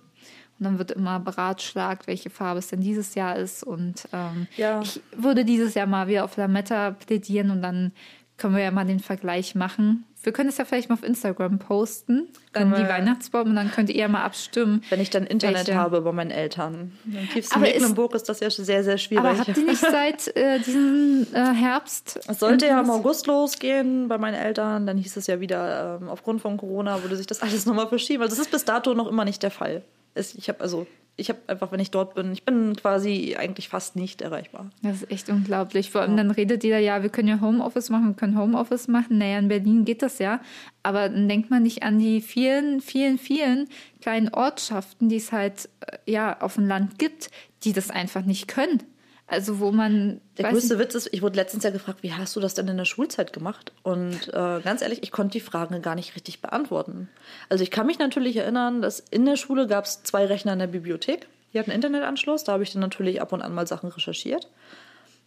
[0.58, 3.64] Und dann wird immer beratschlagt, welche Farbe es denn dieses Jahr ist.
[3.64, 4.82] Und ähm, ja.
[4.82, 7.92] ich würde dieses Jahr mal wieder auf Lametta plädieren und dann
[8.36, 10.04] können wir ja mal den Vergleich machen.
[10.24, 13.90] Wir können es ja vielleicht mal auf Instagram posten, dann die Weihnachtsbaum und dann könnt
[13.90, 14.82] ihr ja mal abstimmen.
[14.88, 15.74] Wenn ich dann Internet welche.
[15.74, 16.92] habe bei meinen Eltern.
[17.04, 19.24] Im tiefsten aber Mecklenburg ist, ist das ja sehr, sehr schwierig.
[19.24, 22.20] Aber habt ihr nicht seit äh, diesem äh, Herbst?
[22.26, 24.86] Es sollte ja im August losgehen bei meinen Eltern.
[24.86, 28.22] Dann hieß es ja wieder, ähm, aufgrund von Corona würde sich das alles nochmal verschieben.
[28.22, 29.82] Also das ist bis dato noch immer nicht der Fall.
[30.14, 30.86] Ich habe also
[31.16, 34.70] ich habe einfach, wenn ich dort bin, ich bin quasi eigentlich fast nicht erreichbar.
[34.82, 35.90] Das ist echt unglaublich.
[35.90, 36.16] Vor allem ja.
[36.18, 39.18] dann redet jeder, ja, wir können ja Homeoffice machen, wir können Homeoffice machen.
[39.18, 40.40] Naja, in Berlin geht das ja.
[40.82, 43.68] Aber dann denkt man nicht an die vielen, vielen, vielen
[44.00, 47.30] kleinen Ortschaften, die es halt äh, ja auf dem Land gibt,
[47.62, 48.82] die das einfach nicht können.
[49.26, 50.20] Also wo man.
[50.36, 52.76] Der größte Witz ist, ich wurde letztens ja gefragt, wie hast du das denn in
[52.76, 53.72] der Schulzeit gemacht?
[53.82, 57.08] Und äh, ganz ehrlich, ich konnte die Fragen gar nicht richtig beantworten.
[57.48, 60.58] Also ich kann mich natürlich erinnern, dass in der Schule gab es zwei Rechner in
[60.58, 61.26] der Bibliothek.
[61.52, 64.48] Die hatten Internetanschluss, da habe ich dann natürlich ab und an mal Sachen recherchiert.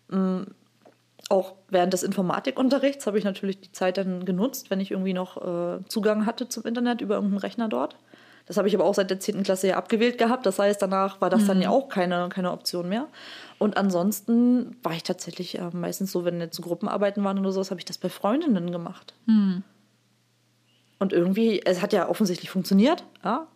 [0.09, 0.47] Mhm.
[1.29, 5.37] Auch während des Informatikunterrichts habe ich natürlich die Zeit dann genutzt, wenn ich irgendwie noch
[5.37, 7.97] äh, Zugang hatte zum Internet über irgendeinen Rechner dort.
[8.47, 9.43] Das habe ich aber auch seit der 10.
[9.43, 10.45] Klasse ja abgewählt gehabt.
[10.45, 11.47] Das heißt, danach war das mhm.
[11.47, 13.07] dann ja auch keine, keine Option mehr.
[13.59, 17.81] Und ansonsten war ich tatsächlich äh, meistens so, wenn jetzt Gruppenarbeiten waren oder sowas, habe
[17.81, 19.13] ich das bei Freundinnen gemacht.
[19.25, 19.63] Mhm.
[20.99, 23.47] Und irgendwie, es hat ja offensichtlich funktioniert, ja.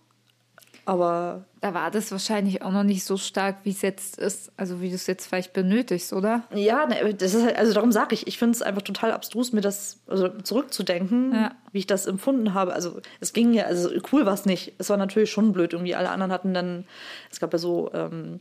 [0.85, 1.45] Aber.
[1.61, 4.89] Da war das wahrscheinlich auch noch nicht so stark, wie es jetzt ist, also wie
[4.89, 6.43] du es jetzt vielleicht benötigst, oder?
[6.55, 9.53] Ja, ne, das ist halt, also darum sage ich, ich finde es einfach total abstrus,
[9.53, 11.51] mir das also zurückzudenken, ja.
[11.71, 12.73] wie ich das empfunden habe.
[12.73, 14.73] Also es ging ja, also cool war es nicht.
[14.79, 16.85] Es war natürlich schon blöd, irgendwie alle anderen hatten dann,
[17.29, 17.91] es gab ja so.
[17.93, 18.39] Ähm,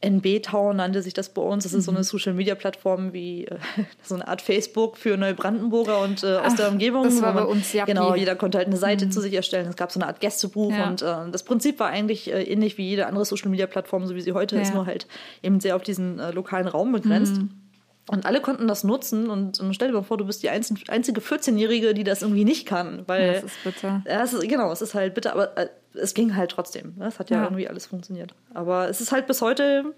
[0.00, 1.64] NB Town nannte sich das bei uns.
[1.64, 2.04] Das ist so eine mhm.
[2.04, 3.58] Social Media Plattform wie äh,
[4.02, 7.04] so eine Art Facebook für Neubrandenburger und äh, aus Ach, der Umgebung.
[7.04, 7.84] Das war bei uns ja.
[7.84, 9.12] Genau, jeder konnte halt eine Seite mhm.
[9.12, 9.66] zu sich erstellen.
[9.68, 10.88] Es gab so eine Art Gästebuch ja.
[10.88, 14.14] und äh, das Prinzip war eigentlich äh, ähnlich wie jede andere Social Media Plattform, so
[14.14, 14.62] wie sie heute ja.
[14.62, 15.06] ist, nur halt
[15.42, 17.36] eben sehr auf diesen äh, lokalen Raum begrenzt.
[17.36, 17.63] Mhm.
[18.06, 21.20] Und alle konnten das nutzen und, und stell dir mal vor, du bist die einzige
[21.20, 23.02] 14-Jährige, die das irgendwie nicht kann.
[23.06, 24.02] Weil, ja, das ist bitter.
[24.06, 26.94] Ja, es ist, genau, es ist halt bitter, aber äh, es ging halt trotzdem.
[26.96, 27.06] Ne?
[27.06, 28.34] Es hat ja, ja, irgendwie alles funktioniert.
[28.52, 29.94] Aber es ist halt bis heute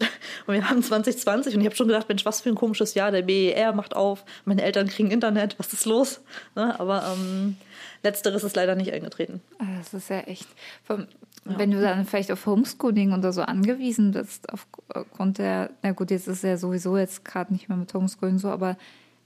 [0.46, 3.10] und wir haben 2020 und ich habe schon gedacht, Mensch, was für ein komisches Jahr.
[3.10, 6.22] Der BER macht auf, meine Eltern kriegen Internet, was ist los?
[6.54, 6.78] Ne?
[6.80, 7.56] Aber ähm,
[8.02, 9.42] letzteres ist leider nicht eingetreten.
[9.58, 10.46] Ah, das ist ja echt.
[11.48, 11.58] Ja.
[11.58, 16.28] Wenn du dann vielleicht auf Homeschooling oder so angewiesen bist, aufgrund der, na gut, jetzt
[16.28, 18.76] ist es ja sowieso jetzt gerade nicht mehr mit Homeschooling so, aber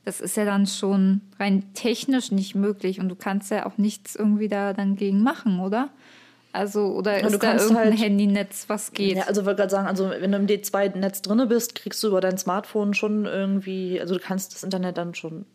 [0.05, 4.17] das ist ja dann schon rein technisch nicht möglich und du kannst ja auch nichts
[4.17, 5.91] irgendwie da dann gegen machen, oder?
[6.53, 9.17] Also, oder ist da irgendein halt, Handynetz, was geht?
[9.17, 12.09] Ja, also ich wollte gerade sagen, also wenn du im D2-Netz drin bist, kriegst du
[12.09, 15.47] über dein Smartphone schon irgendwie, also du kannst das Internet dann schon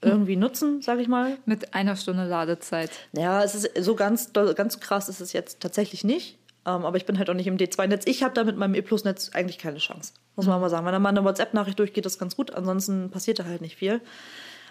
[0.00, 1.36] irgendwie nutzen, sage ich mal.
[1.44, 2.90] Mit einer Stunde Ladezeit.
[3.12, 6.38] Ja, es ist so ganz, ganz krass ist es jetzt tatsächlich nicht.
[6.66, 8.06] Ähm, aber ich bin halt auch nicht im D2-Netz.
[8.06, 10.12] Ich habe da mit meinem E-Plus-Netz eigentlich keine Chance.
[10.36, 10.86] Muss man mal sagen.
[10.86, 12.52] Wenn da mal eine WhatsApp-Nachricht durchgeht, ist ganz gut.
[12.52, 14.00] Ansonsten passiert da halt nicht viel.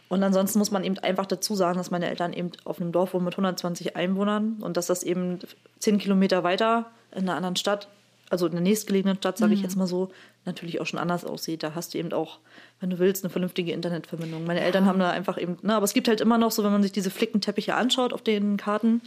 [0.10, 3.14] Und ansonsten muss man eben einfach dazu sagen, dass meine Eltern eben auf einem Dorf
[3.14, 5.40] wohnen mit 120 Einwohnern und dass das eben
[5.80, 7.90] 10 Kilometer weiter in einer anderen Stadt,
[8.30, 10.10] also in der nächstgelegenen Stadt, sage ich jetzt mal so,
[10.46, 11.64] natürlich auch schon anders aussieht.
[11.64, 12.40] Da hast du eben auch,
[12.80, 14.46] wenn du willst, eine vernünftige Internetverbindung.
[14.46, 16.72] Meine Eltern haben da einfach eben, ne, aber es gibt halt immer noch so, wenn
[16.72, 19.02] man sich diese Flickenteppiche anschaut auf den Karten,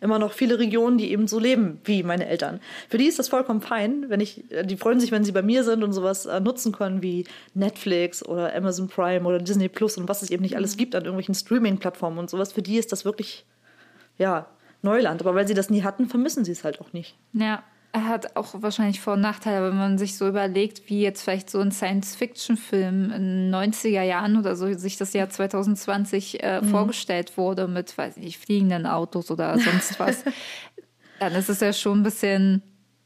[0.00, 2.60] immer noch viele Regionen, die eben so leben wie meine Eltern.
[2.88, 5.62] Für die ist das vollkommen fein, wenn ich, die freuen sich, wenn sie bei mir
[5.62, 10.08] sind und sowas äh, nutzen können wie Netflix oder Amazon Prime oder Disney Plus und
[10.08, 12.52] was es eben nicht alles gibt an irgendwelchen Streaming-Plattformen und sowas.
[12.52, 13.44] Für die ist das wirklich,
[14.16, 14.46] ja,
[14.82, 15.20] Neuland.
[15.20, 17.16] Aber weil sie das nie hatten, vermissen sie es halt auch nicht.
[17.34, 17.62] Ja,
[17.92, 21.58] hat auch wahrscheinlich Vor- und Nachteile, wenn man sich so überlegt, wie jetzt vielleicht so
[21.58, 27.66] ein Science-Fiction-Film in den 90er Jahren oder so sich das Jahr 2020 äh, vorgestellt wurde
[27.66, 30.24] mit, weiß ich nicht, fliegenden Autos oder sonst was.
[31.18, 32.62] Dann ist es ja schon ein bisschen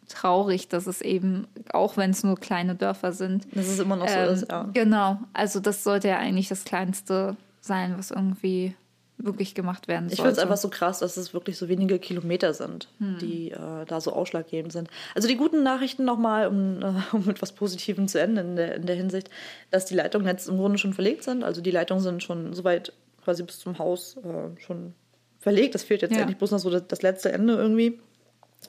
[0.08, 4.08] traurig, dass es eben, auch wenn es nur kleine Dörfer sind, Dass es immer noch
[4.08, 4.68] so ähm, ist, ja.
[4.74, 8.74] Genau, also das sollte ja eigentlich das Kleinste sein, was irgendwie
[9.16, 10.22] wirklich gemacht werden Ich sollte.
[10.22, 13.18] finde es einfach so krass, dass es wirklich so wenige Kilometer sind, Hm.
[13.20, 14.88] die äh, da so ausschlaggebend sind.
[15.14, 18.74] Also die guten Nachrichten nochmal, um, äh, um mit was Positivem zu enden in der,
[18.74, 19.30] in der Hinsicht,
[19.70, 21.44] dass die Leitungen jetzt im Grunde schon verlegt sind.
[21.44, 22.92] Also die Leitungen sind schon soweit
[23.22, 24.94] quasi bis zum Haus äh, schon
[25.38, 25.74] verlegt.
[25.74, 26.20] Das fehlt jetzt Ja.
[26.20, 28.00] endlich bloß noch so das, das letzte Ende irgendwie.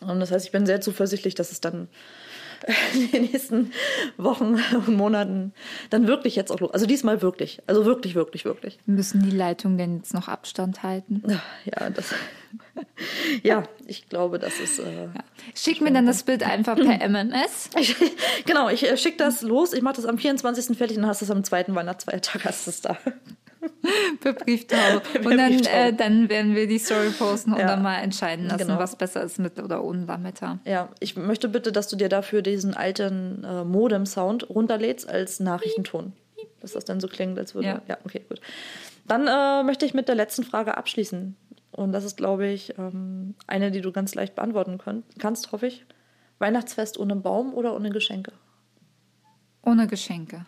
[0.02, 1.88] Und das heißt, ich bin sehr zuversichtlich, dass es dann
[2.94, 3.72] in den nächsten
[4.18, 5.54] Wochen und Monaten
[5.90, 6.72] dann wirklich jetzt auch los.
[6.72, 7.62] Also diesmal wirklich.
[7.68, 8.80] Also wirklich, wirklich, wirklich.
[8.86, 11.24] Müssen die Leitungen denn jetzt noch Abstand halten?
[11.66, 12.14] Ja, das.
[13.44, 14.80] ja, ich glaube, das ist.
[14.80, 15.10] Äh,
[15.54, 17.70] Schick mir dann das Bild einfach per MMS.
[17.80, 17.96] ich,
[18.46, 19.74] genau, ich äh, schicke das los.
[19.74, 20.78] Ich mache das am 24.
[20.78, 22.98] fertig und dann hast du es am zweiten Weihnachtsfeiertag hast es da.
[24.22, 25.02] per Brieftaube.
[25.24, 27.68] Und dann, äh, dann werden wir die Story posten und Ja.
[27.68, 28.80] dann mal entscheiden lassen, Genau.
[28.80, 30.60] was besser ist mit oder ohne Lametta.
[30.66, 36.14] Ja, ich möchte bitte, dass du dir dafür diesen alten äh, Modem-Sound runterlädst als Nachrichtenton.
[36.62, 37.68] Dass das dann so klingt, als würde.
[37.68, 37.82] Ja.
[37.88, 38.42] Ja, okay, gut.
[39.08, 41.36] Dann äh, möchte ich mit der letzten Frage abschließen.
[41.72, 45.68] Und das ist, glaube ich, ähm, eine, die du ganz leicht beantworten könnt, kannst, hoffe
[45.68, 45.86] ich.
[46.40, 48.32] Weihnachtsfest ohne Baum oder ohne Geschenke?
[49.64, 50.46] Ohne Geschenke.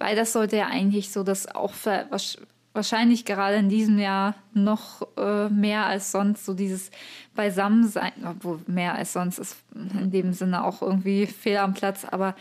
[0.00, 2.38] Weil das sollte ja eigentlich so, dass auch wasch-
[2.72, 6.90] wahrscheinlich gerade in diesem Jahr noch äh, mehr als sonst so dieses
[7.34, 12.34] Beisammensein, obwohl mehr als sonst ist in dem Sinne auch irgendwie fehl am Platz, aber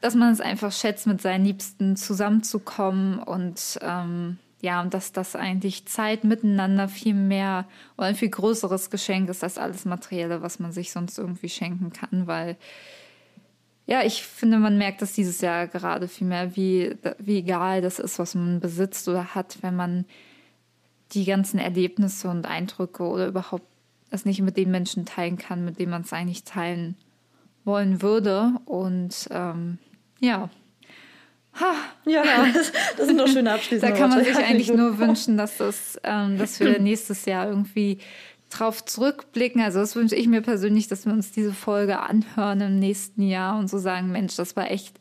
[0.00, 5.34] dass man es einfach schätzt, mit seinen Liebsten zusammenzukommen und ähm, ja, und dass das
[5.34, 7.64] eigentlich Zeit miteinander viel mehr
[7.96, 11.90] oder ein viel größeres Geschenk ist als alles Materielle, was man sich sonst irgendwie schenken
[11.92, 12.56] kann, weil
[13.88, 17.98] ja, ich finde, man merkt das dieses Jahr gerade viel mehr, wie, wie egal das
[17.98, 20.04] ist, was man besitzt oder hat, wenn man
[21.12, 23.64] die ganzen Erlebnisse und Eindrücke oder überhaupt
[24.10, 26.96] das nicht mit den Menschen teilen kann, mit denen man es eigentlich teilen
[27.64, 28.52] wollen würde.
[28.66, 29.78] Und ähm,
[30.20, 30.50] ja,
[32.06, 32.22] Ja,
[32.52, 35.56] Das, das sind doch schöne abschließende da kann man sich Ja, eigentlich nur wünschen, dass,
[35.56, 37.98] das, ähm, dass wir nächstes Jahr irgendwie
[38.50, 39.60] drauf zurückblicken.
[39.60, 43.58] Also das wünsche ich mir persönlich, dass wir uns diese Folge anhören im nächsten Jahr
[43.58, 44.98] und so sagen, Mensch, das war echt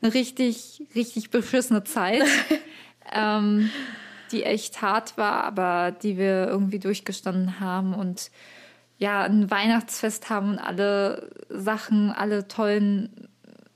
[0.00, 2.24] eine richtig, richtig beschissene Zeit,
[3.12, 3.70] ähm,
[4.30, 8.30] die echt hart war, aber die wir irgendwie durchgestanden haben und
[8.98, 13.28] ja, ein Weihnachtsfest haben und alle Sachen, alle tollen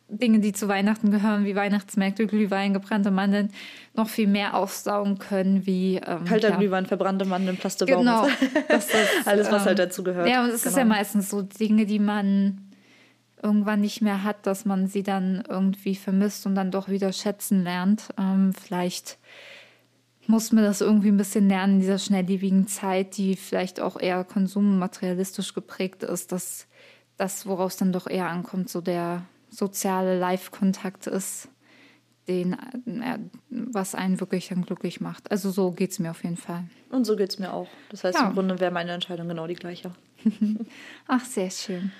[0.08, 3.50] Dinge, die zu Weihnachten gehören, wie Weihnachtsmärkte, Glühwein, gebrannte Mandeln,
[3.94, 6.56] noch viel mehr aufsaugen können, wie ähm, Kalter ja.
[6.56, 7.98] Glühwein, verbrannte Mandeln, Plastebaum.
[8.00, 8.28] Genau.
[8.68, 10.28] Das ist, Alles, was ähm, halt dazu gehört.
[10.28, 10.94] Ja, und es ist ja Genau.
[10.94, 12.60] meistens so Dinge, die man
[13.42, 17.64] irgendwann nicht mehr hat, dass man sie dann irgendwie vermisst und dann doch wieder schätzen
[17.64, 18.08] lernt.
[18.18, 19.18] Ähm, vielleicht
[20.28, 24.24] muss man das irgendwie ein bisschen lernen in dieser schnelllebigen Zeit, die vielleicht auch eher
[24.24, 26.66] konsummaterialistisch geprägt ist, dass
[27.16, 31.48] das, woraus dann doch eher ankommt, so der soziale Live-Kontakt ist,
[32.28, 32.54] den,
[33.02, 33.18] äh,
[33.50, 35.30] was einen wirklich dann glücklich macht.
[35.30, 36.64] Also so geht es mir auf jeden Fall.
[36.90, 37.68] Und so geht es mir auch.
[37.90, 38.28] Das heißt, Ja.
[38.28, 39.92] im Grunde wäre meine Entscheidung genau die gleiche.
[41.06, 41.92] Ach, sehr schön.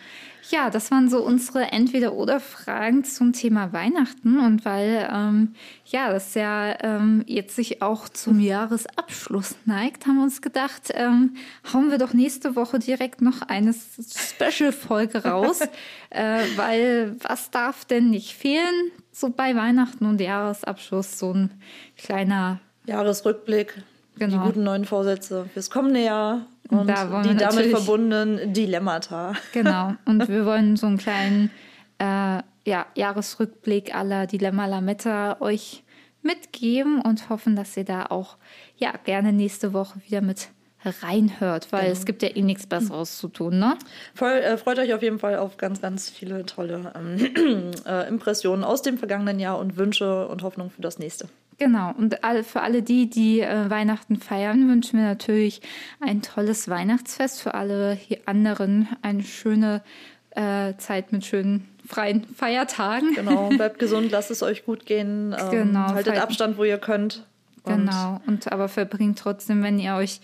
[0.50, 4.38] Ja, das waren so unsere Entweder-Oder-Fragen zum Thema Weihnachten.
[4.38, 5.54] Und weil, ähm,
[5.86, 11.34] ja, das ja ähm, jetzt sich auch zum Jahresabschluss neigt, haben wir uns gedacht, ähm,
[11.72, 15.60] hauen wir doch nächste Woche direkt noch eine Special-Folge raus.
[16.10, 18.92] äh, weil was darf denn nicht fehlen?
[19.10, 21.50] So bei Weihnachten und Jahresabschluss so ein
[21.96, 23.74] kleiner Jahresrückblick,
[24.14, 24.44] die Genau.
[24.44, 29.34] guten neuen Vorsätze fürs kommende Jahr und Da die damit verbundenen Dilemmata.
[29.52, 29.94] Genau.
[30.04, 31.50] Und wir wollen so einen kleinen
[31.98, 35.84] äh, ja, Jahresrückblick aller Dilemma Lametta euch
[36.22, 38.36] mitgeben und hoffen, dass ihr da auch
[38.76, 40.48] ja gerne nächste Woche wieder mit
[41.02, 41.92] reinhört, weil genau.
[41.92, 43.76] es gibt ja eh nichts Besseres zu tun, ne?
[44.14, 48.64] Voll, äh, freut euch auf jeden Fall auf ganz, ganz viele tolle ähm, äh, Impressionen
[48.64, 51.28] aus dem vergangenen Jahr und Wünsche und Hoffnung für das nächste.
[51.58, 55.62] Genau, und für alle die, die äh, Weihnachten feiern, wünschen wir natürlich
[56.00, 57.40] ein tolles Weihnachtsfest.
[57.40, 59.82] Für alle hier anderen eine schöne
[60.32, 63.14] äh, Zeit mit schönen freien Feiertagen.
[63.14, 65.34] Genau, bleibt gesund, lasst es euch gut gehen.
[65.38, 67.24] Ähm, genau, haltet Abstand, wo ihr könnt.
[67.64, 70.20] Genau, und aber verbringt trotzdem, wenn ihr euch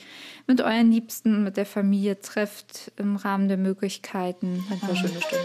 [0.46, 4.64] mit euren Liebsten, mit der Familie trefft, im Rahmen der Möglichkeiten.
[4.70, 5.44] Ein paar schöne Stunden.